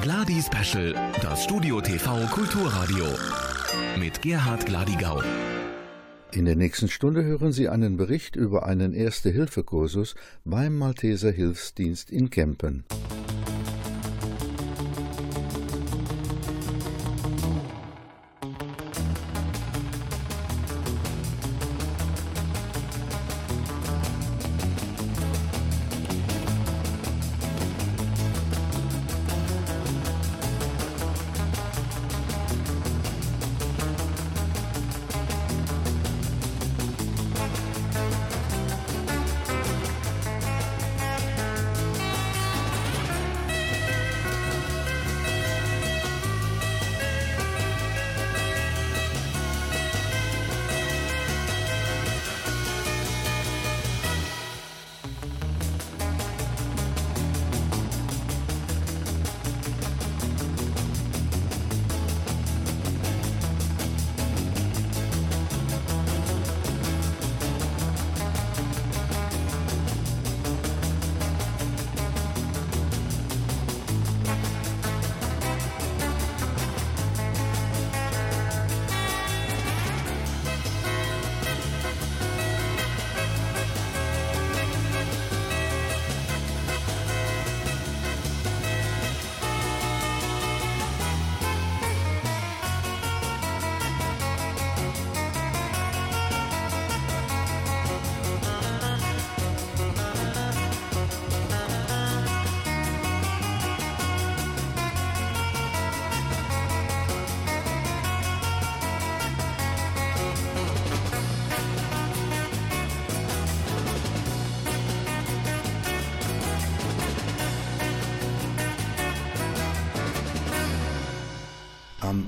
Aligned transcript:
Gladi 0.00 0.40
Special, 0.42 0.94
das 1.22 1.44
Studio 1.44 1.80
TV 1.80 2.26
Kulturradio. 2.26 3.06
Mit 3.98 4.22
Gerhard 4.22 4.66
Gladigau. 4.66 5.22
In 6.32 6.44
der 6.44 6.56
nächsten 6.56 6.88
Stunde 6.88 7.24
hören 7.24 7.52
Sie 7.52 7.68
einen 7.68 7.96
Bericht 7.96 8.36
über 8.36 8.66
einen 8.66 8.92
Erste-Hilfe-Kursus 8.92 10.14
beim 10.44 10.76
Malteser 10.76 11.30
Hilfsdienst 11.30 12.10
in 12.10 12.30
Kempen. 12.30 12.84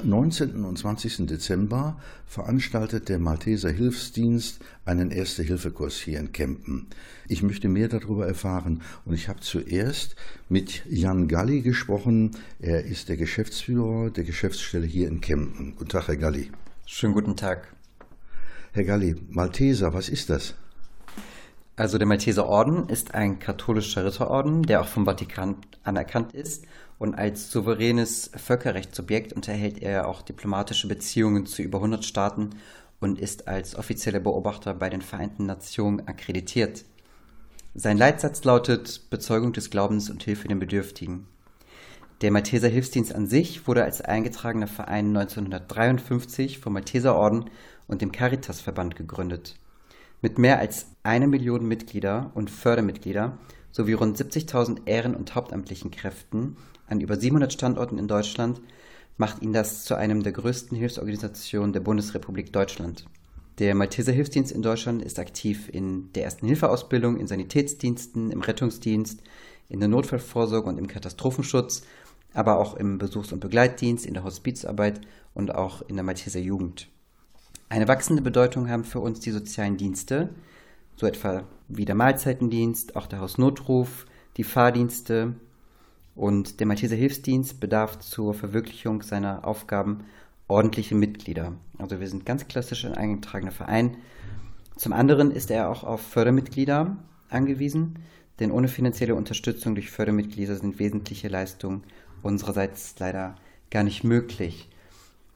19. 0.07 0.65
und 0.65 0.79
20. 0.79 1.27
Dezember 1.27 1.99
veranstaltet 2.27 3.09
der 3.09 3.19
Malteser 3.19 3.71
Hilfsdienst 3.71 4.61
einen 4.85 5.11
Erste-Hilfe-Kurs 5.11 5.97
hier 5.97 6.21
in 6.21 6.33
Kempen. 6.33 6.87
Ich 7.29 7.43
möchte 7.43 7.69
mehr 7.69 7.89
darüber 7.89 8.27
erfahren 8.27 8.83
und 9.05 9.15
ich 9.15 9.29
habe 9.29 9.41
zuerst 9.41 10.15
mit 10.49 10.85
Jan 10.87 11.27
Galli 11.27 11.61
gesprochen. 11.61 12.31
Er 12.61 12.85
ist 12.85 13.09
der 13.09 13.17
Geschäftsführer 13.17 14.11
der 14.11 14.25
Geschäftsstelle 14.25 14.87
hier 14.87 15.09
in 15.09 15.21
Kempen. 15.21 15.75
Guten 15.77 15.91
Tag, 15.91 16.07
Herr 16.07 16.17
Galli. 16.17 16.51
Schönen 16.87 17.15
guten 17.15 17.37
Tag. 17.37 17.75
Herr 18.73 18.85
Galli, 18.85 19.17
Malteser, 19.29 19.93
was 19.93 20.09
ist 20.09 20.31
das? 20.31 20.55
Also 21.75 21.99
der 21.99 22.07
Malteser 22.07 22.47
Orden 22.47 22.89
ist 22.89 23.15
ein 23.15 23.39
katholischer 23.39 24.05
Ritterorden, 24.05 24.63
der 24.63 24.81
auch 24.81 24.89
vom 24.89 25.05
Vatikan 25.05 25.57
anerkannt 25.83 26.33
ist 26.33 26.65
und 26.99 27.15
als 27.15 27.51
souveränes 27.51 28.31
Völkerrechtssubjekt 28.35 29.33
unterhält 29.33 29.83
er 29.83 30.09
auch 30.09 30.23
diplomatische 30.23 30.89
Beziehungen 30.89 31.47
zu 31.47 31.63
über 31.63 31.79
100 31.79 32.05
Staaten 32.05 32.51
und 33.01 33.21
ist 33.21 33.49
als 33.49 33.77
offizieller 33.77 34.21
Beobachter 34.21 34.75
bei 34.75 34.89
den 34.89 35.03
Vereinten 35.03 35.47
Nationen 35.47 36.07
akkreditiert. 36.09 36.85
Sein 37.75 37.99
Leitsatz 37.99 38.43
lautet 38.45 39.11
Bezeugung 39.11 39.53
des 39.53 39.69
Glaubens 39.69 40.09
und 40.09 40.23
Hilfe 40.23 40.49
den 40.49 40.59
Bedürftigen. 40.59 41.27
Der 42.23 42.31
Malteser 42.31 42.69
Hilfsdienst 42.69 43.15
an 43.15 43.27
sich 43.27 43.67
wurde 43.67 43.85
als 43.85 44.01
eingetragener 44.01 44.67
Verein 44.67 45.09
1953 45.09 46.59
vom 46.59 46.73
Malteser 46.73 47.15
Orden 47.15 47.51
und 47.87 48.01
dem 48.01 48.13
Caritasverband 48.13 48.97
gegründet. 48.97 49.57
Mit 50.23 50.39
mehr 50.39 50.59
als 50.59 50.87
eine 51.03 51.27
Million 51.27 51.69
Mitglieder 51.69 52.31
und 52.33 52.51
Fördermitglieder 52.51 53.37
sowie 53.71 53.93
rund 53.93 54.17
70.000 54.17 54.87
Ehren- 54.87 55.15
und 55.15 55.35
hauptamtlichen 55.35 55.91
Kräften 55.91 56.57
an 56.87 57.01
über 57.01 57.17
700 57.17 57.53
Standorten 57.53 57.99
in 57.99 58.09
Deutschland 58.09 58.61
macht 59.17 59.43
ihn 59.43 59.53
das 59.53 59.85
zu 59.85 59.95
einem 59.95 60.23
der 60.23 60.33
größten 60.33 60.77
Hilfsorganisationen 60.77 61.73
der 61.73 61.81
Bundesrepublik 61.81 62.53
Deutschland. 62.53 63.07
Der 63.59 63.75
Malteser 63.75 64.13
Hilfsdienst 64.13 64.53
in 64.53 64.61
Deutschland 64.61 65.03
ist 65.03 65.19
aktiv 65.19 65.71
in 65.73 66.13
der 66.13 66.25
ersten 66.25 66.47
Hilfeausbildung, 66.47 67.17
in 67.17 67.27
Sanitätsdiensten, 67.27 68.31
im 68.31 68.43
Rettungsdienst, 68.43 69.23
in 69.69 69.81
der 69.81 69.89
Notfallvorsorge 69.89 70.69
und 70.69 70.79
im 70.79 70.87
Katastrophenschutz, 70.87 71.83
aber 72.35 72.59
auch 72.59 72.75
im 72.77 72.99
Besuchs- 72.99 73.33
und 73.33 73.41
Begleitdienst, 73.41 74.05
in 74.05 74.13
der 74.13 74.25
Hospizarbeit 74.25 75.01
und 75.33 75.55
auch 75.55 75.81
in 75.89 75.97
der 75.97 76.05
Malteser 76.05 76.41
Jugend. 76.41 76.89
Eine 77.71 77.89
wachsende 77.89 78.23
Bedeutung 78.23 78.69
haben 78.69 78.85
für 78.85 79.01
uns 79.01 79.21
die 79.21 79.31
sozialen 79.31 79.79
Dienste, 79.79 80.29
so 80.97 81.07
etwa 81.07 81.45
wie 81.69 81.87
der 81.87 81.95
Mahlzeitendienst, 81.95 82.95
auch 82.95 83.07
der 83.07 83.21
Hausnotruf, 83.21 84.07
die 84.37 84.45
Fahrdienste, 84.45 85.35
und 86.17 86.59
der 86.61 86.67
Malteser 86.67 86.97
Hilfsdienst 86.97 87.61
bedarf 87.61 87.99
zur 87.99 88.35
Verwirklichung 88.35 89.03
seiner 89.03 89.47
Aufgaben 89.47 90.05
ordentliche 90.49 90.95
Mitglieder. 90.95 91.53
Also 91.79 92.01
wir 92.01 92.09
sind 92.09 92.25
ganz 92.25 92.49
klassisch 92.49 92.85
ein 92.85 92.95
eingetragener 92.95 93.53
Verein. 93.53 93.99
Zum 94.77 94.93
anderen 94.93 95.31
ist 95.31 95.51
er 95.51 95.71
auch 95.71 95.85
auf 95.85 96.01
Fördermitglieder 96.01 96.97
angewiesen, 97.29 97.99
denn 98.41 98.51
ohne 98.51 98.69
finanzielle 98.69 99.15
Unterstützung 99.15 99.75
durch 99.75 99.91
Fördermitglieder 99.91 100.57
sind 100.57 100.79
wesentliche 100.79 101.29
Leistungen 101.29 101.85
unsererseits 102.23 102.95
leider 102.99 103.37
gar 103.71 103.83
nicht 103.83 104.05
möglich. 104.05 104.69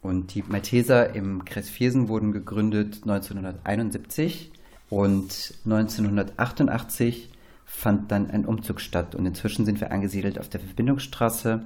Und 0.02 0.34
die 0.34 0.42
Malteser 0.42 1.14
im 1.14 1.44
Kreis 1.44 1.68
Viersen 1.68 2.08
wurden 2.08 2.32
gegründet 2.32 3.00
1971 3.02 4.50
und 4.88 5.54
1988 5.64 7.29
fand 7.70 8.10
dann 8.10 8.30
ein 8.30 8.44
Umzug 8.44 8.80
statt 8.80 9.14
und 9.14 9.24
inzwischen 9.24 9.64
sind 9.64 9.80
wir 9.80 9.92
angesiedelt 9.92 10.38
auf 10.38 10.48
der 10.48 10.60
Verbindungsstraße 10.60 11.62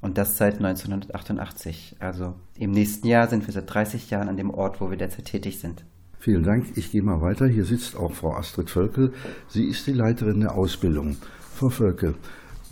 und 0.00 0.16
das 0.16 0.38
seit 0.38 0.54
1988. 0.54 1.96
Also 1.98 2.34
im 2.56 2.70
nächsten 2.70 3.06
Jahr 3.06 3.28
sind 3.28 3.46
wir 3.46 3.52
seit 3.52 3.72
30 3.72 4.08
Jahren 4.10 4.28
an 4.28 4.36
dem 4.36 4.50
Ort, 4.50 4.80
wo 4.80 4.90
wir 4.90 4.96
derzeit 4.96 5.26
tätig 5.26 5.58
sind. 5.58 5.84
Vielen 6.18 6.44
Dank. 6.44 6.66
Ich 6.76 6.92
gehe 6.92 7.02
mal 7.02 7.20
weiter. 7.20 7.46
Hier 7.46 7.64
sitzt 7.64 7.96
auch 7.96 8.12
Frau 8.12 8.34
Astrid 8.34 8.70
Völkel. 8.70 9.12
Sie 9.48 9.64
ist 9.64 9.86
die 9.86 9.92
Leiterin 9.92 10.40
der 10.40 10.54
Ausbildung. 10.54 11.16
Frau 11.54 11.68
Völkel, 11.68 12.14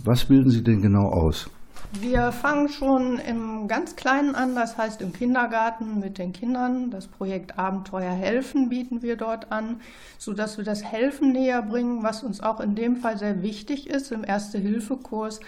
was 0.03 0.25
bilden 0.25 0.49
Sie 0.49 0.63
denn 0.63 0.81
genau 0.81 1.09
aus? 1.09 1.49
Wir 1.91 2.31
fangen 2.31 2.69
schon 2.69 3.17
im 3.17 3.67
ganz 3.67 3.95
Kleinen 3.95 4.35
an, 4.35 4.53
das 4.53 4.77
heißt 4.77 5.01
im 5.01 5.11
Kindergarten 5.11 5.99
mit 5.99 6.19
den 6.19 6.33
Kindern. 6.33 6.91
Das 6.91 7.07
Projekt 7.07 7.57
Abenteuer 7.57 8.11
helfen 8.11 8.69
bieten 8.69 9.01
wir 9.01 9.17
dort 9.17 9.51
an, 9.51 9.81
sodass 10.19 10.59
wir 10.59 10.63
das 10.63 10.83
Helfen 10.83 11.31
näher 11.31 11.63
bringen, 11.63 12.03
was 12.03 12.21
uns 12.21 12.41
auch 12.41 12.59
in 12.59 12.75
dem 12.75 12.97
Fall 12.97 13.17
sehr 13.17 13.41
wichtig 13.41 13.89
ist, 13.89 14.11
im 14.11 14.23
Erste-Hilfe-Kurs, 14.23 15.39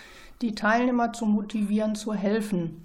die 0.41 0.55
Teilnehmer 0.55 1.13
zu 1.13 1.27
motivieren, 1.27 1.93
zu 1.93 2.11
helfen. 2.11 2.81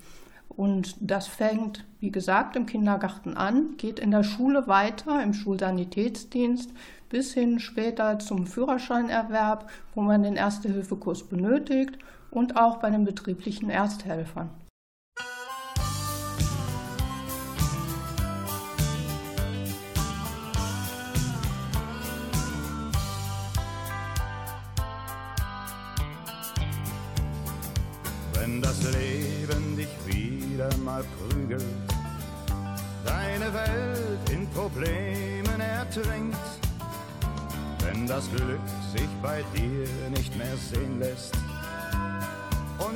Und 0.50 0.94
das 1.00 1.26
fängt, 1.26 1.86
wie 1.98 2.10
gesagt, 2.10 2.56
im 2.56 2.66
Kindergarten 2.66 3.38
an, 3.38 3.78
geht 3.78 3.98
in 3.98 4.10
der 4.10 4.22
Schule 4.22 4.66
weiter, 4.69 5.22
im 5.22 5.32
Schulsanitätsdienst, 5.32 6.72
bis 7.08 7.32
hin 7.32 7.58
später 7.58 8.19
zum 8.19 8.46
Führerscheinerwerb, 8.46 9.70
wo 9.94 10.02
man 10.02 10.22
den 10.22 10.36
Erste-Hilfe-Kurs 10.36 11.22
benötigt 11.22 11.98
und 12.31 12.56
auch 12.56 12.78
bei 12.78 12.90
den 12.90 13.05
betrieblichen 13.05 13.70
Ersthelfern. 13.70 14.50
Wenn 28.34 28.62
das 28.62 28.82
Leben 28.82 29.76
dich 29.76 29.88
wieder 30.06 30.69
mal 30.84 31.05
prügelt, 31.19 31.64
deine 33.05 33.52
Welt 33.52 34.31
in 34.31 34.49
Problemen 34.50 35.61
ertrinkt, 35.61 36.37
wenn 37.81 38.06
das 38.06 38.31
Glück 38.31 38.61
sich 38.93 39.08
bei 39.23 39.43
dir 39.55 40.11
nicht 40.11 40.37
mehr 40.37 40.56
sehen 40.56 41.00
lässt 41.00 41.34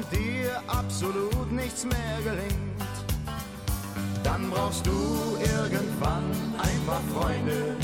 und 0.00 0.19
dir 0.19 0.62
absolut 0.67 1.52
nichts 1.52 1.85
mehr 1.85 2.19
gelingt, 2.25 2.94
dann 4.23 4.50
brauchst 4.50 4.87
du 4.87 5.37
irgendwann 5.41 6.25
ein 6.58 6.81
paar 6.87 7.02
Freunde. 7.12 7.76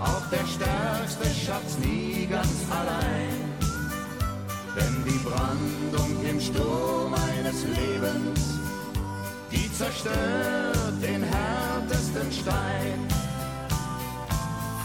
Auch 0.00 0.22
der 0.30 0.46
Stärkste 0.46 1.26
schafft's 1.44 1.78
nie 1.78 2.26
ganz 2.26 2.64
allein. 2.70 3.36
Denn 4.76 5.04
die 5.04 5.18
Brandung 5.18 6.24
im 6.28 6.40
Sturm 6.40 7.14
eines 7.14 7.64
Lebens, 7.64 8.58
die 9.50 9.72
zerstört 9.72 11.02
den 11.02 11.22
härtesten 11.22 12.32
Stein. 12.32 12.98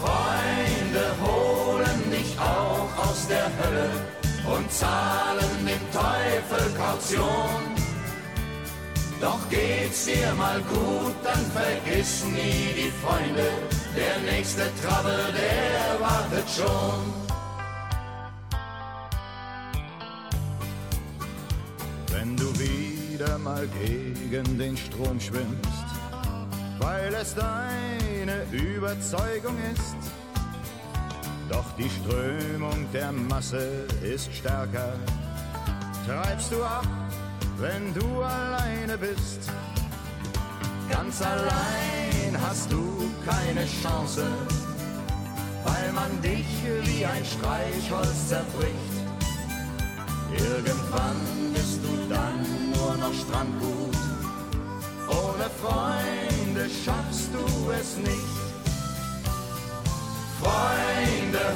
Freunde 0.00 1.04
holen 1.22 2.10
dich 2.10 2.38
auch 2.38 3.06
aus 3.06 3.26
der 3.28 3.46
Hölle 3.58 4.21
und 4.46 4.70
zahlen 4.72 5.66
dem 5.66 5.80
Teufel 5.92 6.74
Kaution. 6.76 7.72
Doch 9.20 9.48
geht's 9.48 10.06
dir 10.06 10.34
mal 10.34 10.60
gut, 10.62 11.14
dann 11.22 11.44
vergiss 11.52 12.24
nie 12.24 12.74
die 12.76 12.92
Freunde. 13.02 13.48
Der 13.96 14.32
nächste 14.32 14.62
Trouble, 14.82 15.32
der 15.32 16.00
wartet 16.00 16.48
schon. 16.50 17.22
Wenn 22.10 22.36
du 22.36 22.52
wieder 22.58 23.38
mal 23.38 23.68
gegen 23.68 24.58
den 24.58 24.76
Strom 24.76 25.20
schwimmst, 25.20 25.86
weil 26.80 27.14
es 27.14 27.34
deine 27.36 28.42
Überzeugung 28.50 29.56
ist, 29.72 30.01
die 31.82 31.90
Strömung 31.90 32.86
der 32.92 33.10
Masse 33.12 33.86
ist 34.02 34.32
stärker, 34.32 34.94
treibst 36.06 36.52
du 36.52 36.62
ab, 36.62 36.86
wenn 37.58 37.92
du 37.94 38.22
alleine 38.22 38.96
bist. 38.96 39.50
Ganz 40.90 41.22
allein 41.22 42.36
hast 42.40 42.70
du 42.70 43.10
keine 43.24 43.66
Chance, 43.82 44.24
weil 45.64 45.92
man 45.92 46.22
dich 46.22 46.46
wie 46.84 47.04
ein 47.04 47.24
Streichholz 47.24 48.28
zerbricht. 48.28 48.94
Irgendwann 50.32 51.16
bist 51.52 51.80
du 51.82 52.14
dann 52.14 52.38
nur 52.74 52.96
noch 52.96 53.14
Strandgut. 53.14 53.96
Ohne 55.08 55.50
Freunde 55.60 56.68
schaffst 56.84 57.30
du 57.34 57.70
es 57.70 57.96
nicht. 57.98 58.42
Freunde 60.40 60.71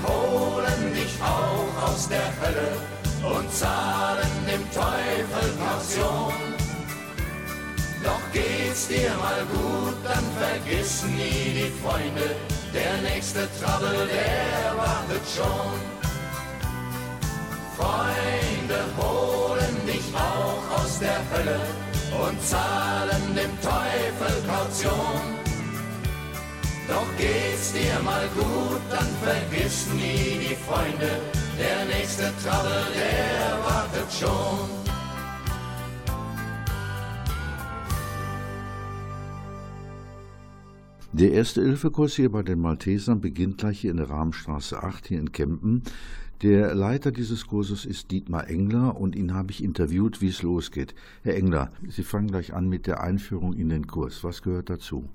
holen 0.04 0.94
dich 0.94 1.14
auch 1.22 1.88
aus 1.88 2.08
der 2.08 2.28
Hölle 2.40 2.70
und 3.36 3.52
zahlen 3.52 4.30
dem 4.46 4.64
Teufel 4.72 5.48
Kaution. 5.64 6.34
Doch 8.04 8.20
geht's 8.32 8.88
dir 8.88 9.10
mal 9.18 9.42
gut, 9.52 9.96
dann 10.04 10.24
vergiss 10.38 11.02
nie 11.04 11.54
die 11.58 11.72
Freunde. 11.82 12.36
Der 12.72 13.10
nächste 13.10 13.48
Trouble, 13.58 14.06
der 14.06 14.76
wartet 14.76 15.26
schon. 15.34 15.72
Freunde 17.76 18.80
holen 18.96 19.86
dich 19.86 20.06
auch 20.14 20.80
aus 20.80 20.98
der 20.98 21.20
Hölle 21.32 21.60
und 22.22 22.42
zahlen 22.42 23.34
dem 23.34 23.60
Teufel 23.60 24.42
Kaution. 24.46 25.45
Doch 26.88 27.06
geht's 27.18 27.72
dir 27.72 28.00
mal 28.04 28.28
gut, 28.34 28.80
dann 28.90 29.08
vergiss 29.22 29.88
nie 29.92 30.48
die 30.48 30.54
Freunde. 30.54 31.20
Der 31.58 31.84
nächste 31.86 32.32
Trouble, 32.42 32.86
der 32.94 33.64
wartet 33.64 34.12
schon. 34.12 34.86
Der 41.12 41.32
erste 41.32 41.62
Hilfekurs 41.62 42.14
hier 42.14 42.30
bei 42.30 42.42
den 42.42 42.60
Maltesern 42.60 43.22
beginnt 43.22 43.58
gleich 43.58 43.80
hier 43.80 43.90
in 43.90 43.96
der 43.96 44.10
Rahmenstraße 44.10 44.82
8 44.82 45.06
hier 45.08 45.18
in 45.18 45.32
Kempen. 45.32 45.82
Der 46.42 46.74
Leiter 46.74 47.10
dieses 47.10 47.46
Kurses 47.46 47.86
ist 47.86 48.10
Dietmar 48.10 48.48
Engler 48.50 49.00
und 49.00 49.16
ihn 49.16 49.32
habe 49.32 49.50
ich 49.50 49.64
interviewt, 49.64 50.20
wie 50.20 50.28
es 50.28 50.42
losgeht. 50.42 50.94
Herr 51.22 51.34
Engler, 51.34 51.72
Sie 51.88 52.02
fangen 52.02 52.28
gleich 52.28 52.52
an 52.52 52.68
mit 52.68 52.86
der 52.86 53.00
Einführung 53.00 53.54
in 53.54 53.70
den 53.70 53.86
Kurs. 53.86 54.22
Was 54.24 54.42
gehört 54.42 54.68
dazu? 54.68 55.08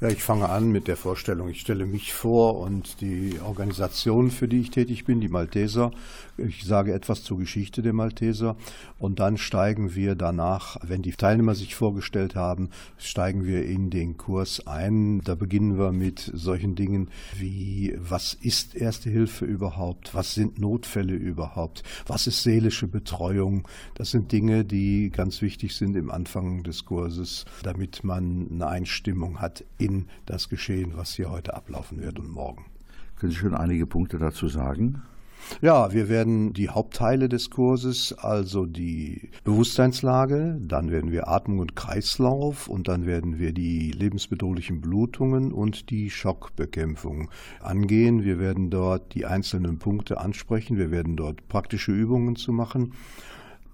Ja, 0.00 0.08
ich 0.08 0.22
fange 0.22 0.48
an 0.48 0.70
mit 0.70 0.86
der 0.86 0.96
Vorstellung. 0.96 1.48
Ich 1.48 1.60
stelle 1.60 1.84
mich 1.84 2.12
vor 2.12 2.60
und 2.60 3.00
die 3.00 3.40
Organisation, 3.44 4.30
für 4.30 4.46
die 4.46 4.60
ich 4.60 4.70
tätig 4.70 5.04
bin, 5.04 5.20
die 5.20 5.28
Malteser. 5.28 5.90
Ich 6.38 6.64
sage 6.64 6.92
etwas 6.92 7.24
zur 7.24 7.36
Geschichte 7.38 7.82
der 7.82 7.92
Malteser 7.92 8.56
und 8.96 9.18
dann 9.18 9.38
steigen 9.38 9.96
wir 9.96 10.14
danach, 10.14 10.76
wenn 10.86 11.02
die 11.02 11.10
Teilnehmer 11.10 11.56
sich 11.56 11.74
vorgestellt 11.74 12.36
haben, 12.36 12.70
steigen 12.96 13.44
wir 13.44 13.64
in 13.64 13.90
den 13.90 14.16
Kurs 14.16 14.64
ein. 14.64 15.20
Da 15.22 15.34
beginnen 15.34 15.78
wir 15.78 15.90
mit 15.90 16.30
solchen 16.32 16.76
Dingen 16.76 17.10
wie, 17.36 17.92
was 17.98 18.34
ist 18.34 18.76
Erste 18.76 19.10
Hilfe 19.10 19.46
überhaupt? 19.46 20.14
Was 20.14 20.34
sind 20.34 20.60
Notfälle 20.60 21.14
überhaupt? 21.14 21.82
Was 22.06 22.28
ist 22.28 22.44
seelische 22.44 22.86
Betreuung? 22.86 23.66
Das 23.94 24.12
sind 24.12 24.30
Dinge, 24.30 24.64
die 24.64 25.10
ganz 25.10 25.42
wichtig 25.42 25.74
sind 25.74 25.96
im 25.96 26.08
Anfang 26.08 26.62
des 26.62 26.84
Kurses, 26.84 27.46
damit 27.64 28.04
man 28.04 28.46
eine 28.52 28.68
Einstimmung 28.68 29.40
hat 29.40 29.64
in 29.76 30.06
das 30.24 30.48
Geschehen, 30.48 30.92
was 30.94 31.14
hier 31.14 31.30
heute 31.30 31.54
ablaufen 31.54 32.00
wird 32.00 32.20
und 32.20 32.30
morgen. 32.30 32.66
Können 33.16 33.32
Sie 33.32 33.38
schon 33.38 33.56
einige 33.56 33.88
Punkte 33.88 34.18
dazu 34.18 34.46
sagen? 34.46 35.02
Ja, 35.60 35.92
wir 35.92 36.08
werden 36.08 36.52
die 36.52 36.68
Hauptteile 36.68 37.28
des 37.28 37.50
Kurses, 37.50 38.12
also 38.12 38.66
die 38.66 39.30
Bewusstseinslage, 39.44 40.58
dann 40.60 40.90
werden 40.90 41.10
wir 41.10 41.28
Atmung 41.28 41.58
und 41.58 41.74
Kreislauf 41.74 42.68
und 42.68 42.88
dann 42.88 43.06
werden 43.06 43.38
wir 43.38 43.52
die 43.52 43.90
lebensbedrohlichen 43.90 44.80
Blutungen 44.80 45.52
und 45.52 45.90
die 45.90 46.10
Schockbekämpfung 46.10 47.30
angehen. 47.60 48.24
Wir 48.24 48.38
werden 48.38 48.70
dort 48.70 49.14
die 49.14 49.26
einzelnen 49.26 49.78
Punkte 49.78 50.18
ansprechen, 50.18 50.76
wir 50.76 50.90
werden 50.90 51.16
dort 51.16 51.48
praktische 51.48 51.92
Übungen 51.92 52.36
zu 52.36 52.52
machen 52.52 52.92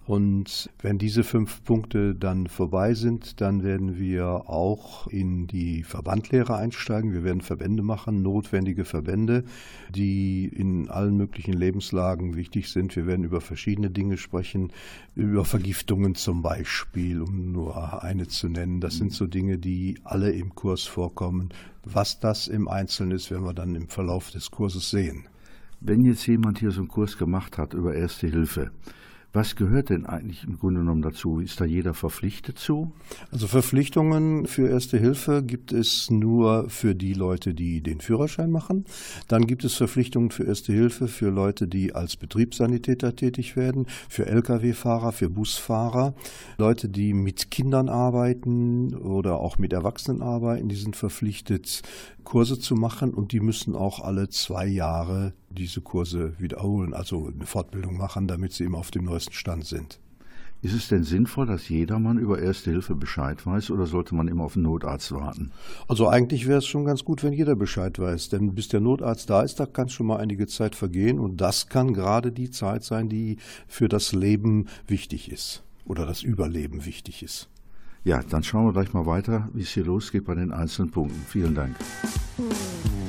und 0.07 0.69
wenn 0.83 0.99
diese 0.99 1.25
fünf 1.25 1.65
Punkte 1.65 2.15
dann 2.15 2.47
vorbei 2.47 2.93
sind, 2.93 3.41
dann 3.41 3.63
werden 3.63 3.99
wir 3.99 4.51
auch 4.51 5.07
in 5.07 5.47
die 5.47 5.83
Verbandlehre 5.83 6.57
einsteigen. 6.57 7.15
Wir 7.15 7.25
werden 7.25 7.41
Verbände 7.41 7.83
machen, 7.83 8.21
notwendige 8.21 8.85
Verbände, 8.85 9.45
die 9.89 10.45
in 10.47 10.91
allen 10.91 11.17
möglichen 11.17 11.55
Lebenslagen 11.55 12.37
wichtig 12.37 12.69
sind. 12.71 12.95
Wir 12.97 13.07
werden 13.07 13.25
über 13.25 13.41
verschiedene 13.41 13.91
Dinge 13.91 14.19
sprechen, 14.19 14.73
über 15.15 15.47
Vergiftungen 15.47 16.15
zum 16.15 16.43
Beispiel, 16.43 17.23
um 17.23 17.53
nur 17.53 18.03
eine 18.03 18.29
zu 18.29 18.51
nennen. 18.51 18.81
Das 18.81 18.99
sind 18.99 19.13
so 19.13 19.27
Dinge, 19.27 19.57
die 19.57 19.99
alle 20.05 20.33
im 20.33 20.55
Kurs 20.55 20.85
vorkommen. 20.85 21.49
Was 21.83 22.21
das 22.21 22.47
im 22.47 22.69
Einzelnen 22.69 23.13
ist, 23.13 23.31
werden 23.31 23.47
wir 23.47 23.55
dann 23.55 23.75
im 23.75 23.89
Verlauf 23.89 24.31
des 24.31 24.51
Kurses 24.51 24.91
sehen. 24.91 25.29
Wenn 25.81 26.05
jetzt 26.05 26.27
jemand 26.27 26.59
hier 26.59 26.73
so 26.73 26.81
einen 26.81 26.89
Kurs 26.89 27.17
gemacht 27.17 27.57
hat 27.57 27.73
über 27.73 27.95
Erste 27.95 28.27
Hilfe, 28.27 28.71
was 29.35 29.57
gehört 29.57 29.91
denn 29.91 30.07
eigentlich 30.07 30.45
im 30.45 30.59
Grunde 30.59 30.81
genommen 30.81 31.03
dazu? 31.03 31.41
Ist 31.41 31.61
da 31.61 31.65
jeder 31.65 31.93
verpflichtet 31.93 32.57
zu? 32.57 32.93
Also 33.33 33.49
Verpflichtungen 33.49 34.47
für 34.47 34.69
Erste 34.69 34.97
Hilfe 34.97 35.43
gibt 35.43 35.73
es 35.73 36.09
nur 36.09 36.71
für 36.71 36.95
die 36.95 37.15
Leute, 37.15 37.53
die 37.53 37.81
den 37.81 38.01
Führerschein 38.01 38.51
machen. 38.51 38.85
Dann 39.27 39.49
gibt 39.49 39.65
es 39.65 39.75
Verpflichtungen 39.75 40.31
für 40.31 40.45
Erste 40.45 40.73
Hilfe 40.73 41.09
für 41.09 41.31
Leute, 41.31 41.67
die 41.67 41.97
als 41.97 42.17
Betriebssanitäter 42.17 43.17
tätig 43.17 43.57
werden, 43.57 43.87
für 44.09 44.27
Lkw-Fahrer, 44.27 45.11
für 45.11 45.29
Busfahrer, 45.29 46.15
Leute, 46.57 46.89
die 46.89 47.13
mit 47.13 47.51
Kindern 47.51 47.89
arbeiten 47.89 48.95
oder 48.95 49.41
auch 49.41 49.59
mit 49.59 49.73
Erwachsenen 49.73 50.23
arbeiten, 50.23 50.69
die 50.69 50.77
sind 50.77 50.95
verpflichtet, 50.95 51.83
Kurse 52.23 52.59
zu 52.59 52.77
machen 52.77 53.13
und 53.13 53.33
die 53.33 53.41
müssen 53.41 53.75
auch 53.75 54.01
alle 54.01 54.29
zwei 54.29 54.67
Jahre 54.67 55.33
diese 55.55 55.81
Kurse 55.81 56.35
wiederholen, 56.39 56.95
also 56.95 57.31
eine 57.35 57.47
Fortbildung 57.47 57.97
machen, 57.97 58.27
damit 58.27 58.53
sie 58.53 58.65
immer 58.65 58.79
auf 58.79 58.91
dem 58.91 59.05
neuesten 59.05 59.33
Stand 59.33 59.65
sind. 59.65 60.01
Ist 60.65 60.73
es 60.73 60.89
denn 60.89 61.05
sinnvoll, 61.05 61.45
dass 61.45 61.69
jedermann 61.69 62.17
über 62.17 62.39
Erste 62.39 62.71
Hilfe 62.71 62.95
Bescheid 62.95 63.45
weiß 63.45 63.71
oder 63.71 63.85
sollte 63.85 64.15
man 64.15 64.29
immer 64.29 64.45
auf 64.45 64.55
den 64.55 64.63
Notarzt 64.63 65.13
warten? 65.13 65.51
Also 65.89 66.09
eigentlich 66.09 66.47
wäre 66.47 66.61
es 66.61 66.67
schon 66.67 66.87
ganz 66.87 67.05
gut, 67.05 67.23
wenn 67.23 67.35
jeder 67.35 67.55
Bescheid 67.55 67.99
weiß, 67.99 68.31
denn 68.31 68.55
bis 68.55 68.69
der 68.69 68.81
Notarzt 68.81 69.29
da 69.29 69.43
ist, 69.43 69.61
da 69.61 69.67
kann 69.67 69.91
schon 69.91 70.07
mal 70.07 70.17
einige 70.17 70.47
Zeit 70.47 70.75
vergehen 70.75 71.19
und 71.19 71.39
das 71.39 71.69
kann 71.69 71.93
gerade 71.93 72.33
die 72.33 72.51
Zeit 72.51 72.83
sein, 72.83 73.11
die 73.11 73.37
für 73.69 73.89
das 73.89 74.15
Leben 74.15 74.69
wichtig 74.87 75.31
ist 75.31 75.63
oder 75.85 76.07
das 76.07 76.23
Überleben 76.23 76.87
wichtig 76.87 77.23
ist. 77.23 77.51
Ja, 78.03 78.23
dann 78.23 78.43
schauen 78.43 78.65
wir 78.65 78.73
gleich 78.73 78.95
mal 78.95 79.05
weiter, 79.05 79.51
wie 79.53 79.63
es 79.63 79.71
hier 79.71 79.85
losgeht 79.85 80.25
bei 80.25 80.35
den 80.35 80.51
einzelnen 80.51 80.91
Punkten. 80.91 81.23
Vielen 81.29 81.55
Dank. 81.55 81.77
du 82.39 83.04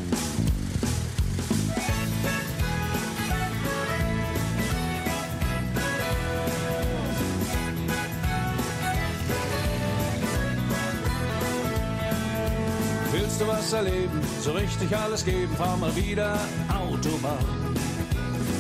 erleben, 13.76 14.22
so 14.42 14.54
richtig 14.54 14.96
alles 14.96 15.24
geben, 15.26 15.54
fahr 15.56 15.78
mal 15.78 15.96
wieder 15.96 16.38
Autobahn. 16.70 17.46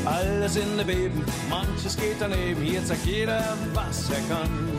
Alles 0.05 0.55
in 0.57 0.77
der 0.77 0.84
Beben, 0.84 1.24
manches 1.50 1.95
geht 1.98 2.17
daneben, 2.19 2.62
hier 2.62 2.84
zeigt 2.86 3.05
jeder, 3.05 3.43
was 3.74 4.10
er 4.10 4.22
kann. 4.36 4.69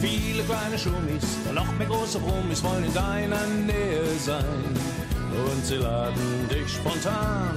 Viele 0.00 0.42
kleine 0.42 0.78
Schummis, 0.78 1.38
noch 1.54 1.72
mehr 1.78 1.86
große 1.86 2.18
Brummis 2.18 2.62
wollen 2.62 2.84
in 2.84 2.92
deiner 2.92 3.46
Nähe 3.46 4.04
sein. 4.18 4.44
Und 5.32 5.64
sie 5.64 5.76
laden 5.76 6.48
dich 6.50 6.72
spontan 6.72 7.56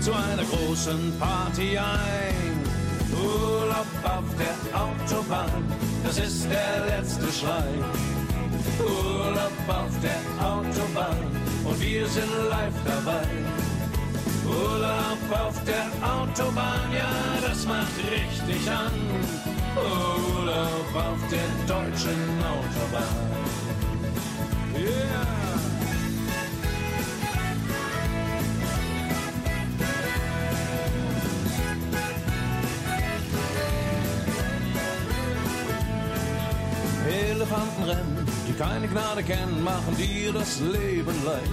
zu 0.00 0.12
einer 0.12 0.42
großen 0.44 1.12
Party 1.18 1.78
ein. 1.78 2.60
Urlaub 3.12 3.86
auf 4.04 4.24
der 4.38 4.80
Autobahn, 4.80 5.64
das 6.04 6.18
ist 6.18 6.46
der 6.50 6.98
letzte 6.98 7.32
Schrei. 7.32 8.15
Urlaub 8.78 9.52
auf 9.68 9.94
der 10.02 10.20
Autobahn 10.44 11.18
und 11.64 11.80
wir 11.80 12.06
sind 12.06 12.30
live 12.50 12.74
dabei. 12.84 13.26
Urlaub 14.46 15.46
auf 15.46 15.64
der 15.64 15.86
Autobahn, 16.06 16.92
ja, 16.92 17.10
das 17.46 17.66
macht 17.66 17.96
richtig 18.10 18.70
an. 18.70 18.92
Urlaub 19.76 20.94
auf 20.94 21.20
der 21.30 21.48
deutschen 21.66 22.20
Autobahn. 22.44 23.26
Yeah! 24.74 25.46
Elefantenrennen, 37.08 38.25
keine 38.58 38.88
Gnade 38.88 39.22
kennen, 39.22 39.62
machen 39.62 39.96
dir 39.96 40.32
das 40.32 40.60
Leben 40.60 41.14
leicht. 41.24 41.50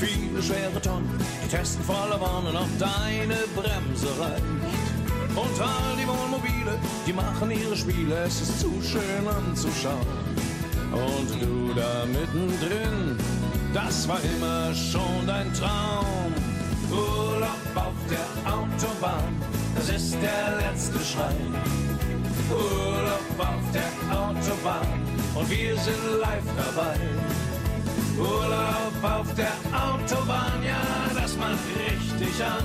Viele 0.00 0.42
schwere 0.42 0.80
Tonnen, 0.80 1.18
die 1.44 1.48
testen 1.48 1.84
voller 1.84 2.20
Wonnen, 2.20 2.56
ob 2.56 2.68
deine 2.78 3.36
Bremse 3.54 4.08
reicht. 4.18 4.42
Und 5.34 5.60
all 5.60 5.96
die 5.98 6.06
Wohnmobile, 6.06 6.78
die 7.06 7.12
machen 7.12 7.50
ihre 7.50 7.76
Spiele, 7.76 8.16
es 8.24 8.40
ist 8.40 8.60
zu 8.60 8.70
schön 8.82 9.26
anzuschauen. 9.28 10.06
Und 10.92 11.42
du 11.42 11.74
da 11.74 12.06
mittendrin, 12.06 13.18
das 13.72 14.06
war 14.08 14.20
immer 14.36 14.72
schon 14.74 15.26
dein 15.26 15.52
Traum. 15.54 16.32
Urlaub 16.90 17.74
auf 17.74 17.94
der 18.08 18.52
Autobahn, 18.52 19.34
das 19.74 19.88
ist 19.88 20.14
der 20.14 20.68
letzte 20.68 20.98
Schrei. 21.00 21.34
Urlaub 22.50 23.38
auf 23.38 23.72
der 23.72 24.16
Autobahn 24.16 25.03
und 25.34 25.50
wir 25.50 25.76
sind 25.76 26.20
live 26.20 26.50
dabei. 26.56 26.96
Urlaub 28.18 29.02
auf 29.02 29.34
der 29.34 29.52
Autobahn, 29.72 30.62
ja, 30.62 30.80
das 31.14 31.36
macht 31.36 31.58
richtig 31.76 32.44
an. 32.44 32.64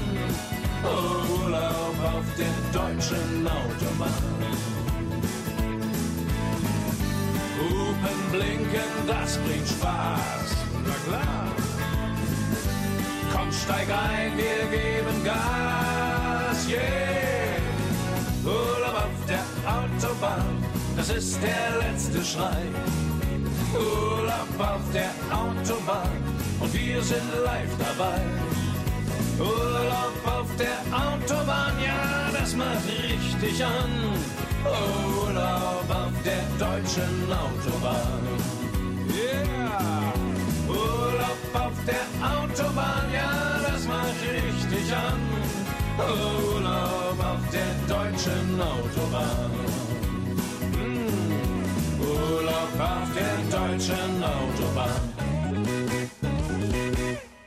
Urlaub 0.84 1.96
auf 2.04 2.26
der 2.38 2.54
deutschen 2.72 3.48
Autobahn. 3.48 4.40
Hupen 7.60 8.32
blinken, 8.32 8.92
das 9.08 9.38
bringt 9.38 9.68
Spaß. 9.68 10.56
Na 10.86 10.96
klar. 11.08 11.48
Komm, 13.34 13.52
steig 13.52 13.88
ein, 13.90 14.38
wir 14.38 14.78
geben 14.78 15.24
Gas. 15.24 16.70
Yeah. 16.70 17.10
Urlaub 18.46 18.96
auf 18.96 19.26
der 19.28 19.44
Autobahn, 19.66 20.59
das 21.00 21.10
ist 21.12 21.40
der 21.42 21.80
letzte 21.80 22.24
Schrei. 22.26 22.62
Urlaub 23.74 24.52
auf 24.60 24.82
der 24.94 25.12
Autobahn 25.32 26.18
und 26.60 26.74
wir 26.74 27.02
sind 27.02 27.30
live 27.46 27.76
dabei. 27.80 28.20
Urlaub 29.40 30.18
auf 30.26 30.50
der 30.58 30.80
Autobahn, 30.92 31.74
ja, 31.82 32.30
das 32.38 32.54
macht 32.54 32.86
richtig 32.86 33.64
an. 33.64 33.92
Urlaub 34.66 35.90
auf 35.90 36.16
der 36.26 36.44
deutschen 36.60 37.32
Autobahn. 37.32 38.24
Yeah! 39.08 40.14
Urlaub 40.68 41.42
auf 41.54 41.78
der 41.88 42.08
Autobahn, 42.36 43.08
ja, 43.14 43.32
das 43.66 43.88
macht 43.88 44.22
richtig 44.22 44.94
an. 44.94 45.22
Urlaub 45.98 47.18
auf 47.32 47.44
der 47.54 47.72
deutschen 47.88 48.62
Autobahn. 48.62 49.89
Urlaub 52.10 52.70
auf 52.80 53.10
der 53.14 53.60
deutschen 53.60 54.24
Autobahn. 54.24 55.20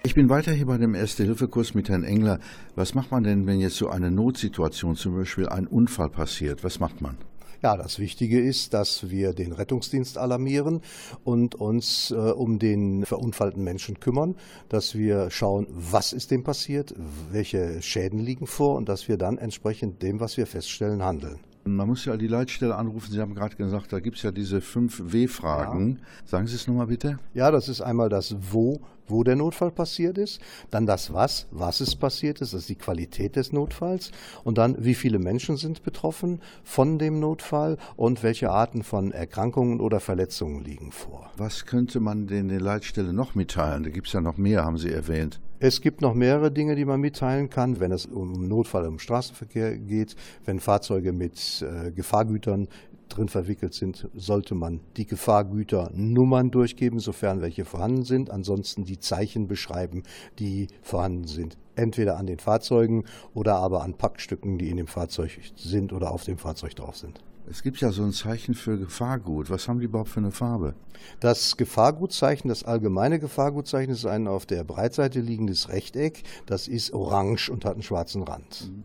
Ich 0.04 0.14
bin 0.14 0.28
weiter 0.28 0.52
hier 0.52 0.66
bei 0.66 0.78
dem 0.78 0.94
Erste-Hilfe-Kurs 0.94 1.74
mit 1.74 1.88
Herrn 1.88 2.04
Engler. 2.04 2.38
Was 2.74 2.94
macht 2.94 3.10
man 3.10 3.24
denn, 3.24 3.46
wenn 3.46 3.60
jetzt 3.60 3.76
so 3.76 3.88
eine 3.88 4.10
Notsituation, 4.10 4.94
zum 4.94 5.16
Beispiel 5.16 5.48
ein 5.48 5.66
Unfall 5.66 6.10
passiert? 6.10 6.62
Was 6.64 6.80
macht 6.80 7.00
man? 7.00 7.16
Ja, 7.62 7.76
das 7.76 7.98
Wichtige 7.98 8.40
ist, 8.40 8.74
dass 8.74 9.08
wir 9.08 9.32
den 9.34 9.52
Rettungsdienst 9.52 10.18
alarmieren 10.18 10.80
und 11.22 11.54
uns 11.54 12.10
äh, 12.10 12.16
um 12.16 12.58
den 12.58 13.06
verunfallten 13.06 13.62
Menschen 13.62 14.00
kümmern, 14.00 14.34
dass 14.68 14.96
wir 14.96 15.30
schauen, 15.30 15.66
was 15.70 16.12
ist 16.12 16.30
dem 16.30 16.42
passiert, 16.42 16.92
welche 17.30 17.80
Schäden 17.80 18.18
liegen 18.18 18.46
vor 18.46 18.76
und 18.76 18.88
dass 18.88 19.08
wir 19.08 19.16
dann 19.16 19.38
entsprechend 19.38 20.02
dem, 20.02 20.18
was 20.20 20.36
wir 20.36 20.46
feststellen, 20.46 21.02
handeln. 21.02 21.38
Man 21.64 21.86
muss 21.86 22.04
ja 22.04 22.16
die 22.16 22.26
Leitstelle 22.26 22.74
anrufen. 22.74 23.12
Sie 23.12 23.20
haben 23.20 23.34
gerade 23.34 23.54
gesagt, 23.56 23.92
da 23.92 24.00
gibt 24.00 24.16
es 24.16 24.22
ja 24.22 24.32
diese 24.32 24.60
fünf 24.60 25.00
W-Fragen. 25.12 25.98
Ja. 26.00 26.26
Sagen 26.26 26.46
Sie 26.46 26.56
es 26.56 26.66
nochmal 26.66 26.88
bitte. 26.88 27.18
Ja, 27.34 27.50
das 27.50 27.68
ist 27.68 27.80
einmal 27.80 28.08
das 28.08 28.34
Wo, 28.50 28.80
wo 29.06 29.22
der 29.22 29.36
Notfall 29.36 29.70
passiert 29.70 30.18
ist, 30.18 30.40
dann 30.70 30.86
das 30.86 31.12
Was, 31.12 31.46
was 31.50 31.80
es 31.80 31.94
passiert 31.94 32.40
ist, 32.40 32.52
das 32.52 32.62
ist 32.62 32.68
die 32.68 32.76
Qualität 32.76 33.36
des 33.36 33.52
Notfalls 33.52 34.10
und 34.42 34.58
dann 34.58 34.76
wie 34.84 34.94
viele 34.94 35.18
Menschen 35.18 35.56
sind 35.56 35.82
betroffen 35.82 36.40
von 36.64 36.98
dem 36.98 37.20
Notfall 37.20 37.78
und 37.96 38.22
welche 38.22 38.50
Arten 38.50 38.82
von 38.82 39.12
Erkrankungen 39.12 39.80
oder 39.80 40.00
Verletzungen 40.00 40.64
liegen 40.64 40.92
vor. 40.92 41.30
Was 41.36 41.66
könnte 41.66 42.00
man 42.00 42.26
denn 42.26 42.48
der 42.48 42.60
Leitstelle 42.60 43.12
noch 43.12 43.34
mitteilen? 43.34 43.84
Da 43.84 43.90
gibt 43.90 44.08
es 44.08 44.12
ja 44.12 44.20
noch 44.20 44.36
mehr, 44.36 44.64
haben 44.64 44.78
Sie 44.78 44.90
erwähnt. 44.90 45.40
Es 45.64 45.80
gibt 45.80 46.00
noch 46.00 46.14
mehrere 46.14 46.50
Dinge, 46.50 46.74
die 46.74 46.84
man 46.84 47.00
mitteilen 47.00 47.48
kann, 47.48 47.78
wenn 47.78 47.92
es 47.92 48.06
um 48.06 48.48
Notfall 48.48 48.84
im 48.84 48.98
Straßenverkehr 48.98 49.78
geht, 49.78 50.16
wenn 50.44 50.58
Fahrzeuge 50.58 51.12
mit 51.12 51.62
äh, 51.62 51.92
Gefahrgütern 51.92 52.66
drin 53.08 53.28
verwickelt 53.28 53.72
sind, 53.72 54.08
sollte 54.12 54.56
man 54.56 54.80
die 54.96 55.06
Gefahrgüternummern 55.06 56.50
durchgeben, 56.50 56.98
sofern 56.98 57.42
welche 57.42 57.64
vorhanden 57.64 58.02
sind. 58.02 58.28
Ansonsten 58.28 58.84
die 58.84 58.98
Zeichen 58.98 59.46
beschreiben, 59.46 60.02
die 60.40 60.66
vorhanden 60.82 61.28
sind. 61.28 61.56
Entweder 61.76 62.16
an 62.16 62.26
den 62.26 62.40
Fahrzeugen 62.40 63.04
oder 63.32 63.54
aber 63.54 63.84
an 63.84 63.94
Packstücken, 63.94 64.58
die 64.58 64.68
in 64.68 64.78
dem 64.78 64.88
Fahrzeug 64.88 65.38
sind 65.54 65.92
oder 65.92 66.10
auf 66.10 66.24
dem 66.24 66.38
Fahrzeug 66.38 66.74
drauf 66.74 66.96
sind. 66.96 67.20
Es 67.50 67.62
gibt 67.62 67.80
ja 67.80 67.90
so 67.90 68.02
ein 68.02 68.12
Zeichen 68.12 68.54
für 68.54 68.78
Gefahrgut. 68.78 69.50
Was 69.50 69.68
haben 69.68 69.80
die 69.80 69.86
überhaupt 69.86 70.10
für 70.10 70.20
eine 70.20 70.30
Farbe? 70.30 70.74
Das 71.20 71.56
Gefahrgutzeichen, 71.56 72.48
das 72.48 72.64
allgemeine 72.64 73.18
Gefahrgutzeichen 73.18 73.92
ist 73.92 74.06
ein 74.06 74.28
auf 74.28 74.46
der 74.46 74.64
Breitseite 74.64 75.20
liegendes 75.20 75.68
Rechteck. 75.68 76.22
Das 76.46 76.68
ist 76.68 76.92
orange 76.92 77.50
und 77.50 77.64
hat 77.64 77.74
einen 77.74 77.82
schwarzen 77.82 78.22
Rand. 78.22 78.70
Mhm. 78.70 78.84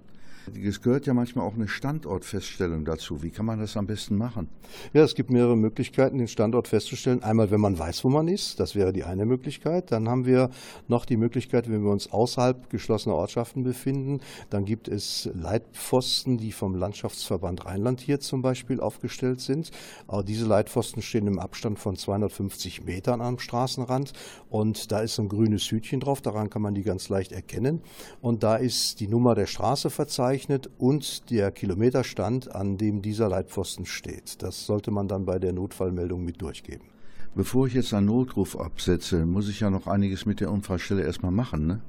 Es 0.65 0.81
gehört 0.81 1.05
ja 1.05 1.13
manchmal 1.13 1.45
auch 1.45 1.55
eine 1.55 1.67
Standortfeststellung 1.67 2.85
dazu. 2.85 3.21
Wie 3.21 3.31
kann 3.31 3.45
man 3.45 3.59
das 3.59 3.75
am 3.75 3.85
besten 3.85 4.15
machen? 4.15 4.47
Ja, 4.93 5.03
es 5.03 5.13
gibt 5.13 5.29
mehrere 5.29 5.57
Möglichkeiten, 5.57 6.17
den 6.17 6.27
Standort 6.27 6.67
festzustellen. 6.67 7.21
Einmal, 7.21 7.51
wenn 7.51 7.59
man 7.59 7.77
weiß, 7.77 8.03
wo 8.03 8.09
man 8.09 8.27
ist, 8.27 8.59
das 8.59 8.73
wäre 8.73 8.93
die 8.93 9.03
eine 9.03 9.25
Möglichkeit. 9.25 9.91
Dann 9.91 10.07
haben 10.07 10.25
wir 10.25 10.49
noch 10.87 11.05
die 11.05 11.17
Möglichkeit, 11.17 11.69
wenn 11.69 11.83
wir 11.83 11.91
uns 11.91 12.11
außerhalb 12.11 12.69
geschlossener 12.69 13.15
Ortschaften 13.15 13.63
befinden, 13.63 14.21
dann 14.49 14.65
gibt 14.65 14.87
es 14.87 15.29
Leitpfosten, 15.33 16.37
die 16.37 16.51
vom 16.51 16.75
Landschaftsverband 16.75 17.65
Rheinland 17.65 17.99
hier 17.99 18.19
zum 18.19 18.41
Beispiel 18.41 18.79
aufgestellt 18.79 19.41
sind. 19.41 19.71
Aber 20.07 20.23
diese 20.23 20.45
Leitpfosten 20.45 21.01
stehen 21.01 21.27
im 21.27 21.39
Abstand 21.39 21.79
von 21.79 21.95
250 21.95 22.85
Metern 22.85 23.21
am 23.21 23.39
Straßenrand 23.39 24.13
und 24.49 24.91
da 24.91 25.01
ist 25.01 25.15
so 25.15 25.23
ein 25.23 25.29
grünes 25.29 25.69
Hütchen 25.69 25.99
drauf, 25.99 26.21
daran 26.21 26.49
kann 26.49 26.61
man 26.61 26.73
die 26.73 26.83
ganz 26.83 27.09
leicht 27.09 27.31
erkennen. 27.31 27.81
Und 28.21 28.43
da 28.43 28.55
ist 28.55 28.99
die 28.99 29.07
Nummer 29.07 29.35
der 29.35 29.45
Straße 29.45 29.89
verzeichnet 29.89 30.36
aufgezeichnet 30.37 30.69
und 30.77 31.29
der 31.31 31.51
Kilometerstand, 31.51 32.53
an 32.53 32.77
dem 32.77 33.01
dieser 33.01 33.29
Leitpfosten 33.29 33.85
steht. 33.85 34.41
Das 34.43 34.65
sollte 34.65 34.91
man 34.91 35.07
dann 35.07 35.25
bei 35.25 35.39
der 35.39 35.53
Notfallmeldung 35.53 36.23
mit 36.23 36.41
durchgeben. 36.41 36.87
Bevor 37.35 37.67
ich 37.67 37.73
jetzt 37.73 37.93
einen 37.93 38.07
Notruf 38.07 38.59
absetze, 38.59 39.25
muss 39.25 39.49
ich 39.49 39.59
ja 39.59 39.69
noch 39.69 39.87
einiges 39.87 40.25
mit 40.25 40.39
der 40.39 40.51
Unfallstelle 40.51 41.03
erstmal 41.03 41.31
machen, 41.31 41.67
ne? 41.67 41.81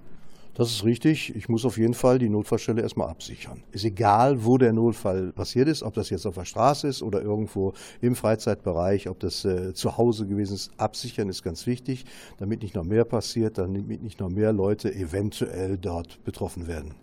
Das 0.58 0.72
ist 0.72 0.82
richtig. 0.82 1.36
Ich 1.36 1.48
muss 1.48 1.64
auf 1.64 1.78
jeden 1.78 1.94
Fall 1.94 2.18
die 2.18 2.28
Notfallstelle 2.28 2.82
erstmal 2.82 3.08
absichern. 3.08 3.62
Ist 3.70 3.84
egal, 3.84 4.44
wo 4.44 4.58
der 4.58 4.72
Notfall 4.72 5.30
passiert 5.32 5.68
ist, 5.68 5.84
ob 5.84 5.94
das 5.94 6.10
jetzt 6.10 6.26
auf 6.26 6.34
der 6.34 6.46
Straße 6.46 6.88
ist 6.88 7.00
oder 7.00 7.22
irgendwo 7.22 7.74
im 8.00 8.16
Freizeitbereich, 8.16 9.08
ob 9.08 9.20
das 9.20 9.44
äh, 9.44 9.72
zu 9.72 9.96
Hause 9.96 10.26
gewesen 10.26 10.54
ist. 10.54 10.72
Absichern 10.76 11.28
ist 11.28 11.44
ganz 11.44 11.68
wichtig, 11.68 12.06
damit 12.38 12.62
nicht 12.62 12.74
noch 12.74 12.82
mehr 12.82 13.04
passiert, 13.04 13.56
damit 13.56 14.02
nicht 14.02 14.18
noch 14.18 14.30
mehr 14.30 14.52
Leute 14.52 14.92
eventuell 14.92 15.78
dort 15.78 16.24
betroffen 16.24 16.66
werden. 16.66 16.96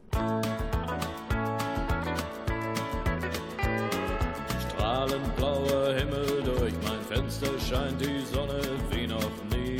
scheint 7.68 8.00
die 8.00 8.24
Sonne 8.26 8.62
wie 8.92 9.08
noch 9.08 9.32
nie. 9.50 9.80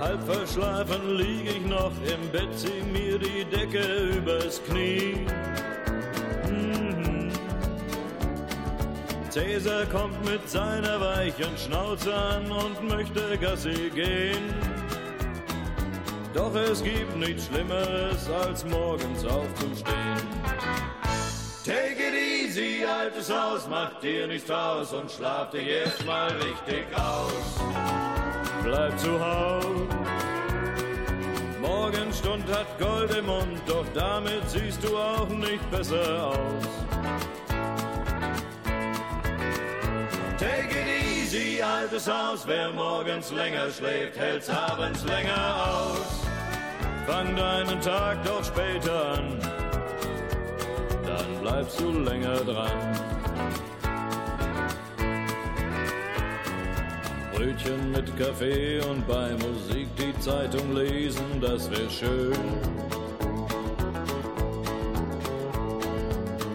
Halb 0.00 0.22
verschlafen 0.24 1.16
lieg 1.16 1.56
ich 1.56 1.66
noch 1.66 1.92
im 2.12 2.30
Bett, 2.30 2.48
zieh 2.56 2.82
mir 2.92 3.18
die 3.18 3.44
Decke 3.44 4.16
übers 4.16 4.62
Knie. 4.64 5.26
Mhm. 6.48 7.30
Cäsar 9.28 9.86
kommt 9.86 10.24
mit 10.24 10.48
seiner 10.48 11.00
weichen 11.00 11.56
Schnauze 11.56 12.14
an 12.14 12.50
und 12.50 12.88
möchte 12.88 13.36
Gassi 13.38 13.90
gehen. 13.94 14.54
Doch 16.34 16.54
es 16.54 16.82
gibt 16.82 17.16
nichts 17.16 17.46
Schlimmeres, 17.46 18.28
als 18.30 18.64
morgens 18.64 19.24
aufzustehen. 19.26 20.91
Altes 22.84 23.30
Haus, 23.30 23.66
mach 23.68 24.00
dir 24.00 24.26
nichts 24.26 24.48
draus 24.48 24.92
und 24.92 25.10
schlaf 25.10 25.50
dich 25.50 25.66
erstmal 25.66 26.30
richtig 26.32 26.86
aus. 26.94 27.60
Bleib 28.62 28.98
zu 28.98 29.18
Haus. 29.18 29.64
Morgenstund 31.60 32.44
hat 32.50 32.66
Gold 32.78 33.14
im 33.16 33.26
Mund, 33.26 33.60
doch 33.66 33.84
damit 33.94 34.48
siehst 34.48 34.82
du 34.82 34.96
auch 34.96 35.28
nicht 35.28 35.70
besser 35.70 36.28
aus. 36.28 36.68
Take 40.38 40.70
it 40.70 41.04
easy, 41.16 41.62
altes 41.62 42.08
Haus, 42.08 42.46
wer 42.46 42.70
morgens 42.70 43.30
länger 43.30 43.70
schläft, 43.70 44.18
hält's 44.18 44.50
abends 44.50 45.04
länger 45.04 45.56
aus. 45.66 46.26
Fang 47.06 47.34
deinen 47.36 47.80
Tag 47.80 48.24
doch 48.24 48.44
später 48.44 49.14
an, 49.14 49.38
bleibst 51.42 51.80
du 51.80 51.90
länger 51.90 52.36
dran. 52.44 52.70
Brötchen 57.34 57.90
mit 57.90 58.16
Kaffee 58.16 58.80
und 58.88 59.06
bei 59.08 59.32
Musik 59.32 59.88
die 59.98 60.16
Zeitung 60.20 60.74
lesen, 60.74 61.40
das 61.40 61.68
wär 61.70 61.90
schön. 61.90 62.44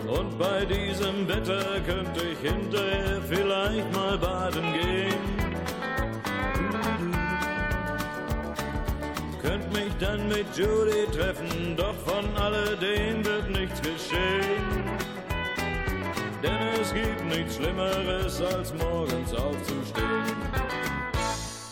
Und 0.08 0.38
bei 0.39 0.63
diesem 0.65 1.27
Wetter 1.27 1.65
könnte 1.86 2.22
ich 2.32 2.50
hinterher 2.50 3.22
vielleicht 3.27 3.94
mal 3.94 4.17
baden 4.17 4.74
gehen. 4.74 5.27
Könnt 9.41 9.74
mich 9.74 9.91
dann 10.00 10.27
mit 10.29 10.48
Judy 10.56 11.06
treffen, 11.12 11.75
doch 11.75 11.96
von 12.06 12.25
alledem 12.41 13.06
es 16.88 16.94
gibt 16.94 17.25
nichts 17.25 17.56
Schlimmeres, 17.56 18.41
als 18.41 18.74
morgens 18.74 19.34
aufzustehen. 19.34 20.38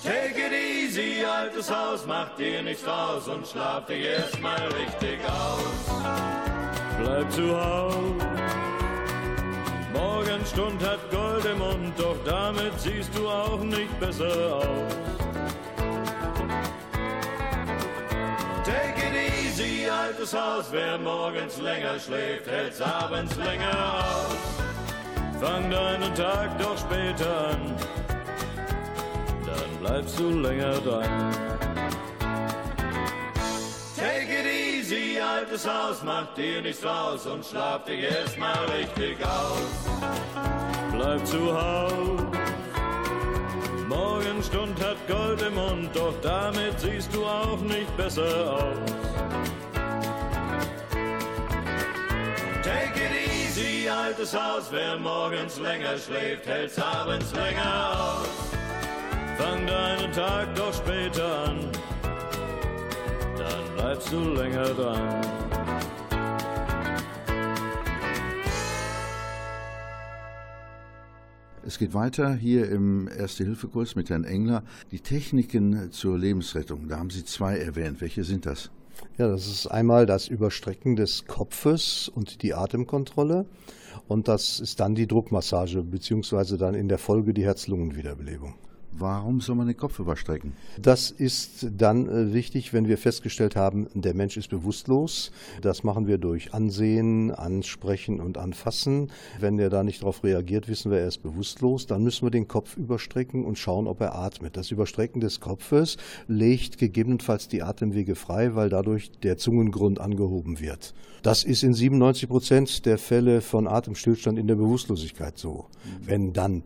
Take 0.04 0.48
it 0.48 0.52
easy, 0.52 1.24
altes 1.26 1.72
Haus, 1.72 2.06
mach 2.06 2.36
dir 2.36 2.62
nichts 2.62 2.84
draus 2.84 3.28
und 3.28 3.48
schlaf 3.48 3.86
dich 3.86 4.06
erstmal 4.06 4.68
richtig 4.68 5.20
aus. 5.26 6.02
Bleib 7.00 7.32
zu 7.32 7.56
Haus. 7.56 7.94
Morgenstund 9.94 10.84
hat 10.84 11.00
Gold 11.10 11.46
im 11.46 11.60
Mund, 11.60 11.94
doch 11.98 12.18
damit 12.26 12.78
siehst 12.80 13.18
du 13.18 13.28
auch 13.28 13.60
nicht 13.64 14.00
besser 14.00 14.56
aus. 14.56 14.94
Take 18.66 19.08
it 19.08 19.46
easy, 19.46 19.90
altes 19.90 20.34
Haus, 20.34 20.66
wer 20.72 20.98
morgens 20.98 21.58
länger 21.60 22.00
schläft, 22.00 22.48
hält's 22.48 22.82
abends 22.82 23.36
länger 23.38 23.96
aus. 23.96 24.65
Fang 25.40 25.70
deinen 25.70 26.16
Tag 26.16 26.58
doch 26.60 26.78
später 26.78 27.50
an, 27.50 27.76
dann 29.46 29.80
bleibst 29.80 30.20
du 30.20 30.30
länger 30.30 30.74
dran. 30.80 31.32
Take 33.96 34.32
it 34.40 34.46
easy, 34.46 35.20
altes 35.20 35.68
Haus, 35.68 36.02
mach 36.04 36.34
dir 36.36 36.62
nichts 36.62 36.82
draus 36.82 37.26
und 37.26 37.46
schlaf 37.46 37.84
dich 37.84 38.04
erstmal 38.04 38.66
richtig 38.78 39.18
aus. 39.26 39.90
Bleib 40.92 41.26
zu 41.26 41.54
Haus. 41.54 42.22
Morgenstund 43.88 44.80
hat 44.84 44.98
Gold 45.08 45.42
im 45.42 45.56
Mund, 45.56 45.90
doch 45.94 46.14
damit 46.22 46.80
siehst 46.80 47.14
du 47.14 47.26
auch 47.26 47.60
nicht 47.60 47.96
besser 47.98 48.54
aus. 48.54 49.25
Easy, 53.58 53.88
altes 53.90 54.34
Haus, 54.34 54.72
wer 54.72 54.98
morgens 55.00 55.60
länger 55.60 55.98
schläft, 55.98 56.46
hält's 56.46 56.78
abends 56.80 57.34
länger 57.34 57.92
aus. 57.94 58.28
Fang 59.38 59.66
deinen 59.68 60.12
Tag 60.12 60.56
doch 60.56 60.74
später 60.74 61.46
an, 61.46 61.60
dann 63.38 63.76
bleibst 63.76 64.12
du 64.12 64.20
länger 64.20 64.74
dran. 64.74 65.22
Es 71.68 71.80
geht 71.80 71.96
weiter 71.96 72.36
hier 72.36 72.70
im 72.70 73.08
Erste-Hilfe-Kurs 73.08 73.96
mit 73.96 74.12
Herrn 74.12 74.24
Engler. 74.24 74.64
Die 74.92 75.00
Techniken 75.00 75.92
zur 75.92 76.18
Lebensrettung, 76.18 76.88
da 76.88 77.00
haben 77.00 77.10
Sie 77.10 77.26
zwei 77.26 77.58
erwähnt. 77.58 78.02
Welche 78.02 78.24
sind 78.24 78.46
das? 78.46 78.70
Ja, 79.18 79.28
das 79.30 79.48
ist 79.48 79.68
einmal 79.68 80.06
das 80.06 80.28
Überstrecken 80.28 80.96
des 80.96 81.26
Kopfes 81.26 82.10
und 82.14 82.42
die 82.42 82.54
Atemkontrolle. 82.54 83.46
Und 84.08 84.28
das 84.28 84.60
ist 84.60 84.80
dann 84.80 84.94
die 84.94 85.08
Druckmassage, 85.08 85.82
beziehungsweise 85.82 86.58
dann 86.58 86.76
in 86.76 86.90
der 86.90 86.98
Folge 86.98 87.34
die 87.34 87.46
Herz-Lungen-Wiederbelebung. 87.46 88.56
Warum 88.98 89.42
soll 89.42 89.56
man 89.56 89.68
den 89.68 89.76
Kopf 89.76 90.00
überstrecken? 90.00 90.54
Das 90.82 91.12
ist 91.12 91.68
dann 91.76 92.08
äh, 92.08 92.34
wichtig, 92.34 92.72
wenn 92.72 92.88
wir 92.88 92.98
festgestellt 92.98 93.58
haben, 93.58 93.88
der 93.94 94.14
Mensch 94.14 94.38
ist 94.38 94.50
bewusstlos. 94.50 95.32
Das 95.62 95.84
machen 95.84 96.08
wir 96.08 96.18
durch 96.18 96.54
Ansehen, 96.54 97.32
Ansprechen 97.32 98.22
und 98.22 98.38
Anfassen. 98.38 99.12
Wenn 99.40 99.60
er 99.60 99.70
da 99.70 99.84
nicht 99.84 100.02
darauf 100.02 100.24
reagiert, 100.24 100.70
wissen 100.70 100.92
wir, 100.92 101.00
er 101.00 101.08
ist 101.08 101.24
bewusstlos. 101.24 101.88
Dann 101.88 102.04
müssen 102.04 102.26
wir 102.26 102.32
den 102.32 102.48
Kopf 102.48 102.78
überstrecken 102.78 103.44
und 103.44 103.58
schauen, 103.58 103.88
ob 103.88 104.00
er 104.00 104.16
atmet. 104.16 104.56
Das 104.56 104.72
Überstrecken 104.72 105.20
des 105.20 105.42
Kopfes 105.42 105.98
legt 106.30 106.78
gegebenenfalls 106.78 107.50
die 107.50 107.64
Atemwege 107.64 108.16
frei, 108.16 108.56
weil 108.56 108.70
dadurch 108.70 109.12
der 109.24 109.38
Zungengrund 109.38 110.00
angehoben 110.00 110.62
wird. 110.62 110.94
Das 111.22 111.44
ist 111.44 111.64
in 111.64 111.74
97 111.74 112.30
Prozent 112.30 112.86
der 112.86 112.98
Fälle 112.98 113.42
von 113.42 113.68
Atemstillstand 113.68 114.40
in 114.40 114.48
der 114.48 114.56
Bewusstlosigkeit 114.56 115.38
so. 115.38 115.66
Wenn 116.06 116.32
dann 116.32 116.64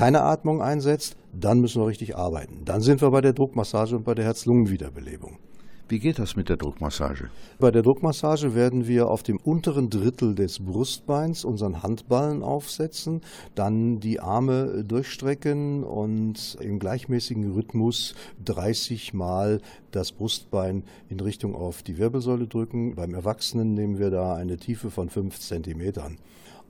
keine 0.00 0.22
Atmung 0.22 0.62
einsetzt, 0.62 1.18
dann 1.38 1.60
müssen 1.60 1.82
wir 1.82 1.86
richtig 1.86 2.16
arbeiten. 2.16 2.64
Dann 2.64 2.80
sind 2.80 3.02
wir 3.02 3.10
bei 3.10 3.20
der 3.20 3.34
Druckmassage 3.34 3.96
und 3.96 4.04
bei 4.06 4.14
der 4.14 4.24
Herz-Lungen-Wiederbelebung. 4.24 5.36
Wie 5.90 5.98
geht 5.98 6.18
das 6.18 6.36
mit 6.36 6.48
der 6.48 6.56
Druckmassage? 6.56 7.28
Bei 7.58 7.70
der 7.70 7.82
Druckmassage 7.82 8.54
werden 8.54 8.88
wir 8.88 9.08
auf 9.08 9.22
dem 9.22 9.36
unteren 9.36 9.90
Drittel 9.90 10.34
des 10.34 10.58
Brustbeins 10.58 11.44
unseren 11.44 11.82
Handballen 11.82 12.42
aufsetzen, 12.42 13.20
dann 13.54 13.98
die 13.98 14.20
Arme 14.20 14.84
durchstrecken 14.84 15.84
und 15.84 16.56
im 16.62 16.78
gleichmäßigen 16.78 17.52
Rhythmus 17.52 18.14
30 18.42 19.12
Mal 19.12 19.60
das 19.90 20.12
Brustbein 20.12 20.84
in 21.10 21.20
Richtung 21.20 21.54
auf 21.54 21.82
die 21.82 21.98
Wirbelsäule 21.98 22.46
drücken. 22.46 22.94
Beim 22.94 23.12
Erwachsenen 23.12 23.74
nehmen 23.74 23.98
wir 23.98 24.08
da 24.08 24.34
eine 24.34 24.56
Tiefe 24.56 24.88
von 24.88 25.10
5 25.10 25.38
Zentimetern. 25.38 26.16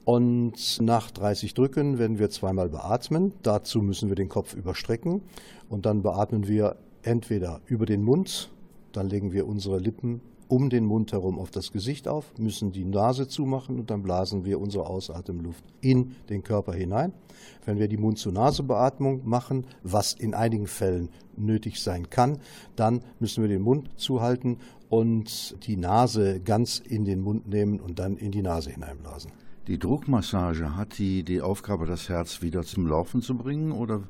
Und 0.04 0.80
nach 0.80 1.10
30 1.10 1.54
Drücken 1.54 1.98
werden 1.98 2.18
wir 2.18 2.30
zweimal 2.30 2.68
beatmen. 2.68 3.32
Dazu 3.42 3.82
müssen 3.82 4.08
wir 4.08 4.16
den 4.16 4.28
Kopf 4.28 4.54
überstrecken. 4.54 5.22
Und 5.68 5.86
dann 5.86 6.02
beatmen 6.02 6.48
wir 6.48 6.76
entweder 7.02 7.60
über 7.66 7.86
den 7.86 8.02
Mund, 8.02 8.50
dann 8.92 9.08
legen 9.08 9.32
wir 9.32 9.46
unsere 9.46 9.78
Lippen 9.78 10.20
um 10.50 10.68
den 10.68 10.84
Mund 10.84 11.12
herum 11.12 11.38
auf 11.38 11.52
das 11.52 11.70
Gesicht 11.70 12.08
auf, 12.08 12.36
müssen 12.36 12.72
die 12.72 12.84
Nase 12.84 13.28
zumachen 13.28 13.78
und 13.78 13.90
dann 13.90 14.02
blasen 14.02 14.44
wir 14.44 14.60
unsere 14.60 14.86
Ausatemluft 14.86 15.62
in 15.80 16.16
den 16.28 16.42
Körper 16.42 16.72
hinein. 16.72 17.12
Wenn 17.64 17.78
wir 17.78 17.86
die 17.86 17.96
Mund-zu-Nase-Beatmung 17.96 19.22
machen, 19.24 19.64
was 19.84 20.12
in 20.12 20.34
einigen 20.34 20.66
Fällen 20.66 21.08
nötig 21.36 21.80
sein 21.80 22.10
kann, 22.10 22.38
dann 22.74 23.02
müssen 23.20 23.42
wir 23.42 23.48
den 23.48 23.62
Mund 23.62 23.90
zuhalten 23.96 24.58
und 24.88 25.56
die 25.66 25.76
Nase 25.76 26.40
ganz 26.40 26.80
in 26.80 27.04
den 27.04 27.20
Mund 27.20 27.46
nehmen 27.48 27.78
und 27.78 28.00
dann 28.00 28.16
in 28.16 28.32
die 28.32 28.42
Nase 28.42 28.70
hineinblasen. 28.70 29.30
Die 29.70 29.78
Druckmassage, 29.78 30.74
hat 30.76 30.98
die 30.98 31.22
die 31.22 31.40
Aufgabe, 31.40 31.86
das 31.86 32.08
Herz 32.08 32.42
wieder 32.42 32.64
zum 32.64 32.88
Laufen 32.88 33.22
zu 33.22 33.36
bringen 33.36 33.70
oder 33.70 34.02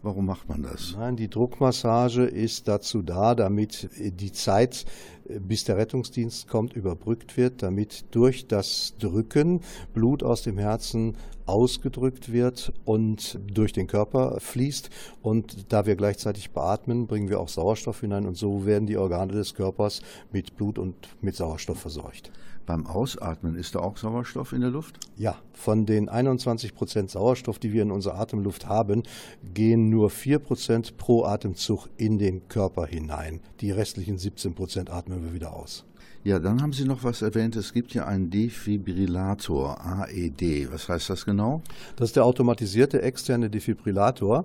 warum 0.00 0.26
macht 0.26 0.48
man 0.48 0.62
das? 0.62 0.94
Nein, 0.96 1.16
die 1.16 1.28
Druckmassage 1.28 2.22
ist 2.22 2.68
dazu 2.68 3.02
da, 3.02 3.34
damit 3.34 3.90
die 3.98 4.30
Zeit, 4.30 4.84
bis 5.28 5.64
der 5.64 5.76
Rettungsdienst 5.76 6.46
kommt, 6.46 6.74
überbrückt 6.74 7.36
wird, 7.36 7.64
damit 7.64 8.04
durch 8.12 8.46
das 8.46 8.94
Drücken 9.00 9.62
Blut 9.92 10.22
aus 10.22 10.42
dem 10.42 10.56
Herzen 10.56 11.16
ausgedrückt 11.46 12.30
wird 12.30 12.72
und 12.84 13.40
durch 13.52 13.72
den 13.72 13.88
Körper 13.88 14.38
fließt. 14.38 14.88
Und 15.20 15.72
da 15.72 15.84
wir 15.84 15.96
gleichzeitig 15.96 16.52
beatmen, 16.52 17.08
bringen 17.08 17.28
wir 17.28 17.40
auch 17.40 17.48
Sauerstoff 17.48 18.02
hinein 18.02 18.24
und 18.24 18.36
so 18.36 18.66
werden 18.66 18.86
die 18.86 18.96
Organe 18.96 19.32
des 19.32 19.54
Körpers 19.54 20.00
mit 20.30 20.54
Blut 20.54 20.78
und 20.78 20.94
mit 21.20 21.34
Sauerstoff 21.34 21.80
versorgt. 21.80 22.30
Beim 22.68 22.86
Ausatmen 22.86 23.54
ist 23.54 23.74
da 23.74 23.78
auch 23.78 23.96
Sauerstoff 23.96 24.52
in 24.52 24.60
der 24.60 24.68
Luft? 24.68 25.00
Ja, 25.16 25.36
von 25.54 25.86
den 25.86 26.10
21 26.10 26.74
Prozent 26.74 27.08
Sauerstoff, 27.08 27.58
die 27.58 27.72
wir 27.72 27.80
in 27.80 27.90
unserer 27.90 28.16
Atemluft 28.16 28.66
haben, 28.66 29.04
gehen 29.54 29.88
nur 29.88 30.10
4 30.10 30.38
Prozent 30.38 30.98
pro 30.98 31.24
Atemzug 31.24 31.88
in 31.96 32.18
den 32.18 32.46
Körper 32.48 32.84
hinein. 32.84 33.40
Die 33.62 33.70
restlichen 33.70 34.18
17 34.18 34.54
Prozent 34.54 34.90
atmen 34.90 35.24
wir 35.24 35.32
wieder 35.32 35.54
aus. 35.56 35.86
Ja, 36.24 36.38
dann 36.38 36.60
haben 36.60 36.74
Sie 36.74 36.84
noch 36.84 37.04
was 37.04 37.22
erwähnt. 37.22 37.56
Es 37.56 37.72
gibt 37.72 37.94
ja 37.94 38.04
einen 38.04 38.28
Defibrillator, 38.28 39.80
AED. 39.80 40.70
Was 40.70 40.90
heißt 40.90 41.08
das 41.08 41.24
genau? 41.24 41.62
Das 41.96 42.10
ist 42.10 42.16
der 42.16 42.26
automatisierte 42.26 43.00
externe 43.00 43.48
Defibrillator, 43.48 44.44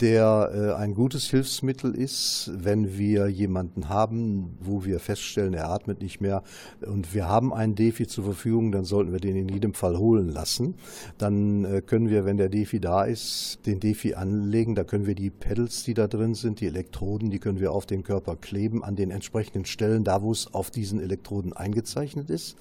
der 0.00 0.50
äh, 0.52 0.82
ein 0.82 0.94
gutes 0.94 1.28
Hilfsmittel 1.30 1.94
ist, 1.94 2.50
wenn 2.52 2.98
wir 2.98 3.28
jemanden 3.28 3.88
haben, 3.88 4.56
wo 4.60 4.84
wir 4.84 4.98
feststellen, 4.98 5.54
er 5.54 5.70
atmet 5.70 6.00
nicht 6.00 6.20
mehr 6.20 6.42
und 6.84 7.14
wir 7.14 7.28
haben 7.28 7.54
einen 7.54 7.74
Defi 7.74 8.06
zur 8.06 8.24
Verfügung, 8.24 8.72
dann 8.72 8.84
sollten 8.84 9.12
wir 9.12 9.20
den 9.20 9.36
in 9.36 9.48
jedem 9.48 9.72
Fall 9.72 9.96
holen 9.96 10.28
lassen. 10.28 10.74
Dann 11.18 11.64
äh, 11.64 11.80
können 11.80 12.08
wir, 12.08 12.24
wenn 12.24 12.36
der 12.36 12.48
Defi 12.48 12.80
da 12.80 13.04
ist, 13.04 13.60
den 13.66 13.78
Defi 13.78 14.14
anlegen. 14.14 14.74
Da 14.74 14.84
können 14.84 15.06
wir 15.06 15.14
die 15.14 15.30
Pedals, 15.30 15.84
die 15.84 15.94
da 15.94 16.08
drin 16.08 16.34
sind, 16.34 16.60
die 16.60 16.66
Elektroden, 16.66 17.30
die 17.30 17.38
können 17.38 17.60
wir 17.60 17.72
auf 17.72 17.86
den 17.86 18.02
Körper 18.02 18.36
kleben 18.36 18.82
an 18.82 18.96
den 18.96 19.10
entsprechenden 19.10 19.64
Stellen, 19.64 20.02
da 20.02 20.22
wo 20.22 20.32
es 20.32 20.52
auf 20.52 20.70
diesen 20.70 21.00
Elektroden 21.00 21.52
eingezeichnet 21.52 22.30
ist. 22.30 22.56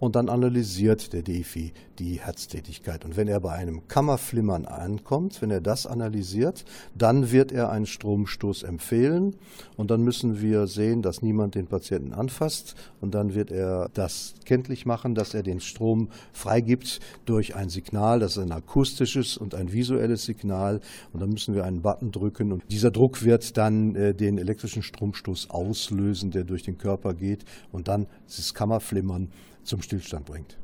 Und 0.00 0.16
dann 0.16 0.30
analysiert 0.30 1.12
der 1.12 1.22
Defi 1.22 1.72
die 1.98 2.20
Herztätigkeit. 2.20 3.04
Und 3.04 3.18
wenn 3.18 3.28
er 3.28 3.38
bei 3.40 3.52
einem 3.52 3.86
Kammerflimmern 3.86 4.64
ankommt, 4.64 5.42
wenn 5.42 5.50
er 5.50 5.60
das 5.60 5.86
analysiert, 5.86 6.64
dann 6.96 7.30
wird 7.30 7.52
er 7.52 7.70
einen 7.70 7.84
Stromstoß 7.84 8.62
empfehlen. 8.62 9.36
Und 9.76 9.90
dann 9.90 10.02
müssen 10.02 10.40
wir 10.40 10.66
sehen, 10.66 11.02
dass 11.02 11.20
niemand 11.20 11.54
den 11.54 11.66
Patienten 11.66 12.14
anfasst. 12.14 12.74
Und 13.02 13.14
dann 13.14 13.34
wird 13.34 13.52
er 13.52 13.90
das 13.92 14.34
kenntlich 14.46 14.86
machen, 14.86 15.14
dass 15.14 15.34
er 15.34 15.42
den 15.42 15.60
Strom 15.60 16.08
freigibt 16.32 17.00
durch 17.26 17.54
ein 17.54 17.68
Signal. 17.68 18.20
Das 18.20 18.38
ist 18.38 18.42
ein 18.42 18.52
akustisches 18.52 19.36
und 19.36 19.54
ein 19.54 19.70
visuelles 19.70 20.24
Signal. 20.24 20.80
Und 21.12 21.20
dann 21.20 21.28
müssen 21.28 21.54
wir 21.54 21.64
einen 21.64 21.82
Button 21.82 22.10
drücken. 22.10 22.52
Und 22.52 22.62
dieser 22.70 22.90
Druck 22.90 23.22
wird 23.22 23.58
dann 23.58 23.94
äh, 23.94 24.14
den 24.14 24.38
elektrischen 24.38 24.82
Stromstoß 24.82 25.50
auslösen, 25.50 26.30
der 26.30 26.44
durch 26.44 26.62
den 26.62 26.78
Körper 26.78 27.12
geht. 27.12 27.44
Und 27.70 27.88
dann 27.88 28.06
dieses 28.26 28.54
Kammerflimmern 28.54 29.28
zum 29.64 29.82
Stillstand 29.82 30.26
bringt. 30.26 30.58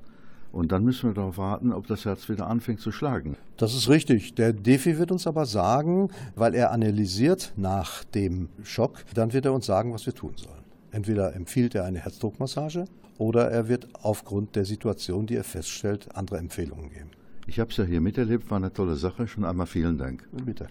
Und 0.52 0.72
dann 0.72 0.84
müssen 0.84 1.10
wir 1.10 1.14
darauf 1.14 1.38
warten, 1.38 1.72
ob 1.72 1.86
das 1.86 2.04
Herz 2.04 2.28
wieder 2.28 2.46
anfängt 2.46 2.80
zu 2.80 2.90
schlagen. 2.90 3.36
Das 3.58 3.74
ist 3.74 3.88
richtig. 3.88 4.34
Der 4.36 4.52
Defi 4.52 4.98
wird 4.98 5.12
uns 5.12 5.26
aber 5.26 5.44
sagen, 5.44 6.08
weil 6.34 6.54
er 6.54 6.72
analysiert 6.72 7.52
nach 7.56 8.04
dem 8.04 8.48
Schock, 8.62 9.04
dann 9.14 9.32
wird 9.32 9.44
er 9.44 9.52
uns 9.52 9.66
sagen, 9.66 9.92
was 9.92 10.06
wir 10.06 10.14
tun 10.14 10.32
sollen. 10.36 10.64
Entweder 10.92 11.34
empfiehlt 11.34 11.74
er 11.74 11.84
eine 11.84 11.98
Herzdruckmassage 11.98 12.86
oder 13.18 13.50
er 13.50 13.68
wird 13.68 13.88
aufgrund 14.02 14.56
der 14.56 14.64
Situation, 14.64 15.26
die 15.26 15.36
er 15.36 15.44
feststellt, 15.44 16.08
andere 16.16 16.38
Empfehlungen 16.38 16.90
geben. 16.90 17.10
Ich 17.46 17.60
habe 17.60 17.70
es 17.70 17.76
ja 17.76 17.84
hier 17.84 18.00
miterlebt, 18.00 18.50
war 18.50 18.56
eine 18.56 18.72
tolle 18.72 18.96
Sache. 18.96 19.28
Schon 19.28 19.44
einmal 19.44 19.66
vielen 19.66 19.98
Dank. 19.98 20.26
Bitte. 20.32 20.68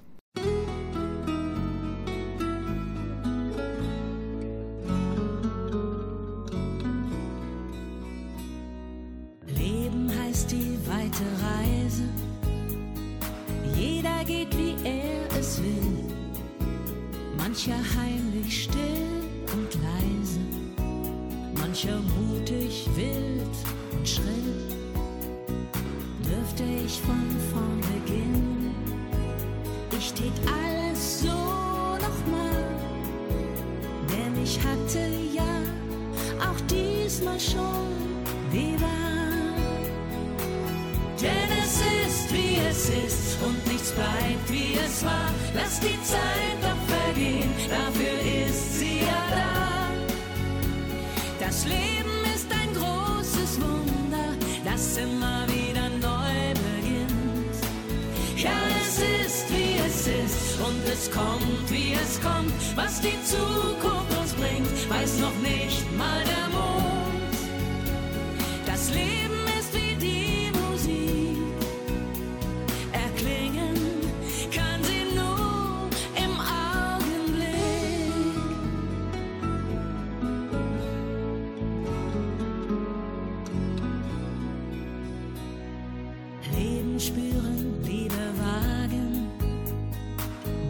Spüren, 87.25 87.83
Liebe 87.83 88.13
wagen. 88.37 89.29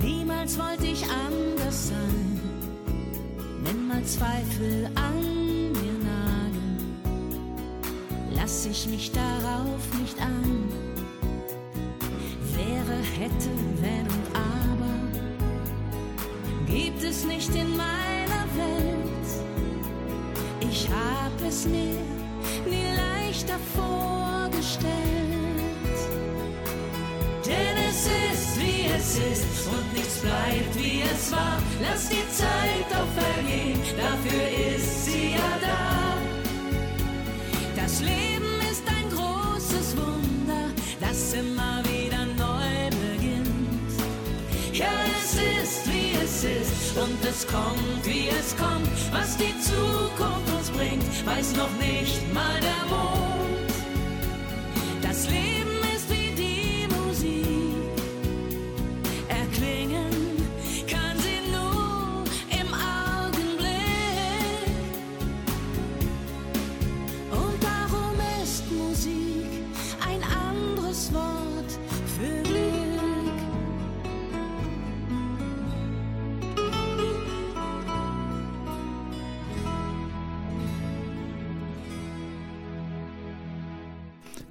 Niemals 0.02 0.58
wollte 0.58 0.88
ich 0.88 1.04
anders 1.04 1.90
sein, 1.90 2.40
wenn 3.64 3.88
mal 3.88 4.04
Zweifel 4.04 4.90
an 4.96 5.72
mir 5.72 5.98
nagen 6.04 6.78
lass 8.32 8.66
ich 8.66 8.88
mich 8.88 9.12
darauf 9.12 10.00
nicht 10.00 10.20
an. 10.22 10.70
Wäre, 12.54 12.98
hätte, 13.20 13.50
wenn 13.82 14.06
und 14.06 14.28
aber, 14.34 14.94
gibt 16.68 17.04
es 17.04 17.26
nicht 17.26 17.54
in 17.56 17.70
meiner 17.76 18.46
Welt. 18.56 19.28
Ich 20.62 20.88
hab 20.90 21.48
es 21.48 21.66
mir 21.66 22.00
nie 22.70 22.96
leichter 22.96 23.60
vorgestellt. 23.76 25.15
Denn 27.46 27.78
es 27.90 28.08
ist, 28.08 28.60
wie 28.60 28.88
es 28.88 29.18
ist 29.18 29.68
und 29.68 29.94
nichts 29.94 30.18
bleibt, 30.20 30.76
wie 30.76 31.02
es 31.02 31.32
war. 31.32 31.62
Lass 31.80 32.10
die 32.10 32.28
Zeit 32.32 32.90
auch 32.92 33.12
vergehen, 33.22 33.80
dafür 33.96 34.76
ist 34.76 35.06
sie 35.06 35.34
ja 35.34 35.52
da. 35.62 36.18
Das 37.76 38.02
Leben 38.02 38.52
ist 38.72 38.84
ein 38.88 39.10
großes 39.10 39.96
Wunder, 39.96 40.72
das 41.00 41.34
immer 41.34 41.84
wieder 41.86 42.26
neu 42.26 42.90
beginnt. 42.90 43.94
Ja, 44.74 44.92
es 45.16 45.36
ist, 45.36 45.88
wie 45.88 46.16
es 46.24 46.44
ist 46.44 46.98
und 46.98 47.24
es 47.24 47.46
kommt, 47.46 48.06
wie 48.06 48.30
es 48.30 48.58
kommt. 48.58 48.90
Was 49.12 49.38
die 49.38 49.54
Zukunft 49.62 50.52
uns 50.58 50.72
bringt, 50.72 51.26
weiß 51.28 51.56
noch 51.56 51.72
nicht 51.78 52.34
mal 52.34 52.60
der 52.60 52.90
Mond. 52.90 53.72
Das 55.04 55.30
Leben 55.30 55.55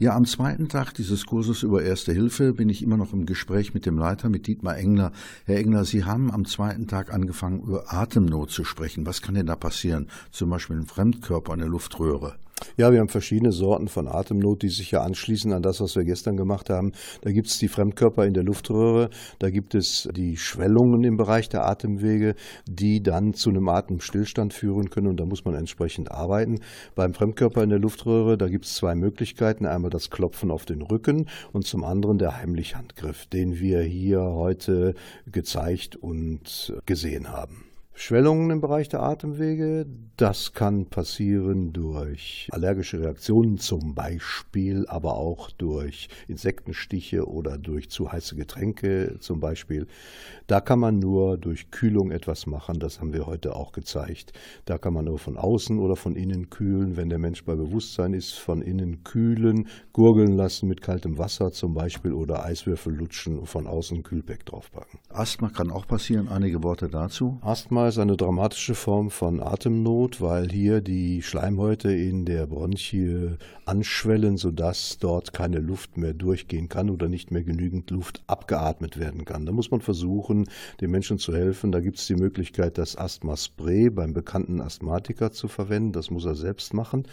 Ja, 0.05 0.15
am 0.15 0.27
zweiten 0.27 0.69
Tag 0.69 0.93
dieses 0.93 1.25
Kurses 1.25 1.63
über 1.63 1.83
Erste 1.83 2.13
Hilfe 2.13 2.53
bin 2.53 2.69
ich 2.69 2.83
immer 2.83 2.99
noch 2.99 3.15
im 3.15 3.25
Gespräch 3.25 3.73
mit 3.73 3.87
dem 3.87 3.97
Leiter, 3.97 4.29
mit 4.29 4.47
Dietmar 4.47 4.77
Engler. 4.77 5.13
Herr 5.47 5.57
Engler, 5.57 5.87
Sie 5.87 6.05
haben 6.05 6.31
am 6.31 6.45
zweiten 6.45 6.87
Tag 6.87 7.11
angefangen, 7.11 7.63
über 7.63 7.91
Atemnot 7.91 8.51
zu 8.51 8.65
sprechen. 8.65 9.07
Was 9.07 9.23
kann 9.23 9.35
denn 9.35 9.47
da 9.47 9.57
passieren? 9.57 10.09
Zum 10.31 10.51
Beispiel 10.51 10.77
ein 10.77 10.85
Fremdkörper, 10.85 11.55
eine 11.55 11.65
Luftröhre. 11.65 12.35
Ja, 12.77 12.93
wir 12.93 13.01
haben 13.01 13.09
verschiedene 13.09 13.53
Sorten 13.53 13.89
von 13.89 14.09
Atemnot, 14.09 14.63
die 14.63 14.69
sich 14.69 14.91
ja 14.91 15.03
anschließen 15.03 15.53
an 15.53 15.63
das, 15.63 15.81
was 15.81 15.97
wir 15.97 16.05
gestern 16.05 16.37
gemacht 16.37 16.71
haben. 16.71 16.93
Da 17.23 17.33
gibt 17.33 17.49
es 17.49 17.59
die 17.59 17.69
Fremdkörper 17.69 18.25
in 18.25 18.35
der 18.35 18.43
Luftröhre, 18.43 19.11
da 19.39 19.51
gibt 19.51 19.75
es 19.75 20.09
die 20.15 20.37
Schwellungen 20.37 21.05
im 21.05 21.17
Bereich 21.17 21.49
der 21.49 21.67
Atemwege, 21.67 22.35
die 22.67 23.03
dann 23.03 23.35
zu 23.35 23.51
einem 23.51 23.69
Atemstillstand 23.69 24.53
führen 24.53 24.91
können 24.91 25.09
und 25.09 25.21
da 25.21 25.27
muss 25.27 25.45
man 25.45 25.55
entsprechend 25.55 26.11
arbeiten. 26.11 26.61
Beim 26.95 27.15
Fremdkörper 27.15 27.63
in 27.63 27.71
der 27.71 27.79
Luftröhre, 27.79 28.37
da 28.39 28.49
gibt 28.49 28.65
es 28.65 28.75
zwei 28.75 28.95
Möglichkeiten. 28.95 29.67
Einmal 29.67 29.91
das 29.91 30.11
Klopfen 30.11 30.51
auf 30.51 30.65
den 30.65 30.83
Rücken 30.83 31.29
und 31.53 31.67
zum 31.67 31.85
anderen 31.85 32.19
der 32.19 32.37
Heimlichhandgriff, 32.37 33.27
den 33.27 33.59
wir 33.59 33.83
hier 33.83 34.21
heute 34.21 34.95
gezeigt 35.27 35.97
und 35.97 36.75
gesehen 36.87 37.31
haben. 37.31 37.74
Schwellungen 37.97 38.51
im 38.51 38.61
Bereich 38.61 38.89
der 38.89 39.03
Atemwege. 39.03 39.87
Das 40.17 40.53
kann 40.53 40.87
passieren 40.87 41.73
durch 41.73 42.49
allergische 42.51 43.01
Reaktionen 43.01 43.59
zum 43.59 43.95
Beispiel, 43.95 44.85
aber 44.89 45.15
auch 45.15 45.51
durch 45.53 46.09
Insektenstiche 46.27 47.29
oder 47.29 47.57
durch 47.57 47.91
zu 47.91 48.11
heiße 48.11 48.35
Getränke 48.35 49.17
zum 49.21 49.39
Beispiel. 49.39 49.87
Da 50.49 50.61
kann 50.61 50.81
man 50.81 50.99
nur 50.99 51.39
durch 51.39 51.71
Kühlung 51.71 52.11
etwas 52.11 52.47
machen. 52.47 52.81
Das 52.81 53.01
haben 53.01 53.13
wir 53.13 53.27
heute 53.27 53.55
auch 53.55 53.71
gezeigt. 53.71 54.33
Da 54.65 54.77
kann 54.77 54.93
man 54.93 55.05
nur 55.05 55.21
von 55.21 55.37
außen 55.37 55.79
oder 55.79 55.95
von 55.95 56.17
innen 56.17 56.51
kühlen. 56.51 56.97
Wenn 56.97 57.09
der 57.09 57.19
Mensch 57.19 57.45
bei 57.45 57.55
Bewusstsein 57.55 58.13
ist, 58.13 58.33
von 58.33 58.61
innen 58.61 59.05
kühlen, 59.05 59.69
gurgeln 59.93 60.37
lassen 60.37 60.69
mit 60.69 60.83
kaltem 60.83 61.17
Wasser 61.17 61.53
zum 61.53 61.75
Beispiel 61.75 62.13
oder 62.13 62.45
Eiswürfel 62.45 62.93
lutschen 62.93 63.39
und 63.39 63.47
von 63.47 63.69
außen 63.69 64.03
Kühlpack 64.03 64.45
draufpacken. 64.47 64.99
Asthma 65.11 65.49
kann 65.49 65.71
auch 65.71 65.87
passieren. 65.87 66.29
Einige 66.29 66.63
Worte 66.65 66.89
dazu. 66.89 67.39
Asthma 67.41 67.84
ist 67.89 67.99
eine 67.99 68.17
dramatische 68.17 68.75
Form 68.75 69.11
von 69.11 69.41
Atemnot, 69.41 70.21
weil 70.21 70.51
hier 70.51 70.81
die 70.81 71.23
Schleimhäute 71.23 71.93
in 71.93 72.25
der 72.25 72.47
Bronchie 72.47 73.37
anschwellen, 73.65 74.37
sodass 74.37 74.99
dort 74.99 75.33
keine 75.33 75.59
Luft 75.59 75.97
mehr 75.97 76.15
durchgehen 76.15 76.69
kann 76.69 76.91
oder 76.91 77.09
nicht 77.09 77.31
mehr 77.31 77.43
genügend 77.43 77.91
Luft 77.91 78.23
abgeatmet 78.27 78.99
werden 78.99 79.25
kann. 79.25 79.47
Da 79.47 79.53
muss 79.53 79.71
man 79.71 79.81
versuchen, 79.81 80.47
den 80.81 80.91
Menschen 80.91 81.19
zu 81.19 81.35
helfen. 81.35 81.73
Da 81.73 81.81
gibt 81.81 81.99
es 81.99 82.07
die 82.07 82.17
Möglichkeit, 82.17 82.79
das 82.79 82.97
Asthma-Spray 82.97 83.91
beim 83.91 84.13
bekannten 84.13 84.61
Asthmatiker 84.61 85.33
zu 85.33 85.49
verwenden. 85.49 85.93
Das 85.93 86.11
muss 86.11 86.25
er 86.25 86.35
selbst 86.35 86.75
machen. 86.75 87.05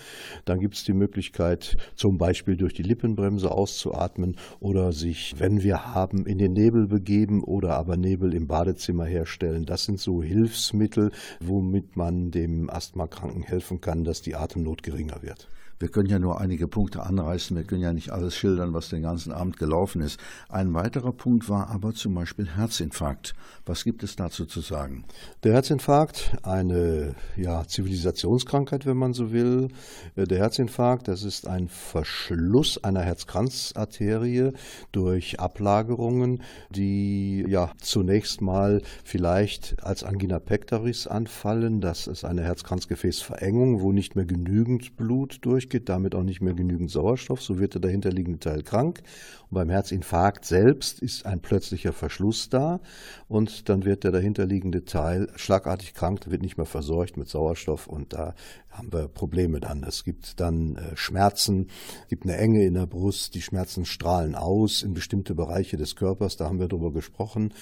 Dann 0.45 0.60
gibt 0.60 0.75
es 0.75 0.84
die 0.84 0.93
Möglichkeit, 0.93 1.77
zum 1.95 2.17
Beispiel 2.17 2.57
durch 2.57 2.73
die 2.73 2.84
Lippenbremse 2.84 3.51
auszuatmen 3.51 4.36
oder 4.60 4.91
sich, 4.91 5.36
wenn 5.38 5.63
wir 5.63 5.93
haben, 5.93 6.25
in 6.25 6.38
den 6.38 6.53
Nebel 6.53 6.88
begeben 6.88 7.43
oder 7.43 7.75
aber 7.75 7.97
Nebel 7.97 8.34
im 8.34 8.47
Badezimmer 8.47 9.05
herstellen. 9.05 9.65
Das 9.65 9.86
sind 9.86 9.99
so 9.99 10.21
Hilfsmittel, 10.62 11.06
Mittel, 11.06 11.19
womit 11.39 11.95
man 11.95 12.32
dem 12.32 12.69
Asthmakranken 12.69 13.43
helfen 13.43 13.82
kann, 13.82 14.04
dass 14.04 14.21
die 14.21 14.36
Atemnot 14.36 14.84
geringer 14.84 15.21
wird. 15.21 15.50
Wir 15.82 15.89
können 15.89 16.10
ja 16.10 16.20
nur 16.20 16.39
einige 16.39 16.67
Punkte 16.67 17.02
anreißen, 17.02 17.58
wir 17.58 17.63
können 17.63 17.82
ja 17.82 17.91
nicht 17.91 18.12
alles 18.12 18.36
schildern, 18.36 18.72
was 18.72 18.89
den 18.89 19.02
ganzen 19.02 19.32
Abend 19.32 19.58
gelaufen 19.58 20.02
ist. 20.02 20.20
Ein 20.48 20.76
weiterer 20.76 21.12
Punkt 21.12 21.50
war 21.50 21.72
aber 21.72 21.94
zum 21.94 22.13
Beispiel 22.13 22.48
Herzinfarkt. 22.48 23.34
Was 23.65 23.84
gibt 23.84 24.04
es 24.04 24.15
dazu 24.15 24.46
zu 24.46 24.62
sagen? 24.62 25.06
Der 25.44 25.54
Herzinfarkt, 25.54 26.38
eine 26.44 27.15
ja, 27.36 27.67
Zivilisationskrankheit, 27.67 28.86
wenn 28.86 28.98
man 28.98 29.13
so 29.13 29.32
will. 29.32 29.70
Äh, 30.15 30.26
der 30.26 30.38
Herzinfarkt, 30.38 31.08
das 31.08 31.24
ist 31.24 31.48
ein 31.48 31.67
Verschluss 31.67 32.84
einer 32.84 33.02
Herzkranzarterie 33.02 34.52
durch 34.91 35.39
Ablagerungen, 35.39 36.44
die 36.70 37.44
ja 37.48 37.72
zunächst 37.82 38.41
mal 38.41 38.84
vielleicht 39.04 39.84
als 39.84 40.04
Angina 40.04 40.39
pectoris 40.39 41.08
anfallen. 41.08 41.82
Das 41.82 42.06
ist 42.06 42.24
eine 42.24 42.44
Herzkranzgefäßverengung, 42.44 43.82
wo 43.82 43.91
nicht 43.91 44.15
mehr 44.15 44.26
genügend 44.26 44.96
Blut 44.96 45.39
durch 45.41 45.70
geht 45.71 45.89
damit 45.89 46.13
auch 46.13 46.23
nicht 46.23 46.41
mehr 46.41 46.53
genügend 46.53 46.91
Sauerstoff, 46.91 47.41
so 47.41 47.57
wird 47.57 47.73
der 47.73 47.81
dahinterliegende 47.81 48.39
Teil 48.39 48.62
krank. 48.62 49.01
Und 49.49 49.55
beim 49.55 49.69
Herzinfarkt 49.69 50.45
selbst 50.45 50.99
ist 51.01 51.25
ein 51.25 51.41
plötzlicher 51.41 51.93
Verschluss 51.93 52.49
da 52.49 52.79
und 53.27 53.67
dann 53.69 53.84
wird 53.84 54.03
der 54.03 54.12
dahinterliegende 54.12 54.86
Teil 54.86 55.27
schlagartig 55.36 55.93
krank, 55.95 56.29
wird 56.29 56.43
nicht 56.43 56.57
mehr 56.57 56.67
versorgt 56.67 57.17
mit 57.17 57.27
Sauerstoff 57.27 57.88
und 57.88 58.13
da 58.13 58.36
haben 58.69 58.93
wir 58.93 59.07
Probleme 59.07 59.60
dann. 59.60 59.84
Es 59.84 60.03
gibt 60.03 60.39
dann 60.39 60.75
äh, 60.75 60.95
Schmerzen, 60.95 61.67
gibt 62.07 62.23
eine 62.23 62.38
Enge 62.38 62.63
in 62.63 62.75
der 62.75 62.88
Brust, 62.88 63.36
die 63.36 63.41
Schmerzen 63.41 63.86
strahlen 63.86 64.36
aus 64.36 64.84
in 64.84 64.93
bestimmte 64.93 65.36
Bereiche 65.36 65.77
des 65.77 65.95
Körpers, 65.95 66.38
da 66.38 66.45
haben 66.45 66.60
wir 66.60 66.67
drüber 66.67 66.91
gesprochen. 66.93 67.53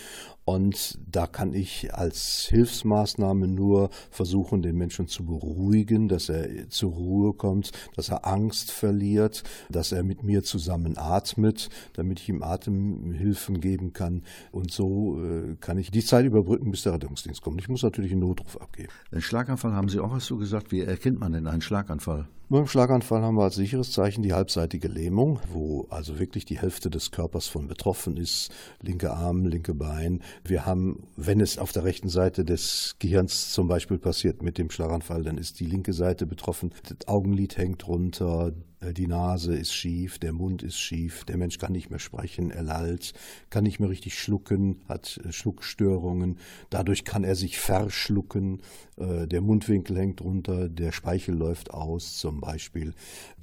Und 0.46 0.98
da 1.08 1.28
kann 1.28 1.54
ich 1.54 1.94
als 1.94 2.48
Hilfsmaßnahme 2.50 3.48
nur 3.48 3.90
versuchen, 4.10 4.62
den 4.62 4.78
Menschen 4.78 5.08
zu 5.08 5.26
beruhigen, 5.26 6.08
dass 6.08 6.30
er 6.30 6.70
zur 6.70 6.94
Ruhe 6.94 7.34
kommt, 7.34 7.72
dass 7.96 8.10
er 8.10 8.26
Angst 8.28 8.72
verliert, 8.72 9.44
dass 9.70 9.92
er 9.92 10.04
mit 10.04 10.24
mir 10.24 10.44
zusammen 10.44 10.98
atmet, 10.98 11.70
damit 11.94 12.20
ich 12.20 12.30
ihm 12.30 12.44
Atemhilfen 12.44 13.60
geben 13.62 13.94
kann. 13.94 14.24
Und 14.52 14.72
so 14.72 15.22
äh, 15.24 15.56
kann 15.60 15.78
ich 15.78 15.92
die 15.92 16.04
Zeit 16.04 16.26
überbrücken, 16.26 16.72
bis 16.72 16.84
der 16.84 16.94
Rettungsdienst 16.94 17.42
kommt. 17.42 17.62
Ich 17.62 17.70
muss 17.70 17.84
natürlich 17.84 18.12
einen 18.12 18.22
Notruf 18.22 18.60
abgeben. 18.62 18.90
Den 19.12 19.22
Schlaganfall 19.22 19.74
haben 19.74 19.90
Sie 19.90 20.00
auch 20.00 20.12
was 20.12 20.26
so 20.26 20.38
gesagt. 20.38 20.72
Wie 20.72 20.82
erkennt 20.82 21.20
man 21.20 21.34
denn 21.34 21.48
einen 21.48 21.62
Schlaganfall? 21.62 22.28
Beim 22.52 22.66
Schlaganfall 22.66 23.22
haben 23.22 23.36
wir 23.36 23.44
als 23.44 23.54
sicheres 23.54 23.92
Zeichen 23.92 24.24
die 24.24 24.34
halbseitige 24.34 24.88
Lähmung, 24.88 25.40
wo 25.54 25.86
also 25.92 26.18
wirklich 26.18 26.46
die 26.46 26.58
Hälfte 26.58 26.90
des 26.90 27.12
Körpers 27.12 27.46
von 27.46 27.68
betroffen 27.68 28.18
ist, 28.18 28.50
linke 28.82 29.12
Arm, 29.12 29.46
linke 29.46 29.76
Bein. 29.76 30.24
Wir 30.44 30.66
haben, 30.66 31.04
wenn 31.16 31.42
es 31.42 31.60
auf 31.60 31.74
der 31.74 31.84
rechten 31.84 32.10
Seite 32.10 32.44
des 32.44 32.96
Gehirns 32.98 33.52
zum 33.52 33.68
Beispiel 33.68 34.00
passiert 34.00 34.42
mit 34.42 34.58
dem 34.58 34.72
Schlaganfall, 34.72 35.22
dann 35.22 35.38
ist 35.38 35.60
die 35.60 35.68
linke 35.68 35.94
Seite 35.94 36.26
betroffen, 36.26 36.74
das 36.88 37.08
Augenlid 37.08 37.56
hängt 37.56 37.88
runter, 37.88 38.52
die 38.82 39.08
Nase 39.08 39.56
ist 39.56 39.74
schief, 39.74 40.20
der 40.20 40.34
Mund 40.34 40.64
ist 40.64 40.80
schief, 40.80 41.26
der 41.26 41.38
Mensch 41.38 41.58
kann 41.58 41.72
nicht 41.74 41.90
mehr 41.90 42.00
sprechen, 42.00 42.52
er 42.52 42.64
lallt, 42.64 43.14
kann 43.50 43.64
nicht 43.64 43.80
mehr 43.80 43.90
richtig 43.90 44.18
schlucken, 44.18 44.82
hat 44.88 45.20
äh, 45.26 45.32
Schluckstörungen, 45.32 46.38
dadurch 46.70 47.04
kann 47.04 47.24
er 47.24 47.36
sich 47.36 47.60
verschlucken, 47.60 48.62
äh, 48.98 49.28
der 49.28 49.42
Mundwinkel 49.42 49.98
hängt 49.98 50.22
runter, 50.22 50.70
der 50.70 50.92
Speichel 50.92 51.36
läuft 51.36 51.74
aus 51.74 52.18
zum 52.18 52.40
Beispiel, 52.40 52.94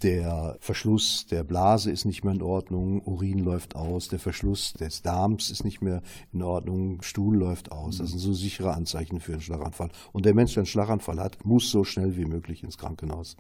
der 0.02 0.56
Verschluss 0.60 1.26
der 1.26 1.44
Blase 1.44 1.90
ist 1.90 2.04
nicht 2.04 2.24
mehr 2.24 2.34
in 2.34 2.42
Ordnung, 2.42 3.02
Urin 3.02 3.38
läuft 3.38 3.76
aus, 3.76 4.08
der 4.08 4.18
Verschluss 4.18 4.72
des 4.72 5.02
Darms 5.02 5.50
ist 5.50 5.64
nicht 5.64 5.82
mehr 5.82 6.02
in 6.32 6.42
Ordnung, 6.42 7.02
Stuhl 7.02 7.36
läuft 7.36 7.72
aus. 7.72 7.98
Das 7.98 8.10
sind 8.10 8.18
so 8.18 8.32
sichere 8.32 8.74
Anzeichen 8.74 9.20
für 9.20 9.32
einen 9.32 9.40
Schlaganfall. 9.40 9.90
Und 10.12 10.26
der 10.26 10.34
Mensch, 10.34 10.54
der 10.54 10.62
einen 10.62 10.66
Schlaganfall 10.66 11.20
hat, 11.20 11.44
muss 11.44 11.70
so 11.70 11.84
schnell 11.84 12.16
wie 12.16 12.24
möglich 12.24 12.62
ins 12.62 12.78
Krankenhaus. 12.78 13.36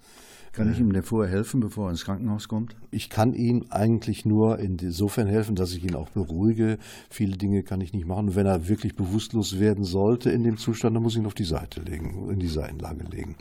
Kann 0.52 0.72
ich 0.72 0.80
ihm 0.80 0.90
denn 0.90 1.02
vorher 1.02 1.30
helfen, 1.30 1.60
bevor 1.60 1.85
er 1.86 1.90
ins 1.90 2.04
Krankenhaus 2.04 2.48
kommt? 2.48 2.76
Ich 2.90 3.10
kann 3.10 3.34
ihm 3.34 3.64
eigentlich 3.70 4.24
nur 4.24 4.58
insofern 4.58 5.26
helfen, 5.26 5.56
dass 5.56 5.72
ich 5.72 5.84
ihn 5.84 5.94
auch 5.94 6.10
beruhige. 6.10 6.78
Viele 7.10 7.36
Dinge 7.36 7.62
kann 7.62 7.80
ich 7.80 7.92
nicht 7.92 8.06
machen. 8.06 8.28
Und 8.28 8.36
wenn 8.36 8.46
er 8.46 8.68
wirklich 8.68 8.94
bewusstlos 8.94 9.58
werden 9.58 9.84
sollte 9.84 10.30
in 10.30 10.44
dem 10.44 10.56
Zustand, 10.56 10.94
dann 10.94 11.02
muss 11.02 11.14
ich 11.14 11.20
ihn 11.20 11.26
auf 11.26 11.34
die 11.34 11.44
Seite 11.44 11.80
legen, 11.80 12.28
in 12.30 12.38
die 12.38 12.48
Seitenlage 12.48 13.04
legen. 13.04 13.36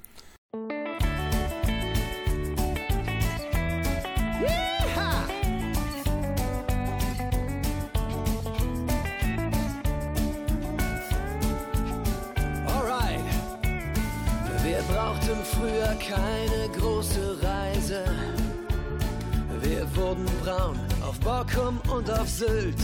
Auf 22.26 22.30
Sylt. 22.30 22.84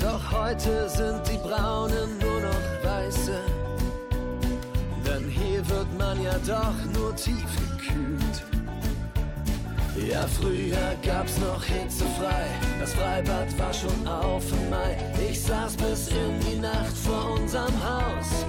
Doch 0.00 0.30
heute 0.30 0.88
sind 0.88 1.22
die 1.26 1.38
Braunen 1.38 2.18
nur 2.20 2.40
noch 2.40 2.84
weiße. 2.84 3.40
Denn 5.06 5.28
hier 5.28 5.66
wird 5.68 5.98
man 5.98 6.22
ja 6.22 6.34
doch 6.46 6.74
nur 6.94 7.14
tief 7.16 7.46
gekühlt. 7.70 8.42
Ja, 10.10 10.26
früher 10.26 10.94
gab's 11.02 11.38
noch 11.38 11.64
hitzefrei. 11.64 12.46
Das 12.78 12.92
Freibad 12.92 13.58
war 13.58 13.72
schon 13.72 14.06
auf 14.06 14.44
im 14.52 14.70
Mai. 14.70 14.96
Ich 15.30 15.42
saß 15.42 15.76
bis 15.76 16.08
in 16.08 16.40
die 16.40 16.58
Nacht 16.60 16.96
vor 17.04 17.32
unserem 17.40 17.74
Haus. 17.82 18.44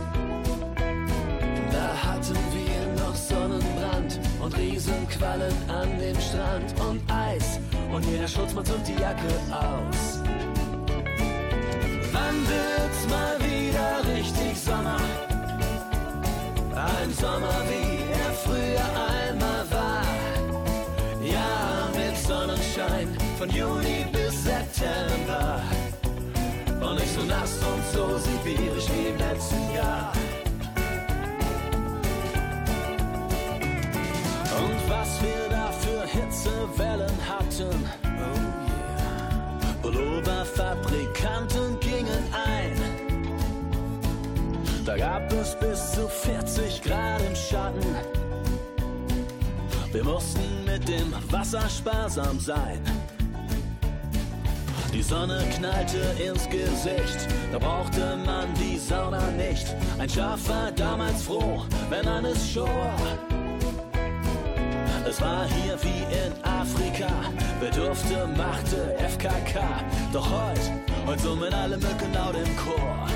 Und 4.48 4.58
Riesenquallen 4.58 5.54
an 5.68 6.00
dem 6.00 6.16
Strand 6.22 6.74
und 6.80 7.02
Eis 7.12 7.60
und 7.92 8.06
jeder 8.06 8.28
Schutzmann 8.28 8.64
zog 8.64 8.82
die 8.86 8.94
Jacke 8.94 9.34
aus. 9.52 10.22
Wann 12.14 12.38
wird's 12.48 13.02
mal 13.10 13.38
wieder 13.40 14.16
richtig 14.16 14.58
Sommer? 14.58 15.02
Ein 16.76 17.12
Sommer 17.14 17.60
wie 17.70 17.98
er 18.14 18.32
früher 18.46 18.90
einmal 19.26 19.66
war. 19.70 20.06
Ja, 21.22 21.90
mit 21.94 22.18
Sonnenschein 22.18 23.10
von 23.38 23.50
Juni 23.50 24.06
bis 24.14 24.46
September. 24.46 25.62
Und 26.80 26.96
nicht 26.96 27.14
so 27.14 27.24
nass 27.24 27.52
und 27.58 27.84
so 27.94 28.18
sibirisch 28.18 28.88
wie 28.96 29.10
im 29.10 29.18
letzten 29.18 29.57
Pulloverfabrikanten 39.88 41.80
gingen 41.80 42.24
ein. 42.34 42.74
Da 44.86 44.98
gab 44.98 45.32
es 45.32 45.58
bis 45.58 45.94
zu 45.94 46.10
40 46.10 46.82
Grad 46.82 47.22
im 47.22 47.34
Schatten. 47.34 47.96
Wir 49.94 50.04
mussten 50.04 50.66
mit 50.66 50.86
dem 50.90 51.14
Wasser 51.32 51.70
sparsam 51.70 52.38
sein. 52.38 52.82
Die 54.94 55.04
Sonne 55.04 55.42
knallte 55.56 56.00
ins 56.22 56.50
Gesicht, 56.50 57.28
da 57.54 57.58
brauchte 57.58 58.18
man 58.26 58.54
die 58.56 58.78
Sauna 58.78 59.26
nicht. 59.32 59.74
Ein 60.00 60.10
Schaf 60.10 60.50
war 60.50 60.70
damals 60.74 61.24
froh, 61.24 61.64
wenn 61.90 62.06
alles 62.06 62.52
schor. 62.52 62.92
Es 65.10 65.22
war 65.22 65.46
hier 65.46 65.78
wie 65.84 66.04
in 66.14 66.34
Afrika, 66.44 67.08
wer 67.62 67.72
durfte, 67.72 68.28
machte 68.36 68.94
FKK. 69.00 69.62
Doch 70.12 70.30
heute, 70.30 70.62
heute 71.06 71.22
summen 71.22 71.54
alle 71.54 71.78
Mücken 71.78 72.14
laut 72.14 72.36
im 72.36 72.58
Chor. 72.58 73.08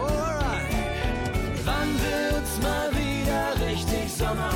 Alright. 0.00 0.72
Wann 1.66 1.90
wird's 2.00 2.58
mal 2.62 2.90
wieder 2.92 3.68
richtig 3.68 4.10
Sommer? 4.10 4.54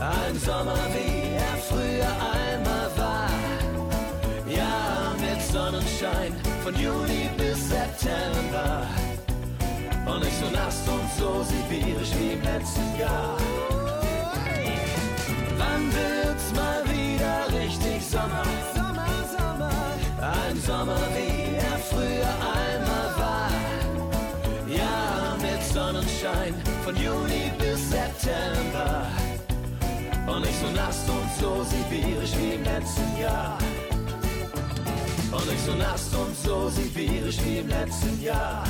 Ein 0.00 0.38
Sommer, 0.38 0.76
wie 0.92 1.34
er 1.34 1.56
früher 1.66 2.12
einmal 2.44 2.90
war. 2.98 3.30
Ja, 4.46 5.14
mit 5.18 5.42
Sonnenschein 5.42 6.34
von 6.62 6.74
Juni 6.74 7.30
bis 7.38 7.70
September. 7.70 8.86
Und 10.04 10.24
nicht 10.24 10.38
so 10.38 10.50
nass 10.50 10.82
und 10.86 11.10
so 11.18 11.42
sibirisch 11.42 12.10
wie 12.18 12.34
im 12.34 12.42
letzten 12.42 12.98
Jahr. 12.98 13.38
Wird's 15.96 16.48
mal 16.54 16.82
wieder 16.84 17.36
richtig 17.58 18.04
Sommer? 18.14 18.44
Sommer, 18.74 19.12
Sommer. 19.36 19.76
Ein 20.20 20.56
Sommer, 20.60 21.00
wie 21.16 21.56
er 21.56 21.78
früher 21.90 22.34
einmal 22.60 23.08
war. 23.22 23.50
Ja, 24.68 25.36
mit 25.40 25.62
Sonnenschein 25.62 26.54
von 26.84 26.94
Juni 26.96 27.50
bis 27.58 27.90
September. 27.90 29.06
Und 30.26 30.40
nicht 30.40 30.60
so 30.60 30.68
nass 30.70 31.04
und 31.08 31.30
so 31.40 31.64
sibirisch 31.64 32.34
wie 32.38 32.54
im 32.54 32.64
letzten 32.64 33.20
Jahr. 33.20 33.58
Und 35.32 35.46
nicht 35.50 35.64
so 35.64 35.74
nass 35.74 36.10
und 36.14 36.36
so 36.44 36.68
sibirisch 36.68 37.38
wie 37.44 37.58
im 37.58 37.68
letzten 37.68 38.22
Jahr. 38.22 38.64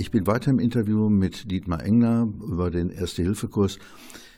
Ich 0.00 0.10
bin 0.10 0.26
weiter 0.26 0.50
im 0.50 0.60
Interview 0.60 1.10
mit 1.10 1.50
Dietmar 1.50 1.84
Engler 1.84 2.26
über 2.40 2.70
den 2.70 2.88
Erste-Hilfe-Kurs. 2.88 3.78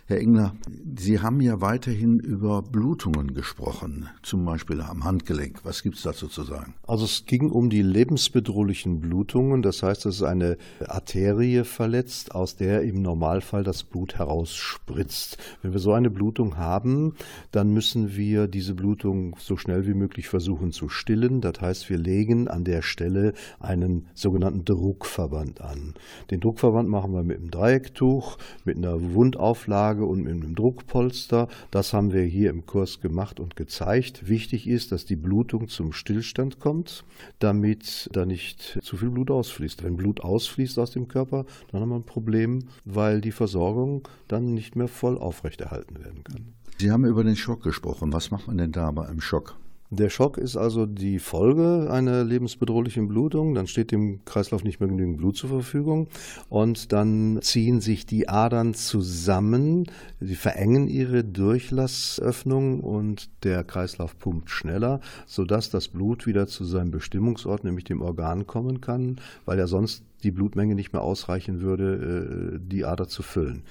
Herr 0.06 0.18
Engler, 0.18 0.56
Sie 0.96 1.20
haben 1.20 1.40
ja 1.40 1.60
weiterhin 1.60 2.18
über 2.18 2.60
Blutungen 2.60 3.34
gesprochen, 3.34 4.08
zum 4.22 4.44
Beispiel 4.44 4.80
am 4.80 5.04
Handgelenk. 5.04 5.60
Was 5.62 5.84
gibt 5.84 5.96
es 5.96 6.02
dazu 6.02 6.26
zu 6.26 6.42
sagen? 6.42 6.74
Also 6.88 7.04
es 7.04 7.24
ging 7.24 7.50
um 7.50 7.70
die 7.70 7.82
lebensbedrohlichen 7.82 8.98
Blutungen. 8.98 9.62
Das 9.62 9.84
heißt, 9.84 10.04
es 10.06 10.16
ist 10.16 10.22
eine 10.22 10.58
Arterie 10.84 11.62
verletzt, 11.62 12.34
aus 12.34 12.56
der 12.56 12.82
im 12.82 13.00
Normalfall 13.00 13.62
das 13.62 13.84
Blut 13.84 14.18
herausspritzt. 14.18 15.38
Wenn 15.62 15.72
wir 15.72 15.78
so 15.78 15.92
eine 15.92 16.10
Blutung 16.10 16.56
haben, 16.56 17.14
dann 17.52 17.72
müssen 17.72 18.16
wir 18.16 18.48
diese 18.48 18.74
Blutung 18.74 19.36
so 19.38 19.56
schnell 19.56 19.86
wie 19.86 19.94
möglich 19.94 20.28
versuchen 20.28 20.72
zu 20.72 20.88
stillen. 20.88 21.40
Das 21.40 21.60
heißt, 21.60 21.88
wir 21.88 21.98
legen 21.98 22.48
an 22.48 22.64
der 22.64 22.82
Stelle 22.82 23.34
einen 23.60 24.08
sogenannten 24.14 24.64
Druckverband 24.64 25.60
an. 25.60 25.94
Den 26.32 26.40
Druckverband 26.40 26.88
machen 26.88 27.14
wir 27.14 27.22
mit 27.22 27.38
einem 27.38 27.52
Dreiecktuch, 27.52 28.36
mit 28.64 28.76
einer 28.76 29.00
Wundauflage 29.14 29.91
und 30.00 30.24
mit 30.24 30.32
einem 30.32 30.54
Druckpolster. 30.54 31.48
Das 31.70 31.92
haben 31.92 32.12
wir 32.12 32.22
hier 32.22 32.50
im 32.50 32.66
Kurs 32.66 33.00
gemacht 33.00 33.40
und 33.40 33.56
gezeigt. 33.56 34.28
Wichtig 34.28 34.66
ist, 34.66 34.92
dass 34.92 35.04
die 35.04 35.16
Blutung 35.16 35.68
zum 35.68 35.92
Stillstand 35.92 36.58
kommt, 36.58 37.04
damit 37.38 38.08
da 38.12 38.24
nicht 38.24 38.78
zu 38.82 38.96
viel 38.96 39.10
Blut 39.10 39.30
ausfließt. 39.30 39.82
Wenn 39.84 39.96
Blut 39.96 40.20
ausfließt 40.20 40.78
aus 40.78 40.90
dem 40.92 41.08
Körper, 41.08 41.44
dann 41.70 41.80
haben 41.80 41.90
wir 41.90 41.96
ein 41.96 42.04
Problem, 42.04 42.64
weil 42.84 43.20
die 43.20 43.32
Versorgung 43.32 44.08
dann 44.28 44.54
nicht 44.54 44.76
mehr 44.76 44.88
voll 44.88 45.18
aufrechterhalten 45.18 46.02
werden 46.02 46.24
kann. 46.24 46.54
Sie 46.78 46.90
haben 46.90 47.04
über 47.04 47.22
den 47.22 47.36
Schock 47.36 47.62
gesprochen. 47.62 48.12
Was 48.12 48.30
macht 48.30 48.46
man 48.46 48.58
denn 48.58 48.72
da 48.72 48.90
bei 48.90 49.06
einem 49.06 49.20
Schock? 49.20 49.56
Der 49.94 50.08
Schock 50.08 50.38
ist 50.38 50.56
also 50.56 50.86
die 50.86 51.18
Folge 51.18 51.88
einer 51.90 52.24
lebensbedrohlichen 52.24 53.08
Blutung. 53.08 53.54
Dann 53.54 53.66
steht 53.66 53.92
dem 53.92 54.24
Kreislauf 54.24 54.64
nicht 54.64 54.80
mehr 54.80 54.88
genügend 54.88 55.18
Blut 55.18 55.36
zur 55.36 55.50
Verfügung 55.50 56.08
und 56.48 56.92
dann 56.92 57.40
ziehen 57.42 57.82
sich 57.82 58.06
die 58.06 58.26
Adern 58.26 58.72
zusammen, 58.72 59.84
sie 60.18 60.34
verengen 60.34 60.88
ihre 60.88 61.24
Durchlassöffnung 61.24 62.80
und 62.80 63.28
der 63.44 63.64
Kreislauf 63.64 64.18
pumpt 64.18 64.48
schneller, 64.48 65.00
sodass 65.26 65.68
das 65.68 65.88
Blut 65.88 66.26
wieder 66.26 66.46
zu 66.46 66.64
seinem 66.64 66.90
Bestimmungsort, 66.90 67.62
nämlich 67.62 67.84
dem 67.84 68.00
Organ, 68.00 68.46
kommen 68.46 68.80
kann, 68.80 69.20
weil 69.44 69.58
ja 69.58 69.66
sonst 69.66 70.04
die 70.22 70.30
Blutmenge 70.30 70.74
nicht 70.74 70.94
mehr 70.94 71.02
ausreichen 71.02 71.60
würde, 71.60 72.54
äh, 72.54 72.58
die 72.62 72.86
Ader 72.86 73.08
zu 73.08 73.22
füllen. 73.22 73.64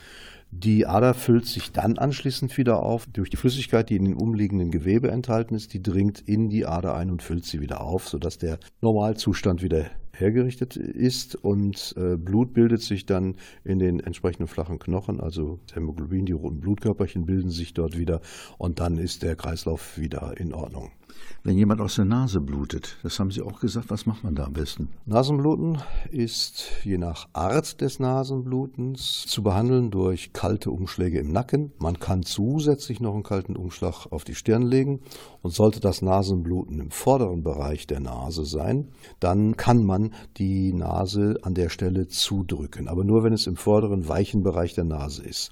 Die 0.54 0.86
Ader 0.86 1.14
füllt 1.14 1.46
sich 1.46 1.72
dann 1.72 1.98
anschließend 1.98 2.58
wieder 2.58 2.84
auf 2.84 3.06
durch 3.08 3.30
die 3.30 3.38
Flüssigkeit, 3.38 3.90
die 3.90 3.96
in 3.96 4.04
dem 4.04 4.18
umliegenden 4.18 4.70
Gewebe 4.70 5.10
enthalten 5.10 5.56
ist. 5.56 5.74
Die 5.74 5.82
dringt 5.82 6.20
in 6.20 6.50
die 6.50 6.66
Ader 6.66 6.94
ein 6.94 7.10
und 7.10 7.24
füllt 7.24 7.46
sie 7.46 7.62
wieder 7.62 7.80
auf, 7.82 8.10
sodass 8.10 8.38
der 8.38 8.60
Normalzustand 8.82 9.64
wieder 9.64 9.86
hergerichtet 10.12 10.76
ist 10.76 11.36
und 11.36 11.96
äh, 11.98 12.18
Blut 12.18 12.54
bildet 12.54 12.82
sich 12.82 13.06
dann 13.06 13.36
in 13.64 13.80
den 13.80 14.00
entsprechenden 14.02 14.48
flachen 14.48 14.78
Knochen, 14.78 15.20
also 15.20 15.60
Hämoglobin, 15.74 16.26
die 16.26 16.34
roten 16.34 16.60
Blutkörperchen 16.60 17.26
bilden 17.26 17.50
sich 17.50 17.74
dort 17.74 17.98
wieder 17.98 18.22
und 18.58 18.80
dann 18.80 18.98
ist 18.98 19.24
der 19.24 19.36
Kreislauf 19.36 19.98
wieder 19.98 20.36
in 20.38 20.54
Ordnung. 20.54 20.92
Wenn 21.44 21.58
jemand 21.58 21.82
aus 21.82 21.96
der 21.96 22.06
Nase 22.06 22.40
blutet, 22.40 22.98
das 23.02 23.20
haben 23.20 23.32
Sie 23.32 23.42
auch 23.42 23.60
gesagt, 23.60 23.90
was 23.90 24.06
macht 24.06 24.24
man 24.24 24.36
da 24.36 24.44
am 24.44 24.54
besten? 24.54 24.90
Nasenbluten 25.08 25.80
ist 26.12 26.70
je 26.84 27.00
nach 27.00 27.28
Art 27.34 27.82
des 27.82 28.00
Nasenblutens 28.00 29.26
zu 29.28 29.42
behandeln 29.42 29.90
durch 29.90 30.34
kalte 30.34 30.70
Umschläge 30.70 31.18
im 31.20 31.32
Nacken. 31.32 31.72
Man 31.80 32.00
kann 32.00 32.22
zusätzlich 32.22 33.00
noch 33.00 33.16
einen 33.16 33.24
kalten 33.24 33.56
Umschlag 33.56 34.06
auf 34.12 34.24
die 34.24 34.36
Stirn 34.36 34.62
legen 34.62 35.00
und 35.42 35.52
sollte 35.52 35.80
das 35.80 36.04
Nasenbluten 36.04 36.80
im 36.80 36.92
vorderen 36.92 37.42
Bereich 37.42 37.88
der 37.88 38.02
Nase 38.02 38.46
sein, 38.46 38.90
dann 39.20 39.58
kann 39.58 39.84
man 39.84 40.14
die 40.38 40.74
Nase 40.74 41.40
an 41.42 41.56
der 41.56 41.70
Stelle 41.70 42.08
zudrücken, 42.08 42.88
aber 42.88 43.04
nur 43.04 43.24
wenn 43.24 43.34
es 43.34 43.48
im 43.48 43.56
vorderen 43.56 44.08
weichen 44.08 44.44
Bereich 44.44 44.76
der 44.76 44.84
Nase 44.84 45.24
ist. 45.24 45.52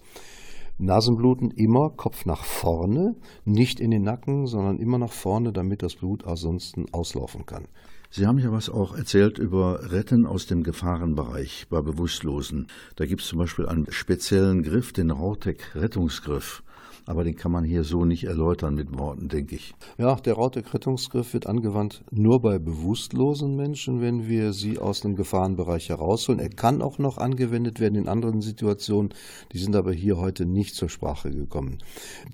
Nasenbluten 0.79 1.51
immer 1.51 1.89
Kopf 1.89 2.25
nach 2.25 2.45
vorne, 2.45 3.15
nicht 3.43 3.81
in 3.81 3.91
den 3.91 4.03
Nacken, 4.03 4.47
sondern 4.47 4.79
immer 4.79 4.97
nach 4.97 5.11
vorne, 5.11 5.51
damit 5.51 5.83
das 5.83 5.95
Blut 5.95 6.25
ansonsten 6.25 6.85
auslaufen 6.93 7.45
kann. 7.45 7.67
Sie 8.09 8.25
haben 8.25 8.39
ja 8.39 8.51
was 8.51 8.69
auch 8.69 8.95
erzählt 8.95 9.37
über 9.37 9.91
Retten 9.91 10.25
aus 10.25 10.47
dem 10.47 10.63
Gefahrenbereich 10.63 11.67
bei 11.69 11.81
Bewusstlosen. 11.81 12.67
Da 12.95 13.05
gibt 13.05 13.21
es 13.21 13.27
zum 13.27 13.39
Beispiel 13.39 13.67
einen 13.67 13.91
speziellen 13.91 14.63
Griff, 14.63 14.93
den 14.93 15.11
Rautek-Rettungsgriff 15.11 16.63
aber 17.09 17.23
den 17.23 17.35
kann 17.35 17.51
man 17.51 17.63
hier 17.63 17.83
so 17.83 18.05
nicht 18.05 18.25
erläutern 18.25 18.75
mit 18.75 18.95
Worten, 18.95 19.29
denke 19.29 19.55
ich. 19.55 19.73
Ja, 19.97 20.13
der 20.13 20.35
Rautek-Rettungsgriff 20.35 21.33
wird 21.33 21.47
angewandt 21.47 22.03
nur 22.11 22.39
bei 22.39 22.59
bewusstlosen 22.59 23.55
Menschen, 23.55 23.99
wenn 23.99 24.27
wir 24.27 24.53
sie 24.53 24.77
aus 24.77 25.01
dem 25.01 25.15
Gefahrenbereich 25.15 25.89
herausholen. 25.89 26.39
Er 26.39 26.49
kann 26.49 26.83
auch 26.83 26.99
noch 26.99 27.17
angewendet 27.17 27.79
werden 27.79 27.95
in 27.95 28.07
anderen 28.07 28.41
Situationen, 28.41 29.11
die 29.51 29.57
sind 29.57 29.75
aber 29.75 29.91
hier 29.91 30.19
heute 30.19 30.45
nicht 30.45 30.75
zur 30.75 30.87
Sprache 30.87 31.31
gekommen. 31.31 31.79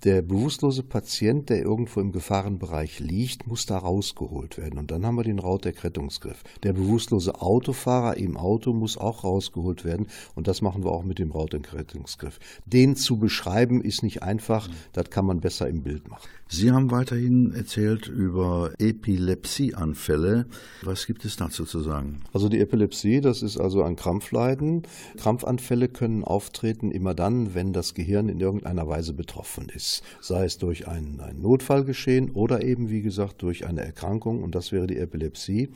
Der 0.03 0.21
bewusstlose 0.21 0.83
Patient, 0.83 1.49
der 1.49 1.61
irgendwo 1.61 2.01
im 2.01 2.11
Gefahrenbereich 2.11 2.99
liegt, 2.99 3.47
muss 3.47 3.65
da 3.65 3.77
rausgeholt 3.77 4.57
werden 4.57 4.77
und 4.77 4.91
dann 4.91 5.05
haben 5.05 5.15
wir 5.15 5.23
den 5.23 5.39
Rautek-Rettungsgriff. 5.39 6.43
Der 6.63 6.73
bewusstlose 6.73 7.41
Autofahrer 7.41 8.17
im 8.17 8.35
Auto 8.35 8.73
muss 8.73 8.97
auch 8.97 9.23
rausgeholt 9.23 9.85
werden 9.85 10.07
und 10.35 10.49
das 10.49 10.61
machen 10.61 10.83
wir 10.83 10.91
auch 10.91 11.05
mit 11.05 11.17
dem 11.17 11.31
Rautek-Rettungsgriff. 11.31 12.39
Den 12.65 12.97
zu 12.97 13.17
beschreiben 13.17 13.81
ist 13.81 14.03
nicht 14.03 14.21
einfach, 14.21 14.64
das 14.93 15.09
kann 15.09 15.25
man 15.25 15.41
besser 15.41 15.67
im 15.67 15.81
Bild 15.83 16.07
machen. 16.07 16.27
Sie 16.47 16.71
haben 16.71 16.91
weiterhin 16.91 17.53
erzählt 17.55 18.07
über 18.07 18.71
Epilepsieanfälle. 18.77 20.45
Was 20.83 21.07
gibt 21.07 21.25
es 21.25 21.37
dazu 21.37 21.65
zu 21.65 21.79
sagen? 21.79 22.21
Also 22.33 22.49
die 22.49 22.59
Epilepsie, 22.59 23.19
das 23.19 23.41
ist 23.41 23.57
also 23.57 23.81
ein 23.81 23.95
Krampfleiden. 23.95 24.83
Krampfanfälle 25.17 25.89
können 25.89 26.23
auftreten 26.23 26.91
immer 26.91 27.15
dann, 27.15 27.55
wenn 27.55 27.73
das 27.73 27.95
Gehirn 27.95 28.29
in 28.29 28.39
irgendeiner 28.39 28.87
Weise 28.87 29.13
betroffen 29.13 29.69
ist. 29.69 30.03
Sei 30.21 30.45
es 30.45 30.59
durch 30.59 30.87
einen, 30.87 31.19
einen 31.19 31.41
Notfall 31.41 31.85
oder 32.33 32.63
eben, 32.63 32.89
wie 32.89 33.01
gesagt, 33.01 33.41
durch 33.41 33.65
eine 33.65 33.83
Erkrankung. 33.83 34.43
Und 34.43 34.53
das 34.53 34.71
wäre 34.71 34.85
die 34.85 34.97
Epilepsie. 34.97 35.69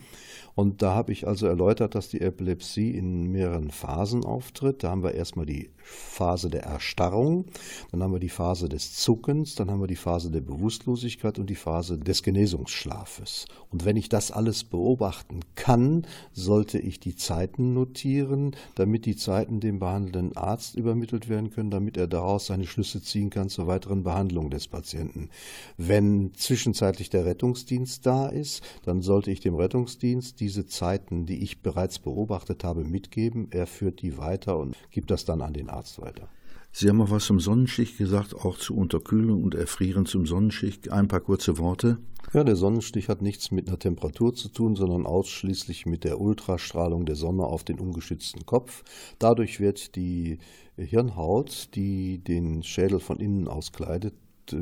Und 0.53 0.82
da 0.82 0.93
habe 0.93 1.11
ich 1.13 1.28
also 1.28 1.47
erläutert, 1.47 1.95
dass 1.95 2.09
die 2.09 2.22
Epilepsie 2.22 2.91
in 2.91 3.32
mehreren 3.32 3.72
Phasen 3.72 4.24
auftritt. 4.24 4.84
Da 4.84 4.91
haben 4.91 5.03
wir 5.03 5.13
erstmal 5.13 5.45
die 5.45 5.70
Phase 5.89 6.49
der 6.49 6.63
Erstarrung, 6.63 7.45
dann 7.91 8.03
haben 8.03 8.13
wir 8.13 8.20
die 8.20 8.30
Phase 8.30 8.70
des 8.70 8.93
Zuckens, 8.95 9.55
dann 9.55 9.72
haben 9.72 9.82
wir 9.82 9.88
die 9.88 9.95
Phase 9.95 10.30
der 10.32 10.41
Bewusstlosigkeit 10.41 10.59
Bewusstlosigkeit 10.60 11.39
und 11.39 11.49
die 11.49 11.55
Phase 11.55 11.97
des 11.97 12.22
Genesungsschlafes. 12.22 13.45
Und 13.72 13.86
wenn 13.86 13.95
ich 13.95 14.10
das 14.10 14.32
alles 14.32 14.66
beobachten 14.66 15.39
kann, 15.55 16.05
sollte 16.34 16.80
ich 16.80 16.99
die 16.99 17.16
Zeiten 17.16 17.74
notieren, 17.74 18.55
damit 18.76 19.05
die 19.05 19.16
Zeiten 19.16 19.62
dem 19.62 19.80
behandelnden 19.80 20.36
Arzt 20.36 20.76
übermittelt 20.76 21.30
werden 21.30 21.49
können, 21.49 21.72
damit 21.72 21.95
er 21.95 22.07
daraus 22.07 22.47
seine 22.47 22.68
Schlüsse 22.68 23.01
ziehen 23.01 23.30
kann 23.30 23.47
zur 23.47 23.68
weiteren 23.68 24.03
Behandlung 24.03 24.49
des 24.49 24.68
Patienten. 24.68 25.30
Wenn 25.78 26.34
zwischenzeitlich 26.34 27.10
der 27.10 27.26
Rettungsdienst 27.26 28.05
da 28.05 28.28
ist, 28.28 28.62
dann 28.84 29.01
sollte 29.01 29.32
ich 29.32 29.39
dem 29.39 29.55
Rettungsdienst 29.55 30.39
diese 30.41 30.66
Zeiten, 30.66 31.26
die 31.26 31.41
ich 31.41 31.62
bereits 31.62 31.99
beobachtet 31.99 32.66
habe, 32.66 32.84
mitgeben. 32.84 33.47
Er 33.51 33.66
führt 33.66 34.01
die 34.01 34.18
weiter 34.18 34.57
und 34.57 34.76
gibt 34.91 35.10
das 35.10 35.24
dann 35.24 35.41
an 35.41 35.53
den 35.53 35.70
Arzt 35.70 36.01
weiter. 36.01 36.28
Sie 36.72 36.88
haben 36.88 37.01
auch 37.01 37.09
was 37.09 37.26
zum 37.26 37.39
Sonnenstich 37.39 37.97
gesagt, 37.97 38.36
auch 38.36 38.57
zu 38.57 38.76
Unterkühlung 38.76 39.43
und 39.43 39.55
Erfrieren 39.55 40.05
zum 40.05 40.26
Sonnenstich. 40.26 40.91
Ein 40.91 41.07
paar 41.07 41.20
kurze 41.20 41.57
Worte. 41.57 41.97
Ja, 42.34 42.43
der 42.43 42.55
Sonnenstich 42.55 43.09
hat 43.09 43.22
nichts 43.22 43.49
mit 43.49 43.67
einer 43.67 43.80
Temperatur 43.80 44.36
zu 44.36 44.49
tun, 44.49 44.76
sondern 44.76 45.07
ausschließlich 45.07 45.88
mit 45.88 46.03
der 46.03 46.22
Ultrastrahlung 46.22 47.05
der 47.05 47.15
Sonne 47.15 47.43
auf 47.43 47.63
den 47.63 47.80
ungeschützten 47.80 48.45
Kopf. 48.45 48.84
Dadurch 49.17 49.59
wird 49.59 49.95
die 49.95 50.38
Hirnhaut, 50.78 51.70
die 51.74 52.20
den 52.20 52.61
Schädel 52.61 52.99
von 52.99 53.20
innen 53.20 53.47
auskleidet, 53.47 54.13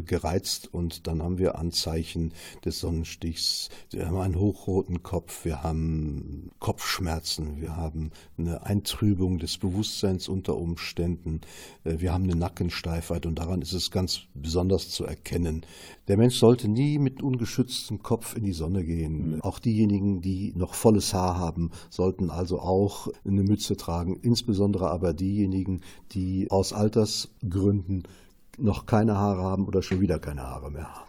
gereizt 0.06 0.74
und 0.74 1.08
dann 1.08 1.22
haben 1.22 1.38
wir 1.38 1.58
Anzeichen 1.58 2.34
des 2.66 2.80
Sonnenstichs. 2.80 3.70
Wir 3.92 4.08
haben 4.08 4.18
einen 4.18 4.40
hochroten 4.40 5.04
Kopf, 5.04 5.46
wir 5.46 5.64
haben 5.64 6.52
Kopfschmerzen, 6.60 7.62
wir 7.62 7.76
haben 7.76 8.12
eine 8.38 8.66
Eintrübung 8.66 9.40
des 9.40 9.58
Bewusstseins 9.58 10.28
unter 10.28 10.58
Umständen, 10.58 11.42
äh, 11.84 12.00
wir 12.00 12.14
haben 12.14 12.26
eine 12.26 12.36
Nackensteifheit 12.36 13.26
und 13.26 13.40
daran 13.40 13.62
ist 13.62 13.74
es 13.74 13.92
ganz 13.92 14.22
besonders 14.34 14.90
zu 14.90 15.06
erkennen. 15.06 15.66
Der 16.08 16.18
Mensch 16.18 16.38
sollte 16.38 16.70
nie 16.70 17.00
mit 17.00 17.22
ungeschütztem 17.22 18.02
Kopf 18.02 18.36
in 18.36 18.44
die 18.44 18.54
Sonne 18.54 18.84
gehen. 18.84 19.42
Auch 19.42 19.60
diejenigen, 19.60 20.22
die 20.22 20.54
noch 20.56 20.74
volles 20.74 21.14
Haar 21.14 21.38
haben, 21.38 21.72
sollten 21.90 22.30
also 22.30 22.60
auch 22.60 23.10
eine 23.26 23.44
Mütze 23.44 23.76
tragen, 23.76 24.18
insbesondere 24.22 24.90
aber 24.90 25.14
diejenigen, 25.14 25.82
die 26.12 26.50
aus 26.50 26.74
Altersgründen 26.74 28.04
noch 28.58 28.86
keine 28.86 29.18
Haare 29.18 29.44
haben 29.44 29.66
oder 29.66 29.82
schon 29.82 30.02
wieder 30.02 30.20
keine 30.20 30.44
Haare 30.44 30.72
mehr 30.72 30.88
haben. 30.94 31.08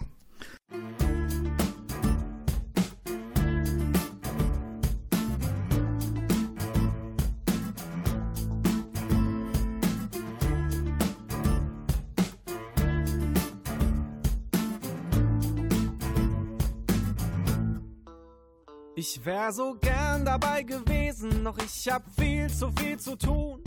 Ich 18.95 19.25
wär 19.25 19.53
so 19.53 19.77
gern 19.81 20.25
dabei 20.25 20.65
gewesen, 20.65 21.45
doch 21.45 21.57
ich 21.59 21.89
hab 21.89 22.03
viel 22.19 22.49
zu 22.51 22.71
viel 22.73 22.99
zu 22.99 23.17
tun. 23.17 23.63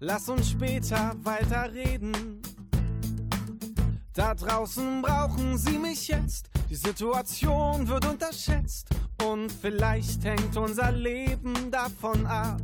Lass 0.00 0.28
uns 0.28 0.50
später 0.50 1.14
weiterreden. 1.22 2.42
Da 4.14 4.34
draußen 4.34 5.00
brauchen 5.00 5.56
sie 5.56 5.78
mich 5.78 6.08
jetzt. 6.08 6.50
Die 6.68 6.74
Situation 6.74 7.88
wird 7.88 8.06
unterschätzt. 8.06 8.88
Und 9.26 9.50
vielleicht 9.50 10.24
hängt 10.24 10.54
unser 10.56 10.92
Leben 10.92 11.70
davon 11.70 12.26
ab. 12.26 12.60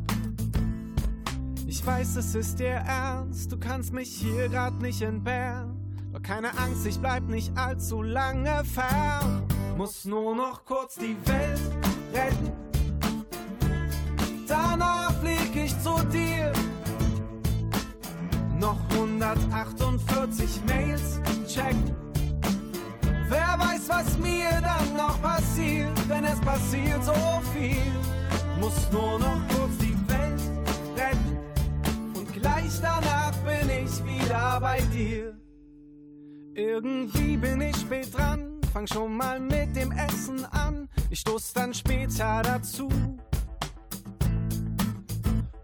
Ich 1.66 1.84
weiß, 1.84 2.16
es 2.16 2.34
ist 2.34 2.58
dir 2.58 2.82
ernst. 2.86 3.50
Du 3.50 3.58
kannst 3.58 3.92
mich 3.94 4.10
hier 4.10 4.48
grad 4.50 4.80
nicht 4.82 5.00
entbehren. 5.00 5.76
Doch 6.12 6.22
keine 6.22 6.56
Angst, 6.58 6.84
ich 6.86 6.98
bleib 6.98 7.24
nicht 7.28 7.56
allzu 7.56 8.02
lange 8.02 8.62
fern. 8.64 9.46
Muss 9.76 10.04
nur 10.04 10.34
noch 10.34 10.64
kurz 10.66 10.96
die 10.96 11.16
Welt 11.26 11.60
retten. 12.12 12.52
Danach 14.46 15.12
flieg 15.20 15.54
ich 15.54 15.78
zu 15.80 15.98
dir. 16.12 16.52
Noch 18.58 18.78
148 18.90 20.62
Mails 20.66 21.20
check. 21.46 21.76
Wer 23.28 23.56
weiß, 23.58 23.88
was 23.88 24.18
mir 24.18 24.50
dann 24.60 24.96
noch 24.96 25.20
passiert, 25.22 25.96
denn 26.10 26.24
es 26.24 26.40
passiert 26.40 27.04
so 27.04 27.14
viel. 27.52 27.92
Muss 28.58 28.90
nur 28.90 29.18
noch 29.20 29.40
kurz 29.48 29.78
die 29.78 29.96
Welt 30.08 30.40
retten 30.96 31.38
und 32.16 32.32
gleich 32.32 32.80
danach 32.82 33.32
bin 33.44 33.70
ich 33.70 34.04
wieder 34.04 34.58
bei 34.60 34.80
dir. 34.92 35.38
Irgendwie 36.54 37.36
bin 37.36 37.60
ich 37.60 37.76
spät 37.76 38.12
dran, 38.16 38.60
fang 38.72 38.88
schon 38.88 39.16
mal 39.16 39.38
mit 39.38 39.76
dem 39.76 39.92
Essen 39.92 40.44
an. 40.46 40.88
Ich 41.10 41.20
stoß 41.20 41.52
dann 41.52 41.72
später 41.72 42.42
dazu. 42.42 42.88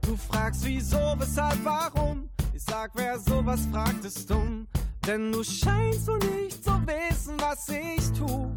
Du 0.02 0.16
fragst 0.16 0.64
wieso, 0.64 1.14
weshalb, 1.18 1.58
warum? 1.64 2.28
Ich 2.54 2.62
sag, 2.62 2.92
wer 2.94 3.18
sowas 3.18 3.66
fragt, 3.72 4.04
ist 4.04 4.30
dumm. 4.30 4.68
Denn 5.04 5.32
du 5.32 5.42
scheinst 5.42 6.06
so 6.06 6.14
nicht 6.16 6.62
zu 6.62 6.70
wissen, 6.86 7.34
was 7.40 7.68
ich 7.68 8.12
tu. 8.12 8.52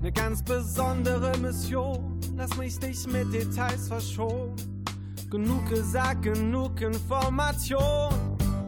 Ne 0.00 0.10
ganz 0.10 0.42
besondere 0.42 1.36
Mission, 1.38 2.18
lass 2.36 2.56
mich 2.56 2.78
dich 2.78 3.06
mit 3.06 3.34
Details 3.34 3.88
verschonen. 3.88 4.56
Genug 5.30 5.68
gesagt, 5.68 6.22
genug 6.22 6.80
Information. 6.80 8.14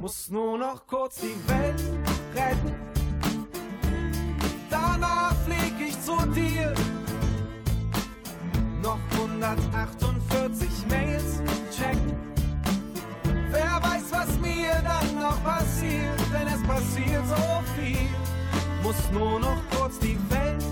Muss 0.02 0.28
nur 0.28 0.58
noch 0.58 0.86
kurz 0.86 1.22
die 1.22 1.48
Welt 1.48 1.82
retten. 2.34 2.74
Danach 4.68 5.34
flieg 5.46 5.88
ich 5.88 5.98
zu 6.02 6.16
dir. 6.32 6.74
Noch 8.82 8.98
148 9.12 10.68
Mails 10.90 11.40
checken 11.74 12.27
Wer 13.80 13.90
weiß, 13.90 14.04
was 14.10 14.38
mir 14.40 14.72
dann 14.82 15.20
noch 15.20 15.42
passiert, 15.44 16.18
denn 16.32 16.48
es 16.48 16.62
passiert 16.64 17.24
so 17.28 17.62
viel. 17.76 18.08
Muss 18.82 18.96
nur 19.12 19.38
noch 19.38 19.62
kurz 19.70 19.98
die 19.98 20.18
Welt 20.30 20.64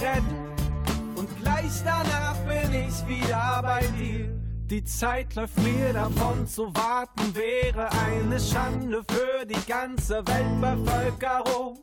retten 0.00 1.16
und 1.16 1.28
gleich 1.40 1.82
danach 1.84 2.36
bin 2.46 2.74
ich 2.74 3.06
wieder 3.06 3.60
bei 3.62 3.82
dir. 3.98 4.28
Die 4.70 4.84
Zeit 4.84 5.34
läuft 5.34 5.58
mir 5.58 5.92
davon, 5.92 6.46
zu 6.46 6.74
warten 6.74 7.34
wäre 7.34 7.90
eine 7.92 8.40
Schande 8.40 9.04
für 9.08 9.46
die 9.46 9.66
ganze 9.66 10.22
Weltbevölkerung. 10.26 11.78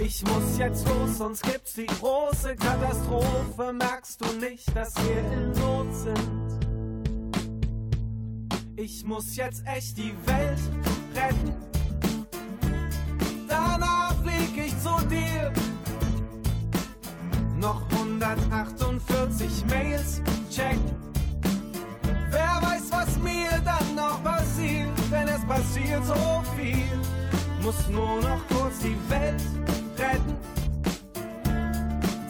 Ich 0.00 0.22
muss 0.22 0.58
jetzt 0.58 0.86
los, 0.88 1.18
sonst 1.18 1.42
gibt's 1.42 1.74
die 1.74 1.86
große 1.86 2.56
Katastrophe. 2.56 3.72
Merkst 3.72 4.20
du 4.20 4.32
nicht, 4.38 4.74
dass 4.74 4.94
wir 4.96 5.18
in 5.32 5.50
Not 5.52 5.94
sind? 5.94 6.41
Ich 8.76 9.04
muss 9.04 9.36
jetzt 9.36 9.62
echt 9.66 9.98
die 9.98 10.14
Welt 10.24 10.58
retten. 11.14 11.54
Danach 13.46 14.14
flieg 14.22 14.66
ich 14.66 14.78
zu 14.78 15.06
dir. 15.08 15.52
Noch 17.60 17.82
148 17.92 19.66
Mails 19.68 20.22
check. 20.50 20.78
Wer 22.30 22.62
weiß, 22.62 22.90
was 22.90 23.18
mir 23.18 23.50
dann 23.62 23.94
noch 23.94 24.22
passiert, 24.24 24.88
denn 25.10 25.28
es 25.28 25.44
passiert 25.44 26.04
so 26.06 26.42
viel. 26.56 26.98
Muss 27.62 27.88
nur 27.90 28.22
noch 28.22 28.40
kurz 28.48 28.78
die 28.78 28.96
Welt 29.10 29.42
retten. 29.98 30.36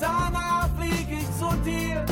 Danach 0.01 0.69
flieg 0.77 1.07
ich 1.09 1.39
zu 1.39 1.55
dir. 1.65 2.05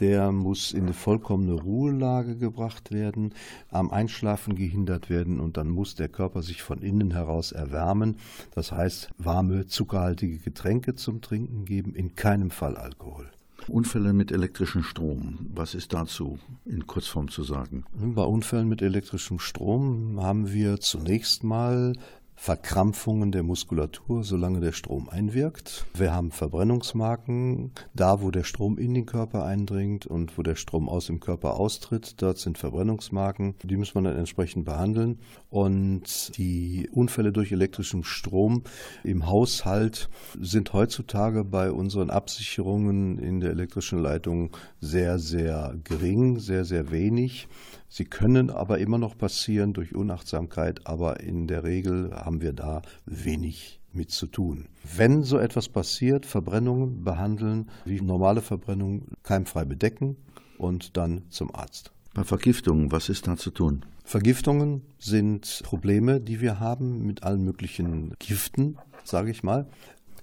der 0.00 0.32
muss 0.32 0.72
in 0.72 0.84
eine 0.84 0.92
vollkommene 0.92 1.54
Ruhelage 1.54 2.36
gebracht 2.36 2.90
werden, 2.92 3.32
am 3.70 3.90
Einschlafen 3.90 4.56
gehindert 4.56 5.08
werden 5.10 5.40
und 5.40 5.56
dann 5.56 5.68
muss 5.68 5.94
der 5.94 6.08
Körper 6.08 6.42
sich 6.42 6.62
von 6.62 6.82
innen 6.82 7.12
heraus 7.12 7.52
erwärmen. 7.52 8.16
Das 8.54 8.72
heißt, 8.72 9.10
warme, 9.18 9.66
zuckerhaltige 9.66 10.38
Getränke 10.38 10.94
zum 10.94 11.20
Trinken 11.20 11.64
geben, 11.64 11.94
in 11.94 12.14
keinem 12.14 12.50
Fall 12.50 12.76
Alkohol. 12.76 13.30
Unfälle 13.68 14.12
mit 14.12 14.30
elektrischem 14.30 14.82
Strom, 14.82 15.46
was 15.54 15.74
ist 15.74 15.94
dazu 15.94 16.38
in 16.66 16.86
Kurzform 16.86 17.30
zu 17.30 17.44
sagen? 17.44 17.84
Bei 17.94 18.24
Unfällen 18.24 18.68
mit 18.68 18.82
elektrischem 18.82 19.38
Strom 19.38 20.20
haben 20.20 20.52
wir 20.52 20.80
zunächst 20.80 21.44
mal 21.44 21.94
Verkrampfungen 22.36 23.32
der 23.32 23.42
Muskulatur, 23.42 24.24
solange 24.24 24.60
der 24.60 24.72
Strom 24.72 25.08
einwirkt. 25.08 25.86
Wir 25.94 26.12
haben 26.12 26.30
Verbrennungsmarken, 26.30 27.72
da 27.94 28.20
wo 28.20 28.30
der 28.30 28.44
Strom 28.44 28.76
in 28.76 28.92
den 28.92 29.06
Körper 29.06 29.44
eindringt 29.44 30.04
und 30.06 30.36
wo 30.36 30.42
der 30.42 30.56
Strom 30.56 30.88
aus 30.88 31.06
dem 31.06 31.20
Körper 31.20 31.58
austritt, 31.58 32.20
dort 32.20 32.38
sind 32.38 32.58
Verbrennungsmarken, 32.58 33.54
die 33.62 33.76
muss 33.76 33.94
man 33.94 34.04
dann 34.04 34.16
entsprechend 34.16 34.64
behandeln. 34.64 35.20
Und 35.48 36.36
die 36.36 36.88
Unfälle 36.92 37.32
durch 37.32 37.52
elektrischen 37.52 38.04
Strom 38.04 38.64
im 39.04 39.26
Haushalt 39.26 40.10
sind 40.40 40.72
heutzutage 40.72 41.44
bei 41.44 41.70
unseren 41.70 42.10
Absicherungen 42.10 43.18
in 43.18 43.40
der 43.40 43.50
elektrischen 43.50 44.00
Leitung 44.00 44.50
sehr, 44.80 45.18
sehr 45.18 45.76
gering, 45.84 46.40
sehr, 46.40 46.64
sehr 46.64 46.90
wenig. 46.90 47.48
Sie 47.88 48.04
können 48.04 48.50
aber 48.50 48.78
immer 48.78 48.98
noch 48.98 49.16
passieren 49.16 49.72
durch 49.72 49.94
Unachtsamkeit, 49.94 50.86
aber 50.86 51.20
in 51.20 51.46
der 51.46 51.64
Regel 51.64 52.12
haben 52.14 52.40
wir 52.40 52.52
da 52.52 52.82
wenig 53.06 53.80
mit 53.92 54.10
zu 54.10 54.26
tun. 54.26 54.66
Wenn 54.96 55.22
so 55.22 55.38
etwas 55.38 55.68
passiert, 55.68 56.26
Verbrennungen 56.26 57.04
behandeln, 57.04 57.70
wie 57.84 58.00
normale 58.00 58.42
Verbrennungen, 58.42 59.12
keimfrei 59.22 59.64
bedecken 59.64 60.16
und 60.58 60.96
dann 60.96 61.22
zum 61.30 61.54
Arzt. 61.54 61.92
Bei 62.14 62.24
Vergiftungen, 62.24 62.92
was 62.92 63.08
ist 63.08 63.26
da 63.26 63.36
zu 63.36 63.50
tun? 63.50 63.84
Vergiftungen 64.04 64.82
sind 64.98 65.62
Probleme, 65.64 66.20
die 66.20 66.40
wir 66.40 66.60
haben 66.60 67.06
mit 67.06 67.22
allen 67.22 67.42
möglichen 67.42 68.14
Giften, 68.18 68.76
sage 69.02 69.30
ich 69.30 69.42
mal. 69.42 69.66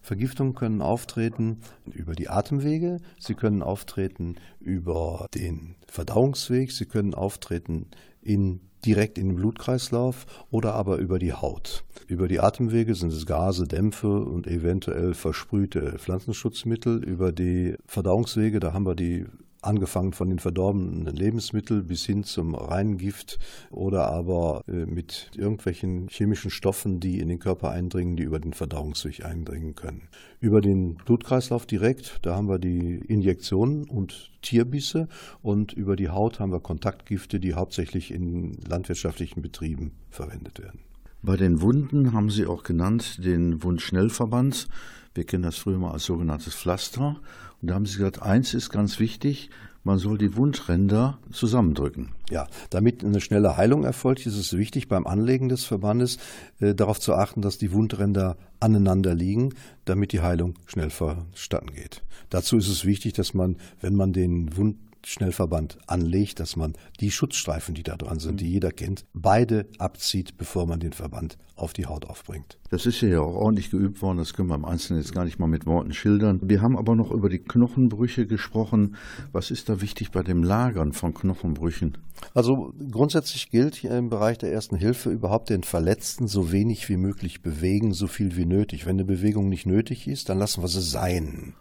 Vergiftungen 0.01 0.55
können 0.55 0.81
auftreten 0.81 1.61
über 1.85 2.13
die 2.13 2.29
Atemwege, 2.29 2.97
sie 3.19 3.35
können 3.35 3.61
auftreten 3.61 4.35
über 4.59 5.27
den 5.33 5.75
Verdauungsweg, 5.87 6.71
sie 6.71 6.85
können 6.85 7.13
auftreten 7.13 7.87
in 8.21 8.61
direkt 8.85 9.17
in 9.17 9.29
den 9.29 9.35
Blutkreislauf 9.35 10.25
oder 10.49 10.73
aber 10.73 10.97
über 10.97 11.19
die 11.19 11.33
Haut. 11.33 11.83
Über 12.07 12.27
die 12.27 12.39
Atemwege 12.39 12.95
sind 12.95 13.13
es 13.13 13.25
Gase, 13.25 13.67
Dämpfe 13.67 14.21
und 14.21 14.47
eventuell 14.47 15.13
versprühte 15.13 15.99
Pflanzenschutzmittel. 15.99 17.03
Über 17.03 17.31
die 17.31 17.75
Verdauungswege, 17.85 18.59
da 18.59 18.73
haben 18.73 18.85
wir 18.85 18.95
die 18.95 19.27
angefangen 19.61 20.13
von 20.13 20.29
den 20.29 20.39
verdorbenen 20.39 21.05
Lebensmitteln 21.15 21.85
bis 21.85 22.05
hin 22.05 22.23
zum 22.23 22.55
reinen 22.55 22.97
Gift 22.97 23.39
oder 23.69 24.07
aber 24.07 24.63
äh, 24.67 24.85
mit 24.85 25.31
irgendwelchen 25.35 26.07
chemischen 26.09 26.49
Stoffen, 26.49 26.99
die 26.99 27.19
in 27.19 27.27
den 27.27 27.39
Körper 27.39 27.69
eindringen, 27.69 28.15
die 28.15 28.23
über 28.23 28.39
den 28.39 28.53
Verdauungsweg 28.53 29.23
eindringen 29.23 29.75
können. 29.75 30.07
Über 30.39 30.61
den 30.61 30.95
Blutkreislauf 30.95 31.65
direkt, 31.65 32.19
da 32.23 32.35
haben 32.35 32.49
wir 32.49 32.59
die 32.59 32.95
Injektionen 33.07 33.87
und 33.87 34.31
Tierbisse 34.41 35.07
und 35.41 35.73
über 35.73 35.95
die 35.95 36.09
Haut 36.09 36.39
haben 36.39 36.51
wir 36.51 36.59
Kontaktgifte, 36.59 37.39
die 37.39 37.53
hauptsächlich 37.53 38.11
in 38.11 38.53
landwirtschaftlichen 38.67 39.41
Betrieben 39.41 39.91
verwendet 40.09 40.59
werden. 40.59 40.79
Bei 41.23 41.37
den 41.37 41.61
Wunden 41.61 42.13
haben 42.13 42.31
Sie 42.31 42.47
auch 42.47 42.63
genannt 42.63 43.23
den 43.23 43.61
Wundschnellverband. 43.61 44.67
Wir 45.13 45.23
kennen 45.25 45.43
das 45.43 45.57
früher 45.57 45.77
mal 45.77 45.91
als 45.91 46.05
sogenanntes 46.05 46.55
Pflaster. 46.55 47.19
Da 47.61 47.75
haben 47.75 47.85
Sie 47.85 47.97
gesagt, 47.97 48.21
eins 48.21 48.53
ist 48.53 48.69
ganz 48.69 48.99
wichtig, 48.99 49.49
man 49.83 49.97
soll 49.97 50.17
die 50.17 50.35
Wundränder 50.35 51.19
zusammendrücken. 51.31 52.09
Ja, 52.29 52.47
damit 52.69 53.03
eine 53.03 53.19
schnelle 53.19 53.57
Heilung 53.57 53.83
erfolgt, 53.83 54.25
ist 54.25 54.37
es 54.37 54.55
wichtig, 54.55 54.87
beim 54.87 55.07
Anlegen 55.07 55.49
des 55.49 55.65
Verbandes 55.65 56.17
äh, 56.59 56.75
darauf 56.75 56.99
zu 56.99 57.13
achten, 57.15 57.41
dass 57.41 57.57
die 57.57 57.71
Wundränder 57.71 58.37
aneinander 58.59 59.15
liegen, 59.15 59.55
damit 59.85 60.11
die 60.11 60.21
Heilung 60.21 60.55
schnell 60.65 60.91
verstanden 60.91 61.73
geht. 61.73 62.03
Dazu 62.29 62.57
ist 62.57 62.67
es 62.67 62.85
wichtig, 62.85 63.13
dass 63.13 63.33
man, 63.33 63.57
wenn 63.79 63.95
man 63.95 64.13
den 64.13 64.55
Wund 64.55 64.77
Schnellverband 65.05 65.77
anlegt, 65.87 66.39
dass 66.39 66.55
man 66.55 66.73
die 66.99 67.11
Schutzstreifen, 67.11 67.75
die 67.75 67.83
da 67.83 67.95
dran 67.95 68.19
sind, 68.19 68.41
die 68.41 68.49
jeder 68.49 68.71
kennt, 68.71 69.05
beide 69.13 69.67
abzieht, 69.77 70.37
bevor 70.37 70.65
man 70.65 70.79
den 70.79 70.93
Verband 70.93 71.37
auf 71.55 71.73
die 71.73 71.85
Haut 71.85 72.05
aufbringt. 72.05 72.57
Das 72.69 72.85
ist 72.85 73.01
ja 73.01 73.19
auch 73.21 73.35
ordentlich 73.35 73.69
geübt 73.69 74.01
worden, 74.01 74.17
das 74.17 74.33
können 74.33 74.49
wir 74.49 74.55
im 74.55 74.65
Einzelnen 74.65 75.01
jetzt 75.01 75.13
gar 75.13 75.25
nicht 75.25 75.39
mal 75.39 75.47
mit 75.47 75.65
Worten 75.65 75.93
schildern. 75.93 76.39
Wir 76.43 76.61
haben 76.61 76.77
aber 76.77 76.95
noch 76.95 77.11
über 77.11 77.29
die 77.29 77.39
Knochenbrüche 77.39 78.25
gesprochen. 78.25 78.95
Was 79.31 79.51
ist 79.51 79.69
da 79.69 79.81
wichtig 79.81 80.11
bei 80.11 80.23
dem 80.23 80.43
Lagern 80.43 80.93
von 80.93 81.13
Knochenbrüchen? 81.13 81.97
Also 82.33 82.73
grundsätzlich 82.91 83.49
gilt 83.49 83.75
hier 83.75 83.91
im 83.91 84.09
Bereich 84.09 84.37
der 84.37 84.51
ersten 84.51 84.75
Hilfe 84.75 85.09
überhaupt 85.09 85.49
den 85.49 85.63
Verletzten 85.63 86.27
so 86.27 86.51
wenig 86.51 86.89
wie 86.89 86.97
möglich 86.97 87.41
bewegen, 87.41 87.93
so 87.93 88.07
viel 88.07 88.35
wie 88.35 88.45
nötig. 88.45 88.85
Wenn 88.85 88.95
eine 88.95 89.05
Bewegung 89.05 89.49
nicht 89.49 89.65
nötig 89.65 90.07
ist, 90.07 90.29
dann 90.29 90.39
lassen 90.39 90.63
wir 90.63 90.67
sie 90.67 90.81
sein. 90.81 91.53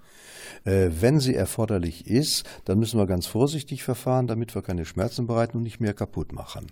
Äh, 0.65 0.91
wenn 1.01 1.21
sie 1.21 1.35
erforderlich 1.35 2.07
ist, 2.07 2.45
dann 2.65 2.79
müssen 2.79 2.99
wir 2.99 3.07
ganz 3.07 3.27
vorsichtig 3.27 3.83
verfahren, 3.83 4.27
damit 4.27 4.55
wir 4.55 4.63
keine 4.63 4.85
Schmerzen 4.85 5.27
bereiten 5.27 5.59
und 5.59 5.63
nicht 5.63 5.81
mehr 5.81 5.95
kaputt 5.95 6.33
machen. 6.33 6.67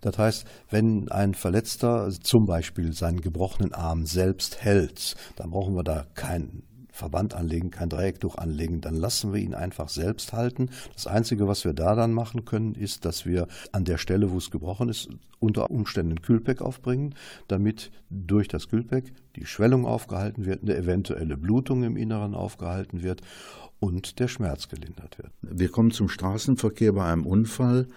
Das 0.00 0.18
heißt, 0.18 0.46
wenn 0.70 1.10
ein 1.10 1.34
Verletzter 1.34 2.10
zum 2.10 2.46
Beispiel 2.46 2.92
seinen 2.92 3.20
gebrochenen 3.20 3.72
Arm 3.72 4.06
selbst 4.06 4.62
hält, 4.62 5.16
dann 5.36 5.50
brauchen 5.50 5.74
wir 5.74 5.84
da 5.84 6.06
keinen 6.14 6.62
Verband 6.92 7.34
anlegen, 7.34 7.70
kein 7.70 7.88
Dreiecktuch 7.88 8.36
anlegen, 8.36 8.80
dann 8.80 8.94
lassen 8.94 9.32
wir 9.32 9.40
ihn 9.40 9.54
einfach 9.54 9.88
selbst 9.88 10.32
halten. 10.32 10.70
Das 10.94 11.06
Einzige, 11.06 11.48
was 11.48 11.64
wir 11.64 11.72
da 11.72 11.94
dann 11.94 12.12
machen 12.12 12.44
können, 12.44 12.74
ist, 12.74 13.04
dass 13.04 13.26
wir 13.26 13.48
an 13.72 13.84
der 13.84 13.98
Stelle, 13.98 14.30
wo 14.30 14.36
es 14.36 14.50
gebrochen 14.50 14.90
ist, 14.90 15.08
unter 15.40 15.70
Umständen 15.70 16.20
Kühlpack 16.22 16.60
aufbringen, 16.60 17.14
damit 17.48 17.90
durch 18.10 18.46
das 18.46 18.68
Kühlpack 18.68 19.04
die 19.36 19.46
Schwellung 19.46 19.86
aufgehalten 19.86 20.44
wird, 20.44 20.62
eine 20.62 20.76
eventuelle 20.76 21.36
Blutung 21.36 21.82
im 21.82 21.96
Inneren 21.96 22.34
aufgehalten 22.34 23.02
wird 23.02 23.22
und 23.80 24.20
der 24.20 24.28
Schmerz 24.28 24.68
gelindert 24.68 25.18
wird. 25.18 25.32
Wir 25.40 25.70
kommen 25.70 25.90
zum 25.90 26.08
Straßenverkehr 26.08 26.92
bei 26.92 27.04
einem 27.04 27.26
Unfall 27.26 27.88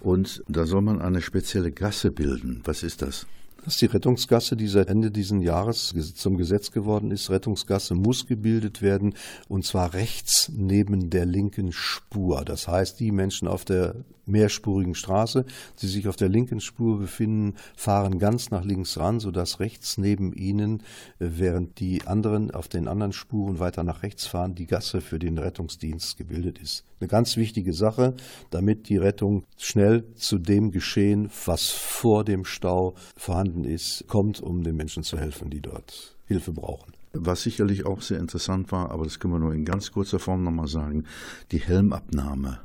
und 0.00 0.42
da 0.48 0.66
soll 0.66 0.82
man 0.82 1.00
eine 1.00 1.22
spezielle 1.22 1.72
Gasse 1.72 2.10
bilden. 2.10 2.60
Was 2.64 2.82
ist 2.82 3.02
das? 3.02 3.26
Das 3.64 3.74
ist 3.74 3.82
die 3.82 3.86
Rettungsgasse, 3.86 4.56
die 4.56 4.66
seit 4.66 4.88
Ende 4.88 5.12
dieses 5.12 5.40
Jahres 5.42 5.94
zum 6.16 6.36
Gesetz 6.36 6.72
geworden 6.72 7.12
ist. 7.12 7.30
Rettungsgasse 7.30 7.94
muss 7.94 8.26
gebildet 8.26 8.82
werden 8.82 9.14
und 9.48 9.64
zwar 9.64 9.94
rechts 9.94 10.50
neben 10.52 11.10
der 11.10 11.26
linken 11.26 11.70
Spur. 11.70 12.44
Das 12.44 12.66
heißt, 12.66 12.98
die 12.98 13.12
Menschen 13.12 13.46
auf 13.46 13.64
der 13.64 13.94
mehrspurigen 14.26 14.94
Straße, 14.94 15.44
die 15.80 15.86
sich 15.86 16.08
auf 16.08 16.16
der 16.16 16.28
linken 16.28 16.60
Spur 16.60 16.98
befinden, 16.98 17.54
fahren 17.76 18.18
ganz 18.18 18.50
nach 18.50 18.64
links 18.64 18.98
ran, 18.98 19.20
sodass 19.20 19.60
rechts 19.60 19.98
neben 19.98 20.32
ihnen, 20.32 20.80
äh, 21.18 21.28
während 21.36 21.80
die 21.80 22.06
anderen 22.06 22.50
auf 22.50 22.68
den 22.68 22.88
anderen 22.88 23.12
Spuren 23.12 23.58
weiter 23.58 23.82
nach 23.82 24.02
rechts 24.02 24.26
fahren, 24.26 24.54
die 24.54 24.66
Gasse 24.66 25.00
für 25.00 25.18
den 25.18 25.38
Rettungsdienst 25.38 26.16
gebildet 26.16 26.58
ist. 26.58 26.84
Eine 27.00 27.08
ganz 27.08 27.36
wichtige 27.36 27.72
Sache, 27.72 28.14
damit 28.50 28.88
die 28.88 28.96
Rettung 28.96 29.44
schnell 29.56 30.04
zu 30.14 30.38
dem 30.38 30.70
Geschehen, 30.70 31.30
was 31.46 31.70
vor 31.70 32.24
dem 32.24 32.44
Stau 32.44 32.94
vorhanden 33.16 33.64
ist, 33.64 34.06
kommt, 34.06 34.40
um 34.40 34.62
den 34.62 34.76
Menschen 34.76 35.02
zu 35.02 35.18
helfen, 35.18 35.50
die 35.50 35.60
dort 35.60 36.16
Hilfe 36.26 36.52
brauchen. 36.52 36.92
Was 37.12 37.42
sicherlich 37.42 37.84
auch 37.84 38.00
sehr 38.00 38.18
interessant 38.18 38.72
war, 38.72 38.90
aber 38.90 39.04
das 39.04 39.18
können 39.18 39.34
wir 39.34 39.40
nur 39.40 39.52
in 39.52 39.64
ganz 39.64 39.92
kurzer 39.92 40.18
Form 40.18 40.44
nochmal 40.44 40.68
sagen, 40.68 41.04
die 41.50 41.60
Helmabnahme. 41.60 42.60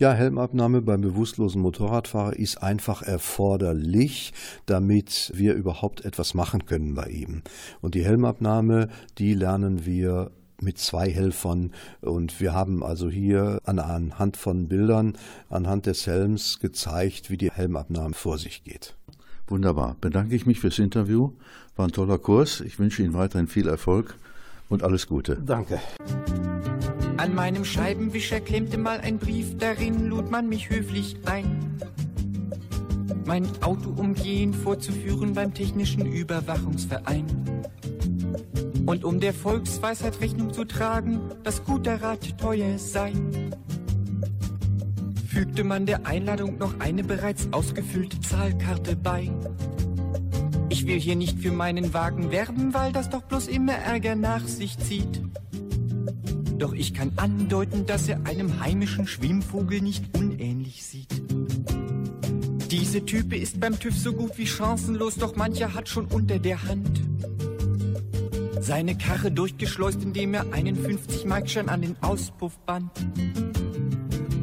Ja, 0.00 0.12
Helmabnahme 0.12 0.80
beim 0.80 1.00
bewusstlosen 1.00 1.60
Motorradfahrer 1.60 2.36
ist 2.36 2.62
einfach 2.62 3.02
erforderlich, 3.02 4.32
damit 4.64 5.32
wir 5.34 5.54
überhaupt 5.54 6.04
etwas 6.04 6.34
machen 6.34 6.66
können 6.66 6.94
bei 6.94 7.08
ihm. 7.08 7.42
Und 7.80 7.96
die 7.96 8.04
Helmabnahme, 8.04 8.90
die 9.18 9.34
lernen 9.34 9.86
wir 9.86 10.30
mit 10.60 10.78
zwei 10.78 11.10
Helfern 11.10 11.72
und 12.00 12.40
wir 12.40 12.52
haben 12.52 12.84
also 12.84 13.10
hier 13.10 13.60
anhand 13.64 14.36
von 14.36 14.68
Bildern, 14.68 15.18
anhand 15.50 15.86
des 15.86 16.06
Helms 16.06 16.60
gezeigt, 16.60 17.28
wie 17.28 17.36
die 17.36 17.50
Helmabnahme 17.50 18.14
vor 18.14 18.38
sich 18.38 18.62
geht. 18.62 18.94
Wunderbar. 19.48 19.96
Bedanke 20.00 20.36
ich 20.36 20.46
mich 20.46 20.60
fürs 20.60 20.78
Interview. 20.78 21.32
War 21.74 21.88
ein 21.88 21.92
toller 21.92 22.18
Kurs. 22.18 22.60
Ich 22.60 22.78
wünsche 22.78 23.02
Ihnen 23.02 23.14
weiterhin 23.14 23.48
viel 23.48 23.66
Erfolg 23.66 24.14
und 24.68 24.84
alles 24.84 25.08
Gute. 25.08 25.42
Danke. 25.44 25.80
An 27.18 27.34
meinem 27.34 27.64
Scheibenwischer 27.64 28.38
klemmte 28.38 28.78
mal 28.78 29.00
ein 29.00 29.18
Brief, 29.18 29.58
darin 29.58 30.06
lud 30.06 30.30
man 30.30 30.48
mich 30.48 30.70
höflich 30.70 31.16
ein. 31.26 31.76
Mein 33.26 33.44
Auto 33.60 33.90
umgehend 33.90 34.54
vorzuführen 34.54 35.34
beim 35.34 35.52
Technischen 35.52 36.06
Überwachungsverein. 36.06 37.26
Und 38.86 39.04
um 39.04 39.18
der 39.18 39.34
Volksweisheit 39.34 40.20
Rechnung 40.20 40.52
zu 40.52 40.64
tragen, 40.64 41.20
dass 41.42 41.64
guter 41.64 42.00
Rat 42.00 42.38
teuer 42.38 42.78
sei, 42.78 43.12
fügte 45.26 45.64
man 45.64 45.86
der 45.86 46.06
Einladung 46.06 46.56
noch 46.56 46.78
eine 46.78 47.02
bereits 47.02 47.48
ausgefüllte 47.50 48.20
Zahlkarte 48.20 48.94
bei. 48.94 49.28
Ich 50.68 50.86
will 50.86 51.00
hier 51.00 51.16
nicht 51.16 51.40
für 51.40 51.50
meinen 51.50 51.92
Wagen 51.92 52.30
werben, 52.30 52.74
weil 52.74 52.92
das 52.92 53.10
doch 53.10 53.22
bloß 53.22 53.48
immer 53.48 53.72
Ärger 53.72 54.14
nach 54.14 54.46
sich 54.46 54.78
zieht. 54.78 55.20
Doch 56.58 56.72
ich 56.72 56.92
kann 56.92 57.12
andeuten, 57.16 57.86
dass 57.86 58.08
er 58.08 58.26
einem 58.26 58.60
heimischen 58.60 59.06
Schwimmvogel 59.06 59.80
nicht 59.80 60.16
unähnlich 60.16 60.84
sieht. 60.84 61.22
Diese 62.70 63.04
Type 63.04 63.36
ist 63.36 63.60
beim 63.60 63.78
TÜV 63.78 63.96
so 63.96 64.12
gut 64.12 64.36
wie 64.36 64.46
chancenlos, 64.46 65.14
doch 65.14 65.36
mancher 65.36 65.74
hat 65.74 65.88
schon 65.88 66.06
unter 66.06 66.38
der 66.38 66.62
Hand 66.64 67.00
seine 68.60 68.98
Karre 68.98 69.30
durchgeschleust, 69.30 70.02
indem 70.02 70.34
er 70.34 70.52
einen 70.52 70.76
50-Markschein 70.76 71.68
an 71.68 71.80
den 71.80 71.96
Auspuff 72.02 72.58
band. 72.66 72.90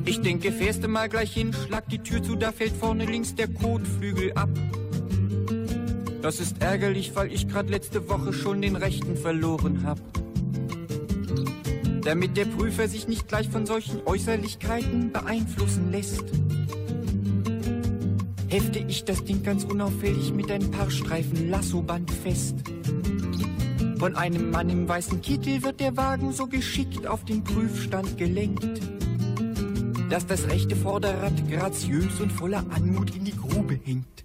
Ich 0.05 0.21
denke, 0.21 0.51
fährst 0.51 0.83
du 0.83 0.87
mal 0.87 1.09
gleich 1.09 1.33
hin, 1.33 1.53
schlag 1.53 1.87
die 1.89 1.99
Tür 1.99 2.23
zu, 2.23 2.35
da 2.35 2.51
fällt 2.51 2.73
vorne 2.73 3.05
links 3.05 3.35
der 3.35 3.47
Kotflügel 3.47 4.33
ab. 4.33 4.49
Das 6.23 6.39
ist 6.39 6.59
ärgerlich, 6.59 7.11
weil 7.13 7.31
ich 7.31 7.47
grad 7.47 7.69
letzte 7.69 8.09
Woche 8.09 8.33
schon 8.33 8.61
den 8.61 8.75
rechten 8.75 9.15
verloren 9.15 9.83
hab. 9.83 9.99
Damit 12.05 12.37
der 12.37 12.45
Prüfer 12.45 12.87
sich 12.87 13.07
nicht 13.07 13.27
gleich 13.27 13.49
von 13.49 13.65
solchen 13.65 13.99
Äußerlichkeiten 14.05 15.11
beeinflussen 15.11 15.91
lässt, 15.91 16.23
hefte 18.47 18.77
ich 18.87 19.05
das 19.05 19.25
Ding 19.25 19.41
ganz 19.41 19.63
unauffällig 19.63 20.31
mit 20.31 20.51
ein 20.51 20.69
paar 20.69 20.91
Streifen 20.91 21.49
Lassoband 21.49 22.11
fest. 22.11 22.57
Von 23.97 24.15
einem 24.15 24.51
Mann 24.51 24.69
im 24.69 24.87
weißen 24.87 25.19
Kittel 25.21 25.63
wird 25.63 25.79
der 25.79 25.97
Wagen 25.97 26.31
so 26.31 26.45
geschickt 26.45 27.07
auf 27.07 27.25
den 27.25 27.43
Prüfstand 27.43 28.19
gelenkt, 28.19 28.81
dass 30.11 30.27
das 30.27 30.47
rechte 30.47 30.75
Vorderrad 30.75 31.33
graziös 31.49 32.21
und 32.21 32.31
voller 32.31 32.63
Anmut 32.69 33.15
in 33.15 33.25
die 33.25 33.35
Grube 33.35 33.79
hängt. 33.83 34.23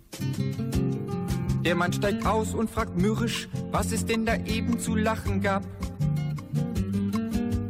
Der 1.64 1.74
Mann 1.74 1.95
steigt 1.95 2.26
aus 2.26 2.53
und 2.53 2.68
fragt 2.68 2.99
mürrisch, 2.99 3.49
was 3.70 3.91
es 3.91 4.05
denn 4.05 4.26
da 4.26 4.37
eben 4.37 4.78
zu 4.78 4.95
lachen 4.95 5.41
gab. 5.41 5.62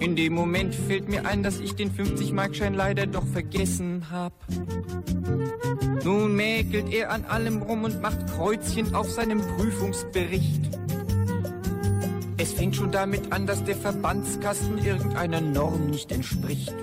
In 0.01 0.17
dem 0.17 0.33
Moment 0.33 0.75
fällt 0.75 1.11
mir 1.11 1.27
ein, 1.27 1.43
dass 1.43 1.61
ich 1.61 1.75
den 1.75 1.91
50-Markschein 1.93 2.73
leider 2.73 3.07
doch 3.07 3.27
vergessen 3.27 4.07
hab. 4.11 4.33
Nun 6.03 6.35
mäkelt 6.35 6.91
er 6.91 7.11
an 7.11 7.25
allem 7.27 7.61
rum 7.61 7.85
und 7.85 8.01
macht 8.01 8.27
Kreuzchen 8.29 8.95
auf 8.95 9.11
seinem 9.11 9.43
Prüfungsbericht. 9.43 10.71
Es 12.39 12.55
fängt 12.55 12.77
schon 12.77 12.91
damit 12.91 13.31
an, 13.31 13.47
dass 13.47 13.63
der 13.65 13.77
Verbandskasten 13.77 14.79
irgendeiner 14.79 15.43
Norm 15.43 15.91
nicht 15.91 16.11
entspricht. 16.11 16.75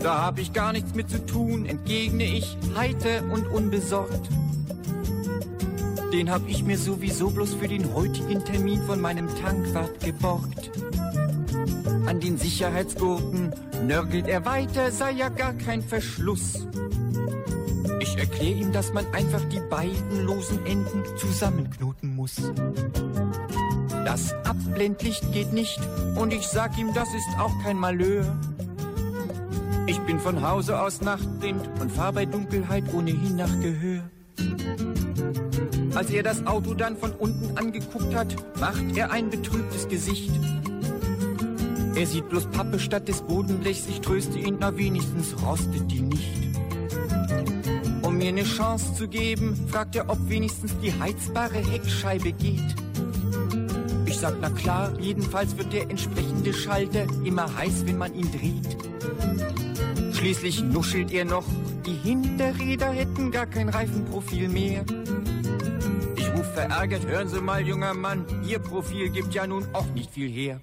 Da 0.00 0.22
hab 0.22 0.40
ich 0.40 0.52
gar 0.52 0.72
nichts 0.72 0.96
mit 0.96 1.08
zu 1.08 1.24
tun, 1.24 1.64
entgegne 1.64 2.24
ich 2.24 2.56
heiter 2.74 3.22
und 3.30 3.46
unbesorgt. 3.46 4.28
Den 6.12 6.28
hab 6.28 6.48
ich 6.48 6.64
mir 6.64 6.76
sowieso 6.76 7.30
bloß 7.30 7.54
für 7.54 7.68
den 7.68 7.94
heutigen 7.94 8.44
Termin 8.44 8.82
von 8.82 9.00
meinem 9.00 9.28
Tankwart 9.40 10.00
geborgt. 10.00 10.72
An 12.06 12.20
den 12.20 12.36
Sicherheitsgurten 12.36 13.52
nörgelt 13.86 14.26
er 14.26 14.44
weiter, 14.44 14.90
sei 14.90 15.12
ja 15.12 15.28
gar 15.28 15.52
kein 15.54 15.82
Verschluss. 15.82 16.66
Ich 18.00 18.18
erkläre 18.18 18.58
ihm, 18.58 18.72
dass 18.72 18.92
man 18.92 19.06
einfach 19.12 19.42
die 19.48 19.60
beiden 19.70 20.24
losen 20.24 20.64
Enden 20.66 21.02
zusammenknoten 21.16 22.14
muss. 22.14 22.36
Das 24.04 24.34
Abblendlicht 24.44 25.32
geht 25.32 25.52
nicht 25.52 25.80
und 26.16 26.32
ich 26.32 26.46
sag 26.46 26.76
ihm, 26.78 26.92
das 26.92 27.08
ist 27.14 27.28
auch 27.38 27.52
kein 27.62 27.78
Malheur. 27.78 28.36
Ich 29.86 29.98
bin 30.00 30.18
von 30.18 30.46
Hause 30.46 30.80
aus 30.80 31.00
nachtblind 31.00 31.68
und 31.80 31.90
fahr 31.90 32.12
bei 32.12 32.26
Dunkelheit 32.26 32.84
ohnehin 32.92 33.36
nach 33.36 33.60
Gehör. 33.60 34.02
Als 35.94 36.10
er 36.10 36.22
das 36.22 36.46
Auto 36.46 36.74
dann 36.74 36.96
von 36.96 37.12
unten 37.12 37.56
angeguckt 37.56 38.14
hat, 38.14 38.34
macht 38.58 38.96
er 38.96 39.10
ein 39.10 39.30
betrübtes 39.30 39.88
Gesicht. 39.88 40.30
Er 41.94 42.06
sieht 42.06 42.28
bloß 42.30 42.46
Pappe 42.46 42.78
statt 42.80 43.06
des 43.06 43.20
Bodenblechs, 43.20 43.86
ich 43.88 44.00
tröste 44.00 44.38
ihn, 44.38 44.56
na 44.58 44.76
wenigstens 44.76 45.34
rostet 45.42 45.90
die 45.90 46.00
nicht. 46.00 46.56
Um 48.02 48.16
mir 48.16 48.28
eine 48.28 48.44
Chance 48.44 48.94
zu 48.94 49.08
geben, 49.08 49.54
fragt 49.68 49.96
er, 49.96 50.08
ob 50.08 50.18
wenigstens 50.28 50.72
die 50.82 50.92
heizbare 50.92 51.58
Heckscheibe 51.58 52.32
geht. 52.32 52.74
Ich 54.06 54.18
sag, 54.18 54.36
na 54.40 54.50
klar, 54.50 54.92
jedenfalls 55.00 55.56
wird 55.58 55.72
der 55.72 55.90
entsprechende 55.90 56.52
Schalter 56.54 57.06
immer 57.24 57.54
heiß, 57.56 57.86
wenn 57.86 57.98
man 57.98 58.14
ihn 58.14 58.30
dreht. 58.32 58.76
Schließlich 60.14 60.62
nuschelt 60.62 61.12
er 61.12 61.26
noch, 61.26 61.44
die 61.84 61.94
Hinterräder 61.94 62.90
hätten 62.90 63.30
gar 63.30 63.46
kein 63.46 63.68
Reifenprofil 63.68 64.48
mehr. 64.48 64.84
Ich 66.16 66.32
ruf 66.32 66.46
verärgert, 66.54 67.06
hören 67.06 67.28
Sie 67.28 67.40
mal, 67.40 67.60
junger 67.66 67.92
Mann, 67.92 68.24
Ihr 68.48 68.60
Profil 68.60 69.10
gibt 69.10 69.34
ja 69.34 69.46
nun 69.46 69.66
auch 69.72 69.86
nicht 69.94 70.10
viel 70.10 70.30
her. 70.30 70.60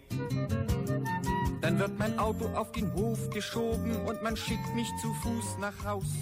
Dann 1.69 1.77
wird 1.77 1.99
mein 1.99 2.17
Auto 2.17 2.45
auf 2.55 2.71
den 2.71 2.91
Hof 2.95 3.29
geschoben 3.29 3.95
und 4.07 4.23
man 4.23 4.35
schickt 4.35 4.73
mich 4.73 4.87
zu 4.99 5.13
Fuß 5.21 5.59
nach 5.61 5.85
Haus. 5.85 6.15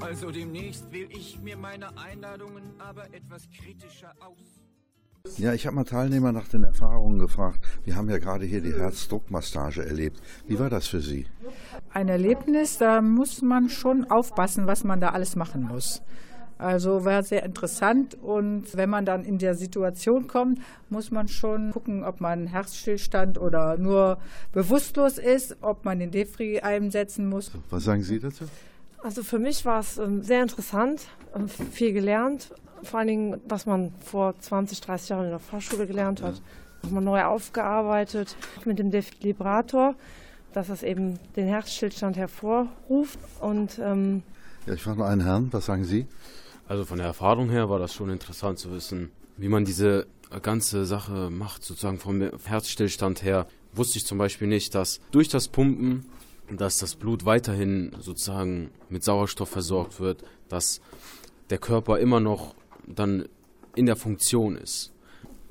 Also 0.00 0.30
demnächst 0.30 0.90
wähle 0.90 1.10
ich 1.10 1.38
mir 1.42 1.58
meine 1.58 1.98
Einladungen 1.98 2.62
aber 2.78 3.12
etwas 3.12 3.42
kritischer 3.50 4.14
aus. 4.20 5.36
Ja, 5.36 5.52
ich 5.52 5.66
habe 5.66 5.76
mal 5.76 5.84
Teilnehmer 5.84 6.32
nach 6.32 6.48
den 6.48 6.62
Erfahrungen 6.62 7.18
gefragt. 7.18 7.62
Wir 7.84 7.94
haben 7.94 8.08
ja 8.08 8.16
gerade 8.16 8.46
hier 8.46 8.62
die 8.62 8.72
Herzdruckmassage 8.72 9.84
erlebt. 9.84 10.18
Wie 10.46 10.58
war 10.58 10.70
das 10.70 10.86
für 10.86 11.02
Sie? 11.02 11.26
Ein 11.92 12.08
Erlebnis, 12.08 12.78
da 12.78 13.02
muss 13.02 13.42
man 13.42 13.68
schon 13.68 14.10
aufpassen, 14.10 14.66
was 14.66 14.82
man 14.82 15.00
da 15.00 15.10
alles 15.10 15.36
machen 15.36 15.64
muss. 15.64 16.00
Also 16.60 17.06
war 17.06 17.22
sehr 17.22 17.42
interessant 17.42 18.18
und 18.20 18.76
wenn 18.76 18.90
man 18.90 19.06
dann 19.06 19.24
in 19.24 19.38
der 19.38 19.54
Situation 19.54 20.26
kommt, 20.26 20.60
muss 20.90 21.10
man 21.10 21.26
schon 21.26 21.70
gucken, 21.70 22.04
ob 22.04 22.20
man 22.20 22.46
Herzstillstand 22.46 23.40
oder 23.40 23.78
nur 23.78 24.18
bewusstlos 24.52 25.16
ist, 25.16 25.56
ob 25.62 25.86
man 25.86 25.98
den 25.98 26.10
Defri 26.10 26.60
einsetzen 26.60 27.30
muss. 27.30 27.50
Was 27.70 27.84
sagen 27.84 28.02
Sie 28.02 28.18
dazu? 28.18 28.44
Also 29.02 29.22
für 29.22 29.38
mich 29.38 29.64
war 29.64 29.80
es 29.80 29.96
ähm, 29.96 30.22
sehr 30.22 30.42
interessant, 30.42 31.06
ähm, 31.34 31.48
viel 31.48 31.94
gelernt, 31.94 32.52
vor 32.82 32.98
allen 32.98 33.08
Dingen, 33.08 33.40
was 33.48 33.64
man 33.64 33.94
vor 34.00 34.38
20, 34.38 34.82
30 34.82 35.08
Jahren 35.08 35.24
in 35.24 35.30
der 35.30 35.38
Fahrschule 35.38 35.86
gelernt 35.86 36.22
hat, 36.22 36.42
nochmal 36.82 37.02
neu 37.02 37.24
aufgearbeitet 37.24 38.36
mit 38.66 38.78
dem 38.78 38.90
Defibrillator, 38.90 39.94
dass 40.52 40.68
es 40.68 40.82
eben 40.82 41.18
den 41.36 41.46
Herzstillstand 41.46 42.18
hervorruft 42.18 43.18
und 43.40 43.78
ähm, 43.82 44.22
ja, 44.66 44.74
ich 44.74 44.82
frage 44.82 44.98
mal 44.98 45.08
einen 45.08 45.22
Herrn, 45.22 45.48
was 45.52 45.64
sagen 45.64 45.84
Sie? 45.84 46.06
Also 46.70 46.84
von 46.84 46.98
der 46.98 47.08
Erfahrung 47.08 47.50
her 47.50 47.68
war 47.68 47.80
das 47.80 47.92
schon 47.92 48.10
interessant 48.10 48.60
zu 48.60 48.70
wissen, 48.70 49.10
wie 49.36 49.48
man 49.48 49.64
diese 49.64 50.06
ganze 50.40 50.86
Sache 50.86 51.28
macht, 51.28 51.64
sozusagen 51.64 51.98
vom 51.98 52.22
Herzstillstand 52.44 53.24
her. 53.24 53.48
Wusste 53.72 53.98
ich 53.98 54.06
zum 54.06 54.18
Beispiel 54.18 54.46
nicht, 54.46 54.76
dass 54.76 55.00
durch 55.10 55.28
das 55.28 55.48
Pumpen, 55.48 56.06
dass 56.48 56.78
das 56.78 56.94
Blut 56.94 57.24
weiterhin 57.24 57.90
sozusagen 57.98 58.70
mit 58.88 59.02
Sauerstoff 59.02 59.48
versorgt 59.48 59.98
wird, 59.98 60.22
dass 60.48 60.80
der 61.50 61.58
Körper 61.58 61.98
immer 61.98 62.20
noch 62.20 62.54
dann 62.86 63.28
in 63.74 63.86
der 63.86 63.96
Funktion 63.96 64.54
ist. 64.54 64.92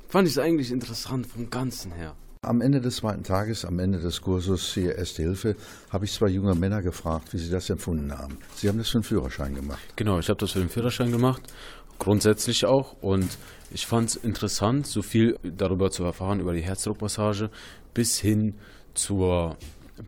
Fand 0.07 0.25
ich 0.25 0.35
es 0.35 0.39
eigentlich 0.39 0.71
interessant 0.71 1.27
vom 1.27 1.49
Ganzen 1.49 1.91
her. 1.91 2.15
Am 2.41 2.61
Ende 2.61 2.79
des 2.79 2.95
zweiten 2.95 3.23
Tages, 3.23 3.65
am 3.65 3.79
Ende 3.79 3.99
des 3.99 4.21
Kurses 4.21 4.73
hier 4.73 4.95
Erste 4.95 5.23
Hilfe, 5.23 5.57
habe 5.89 6.05
ich 6.05 6.13
zwei 6.13 6.29
junge 6.29 6.55
Männer 6.55 6.81
gefragt, 6.81 7.33
wie 7.33 7.37
sie 7.37 7.51
das 7.51 7.69
empfunden 7.69 8.17
haben. 8.17 8.37
Sie 8.55 8.69
haben 8.69 8.77
das 8.77 8.87
für 8.87 8.99
den 8.99 9.03
Führerschein 9.03 9.55
gemacht. 9.55 9.81
Genau, 9.97 10.19
ich 10.19 10.29
habe 10.29 10.39
das 10.39 10.51
für 10.51 10.59
den 10.59 10.69
Führerschein 10.69 11.11
gemacht, 11.11 11.41
grundsätzlich 11.99 12.65
auch. 12.65 12.95
Und 13.01 13.37
ich 13.71 13.85
fand 13.85 14.11
es 14.11 14.15
interessant, 14.15 14.87
so 14.87 15.01
viel 15.01 15.37
darüber 15.43 15.91
zu 15.91 16.05
erfahren, 16.05 16.39
über 16.39 16.53
die 16.53 16.61
Herzdruckmassage, 16.61 17.49
bis 17.93 18.17
hin 18.17 18.55
zur 18.93 19.57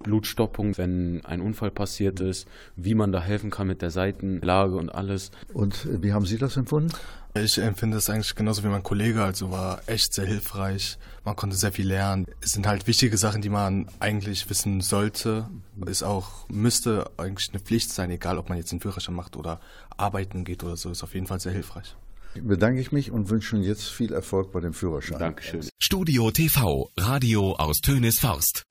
Blutstoppung, 0.01 0.77
wenn 0.77 1.25
ein 1.25 1.41
Unfall 1.41 1.69
passiert 1.69 2.21
ist, 2.21 2.47
wie 2.77 2.95
man 2.95 3.11
da 3.11 3.21
helfen 3.21 3.49
kann 3.49 3.67
mit 3.67 3.81
der 3.81 3.91
Seitenlage 3.91 4.77
und 4.77 4.89
alles. 4.89 5.31
Und 5.53 5.85
wie 6.01 6.13
haben 6.13 6.25
Sie 6.25 6.37
das 6.37 6.55
empfunden? 6.55 6.93
Ich 7.33 7.57
empfinde 7.57 7.97
es 7.97 8.09
eigentlich 8.09 8.35
genauso 8.35 8.63
wie 8.63 8.67
mein 8.67 8.83
Kollege, 8.83 9.23
also 9.23 9.51
war 9.51 9.81
echt 9.87 10.13
sehr 10.13 10.25
hilfreich. 10.25 10.97
Man 11.23 11.35
konnte 11.35 11.55
sehr 11.55 11.71
viel 11.71 11.87
lernen. 11.87 12.25
Es 12.41 12.51
sind 12.51 12.67
halt 12.67 12.87
wichtige 12.87 13.17
Sachen, 13.17 13.41
die 13.41 13.49
man 13.49 13.87
eigentlich 13.99 14.49
wissen 14.49 14.81
sollte. 14.81 15.49
Es 15.85 16.03
auch 16.03 16.49
müsste 16.49 17.09
eigentlich 17.17 17.49
eine 17.49 17.59
Pflicht 17.59 17.91
sein, 17.91 18.11
egal 18.11 18.37
ob 18.37 18.49
man 18.49 18.57
jetzt 18.57 18.71
einen 18.71 18.81
Führerschein 18.81 19.15
macht 19.15 19.37
oder 19.37 19.61
arbeiten 19.95 20.43
geht 20.43 20.63
oder 20.63 20.75
so. 20.75 20.91
Ist 20.91 21.03
auf 21.03 21.13
jeden 21.13 21.27
Fall 21.27 21.39
sehr 21.39 21.53
hilfreich. 21.53 21.95
Bedanke 22.35 22.81
ich 22.81 22.91
mich 22.91 23.11
und 23.11 23.29
wünsche 23.29 23.55
Ihnen 23.55 23.65
jetzt 23.65 23.89
viel 23.89 24.13
Erfolg 24.13 24.51
bei 24.51 24.59
dem 24.59 24.73
Führerschein. 24.73 25.19
Dankeschön. 25.19 25.67
Studio 25.79 26.31
TV, 26.31 26.89
Radio 26.97 27.53
aus 27.53 27.79
Tönes 27.81 28.19
Forst. 28.19 28.63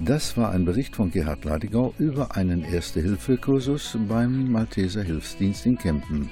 Das 0.00 0.36
war 0.36 0.52
ein 0.52 0.64
Bericht 0.64 0.94
von 0.94 1.10
Gerhard 1.10 1.44
Ladigau 1.44 1.92
über 1.98 2.36
einen 2.36 2.62
Erste-Hilfe-Kursus 2.62 3.98
beim 4.08 4.50
Malteser 4.50 5.02
Hilfsdienst 5.02 5.66
in 5.66 5.76
Kempen. 5.76 6.30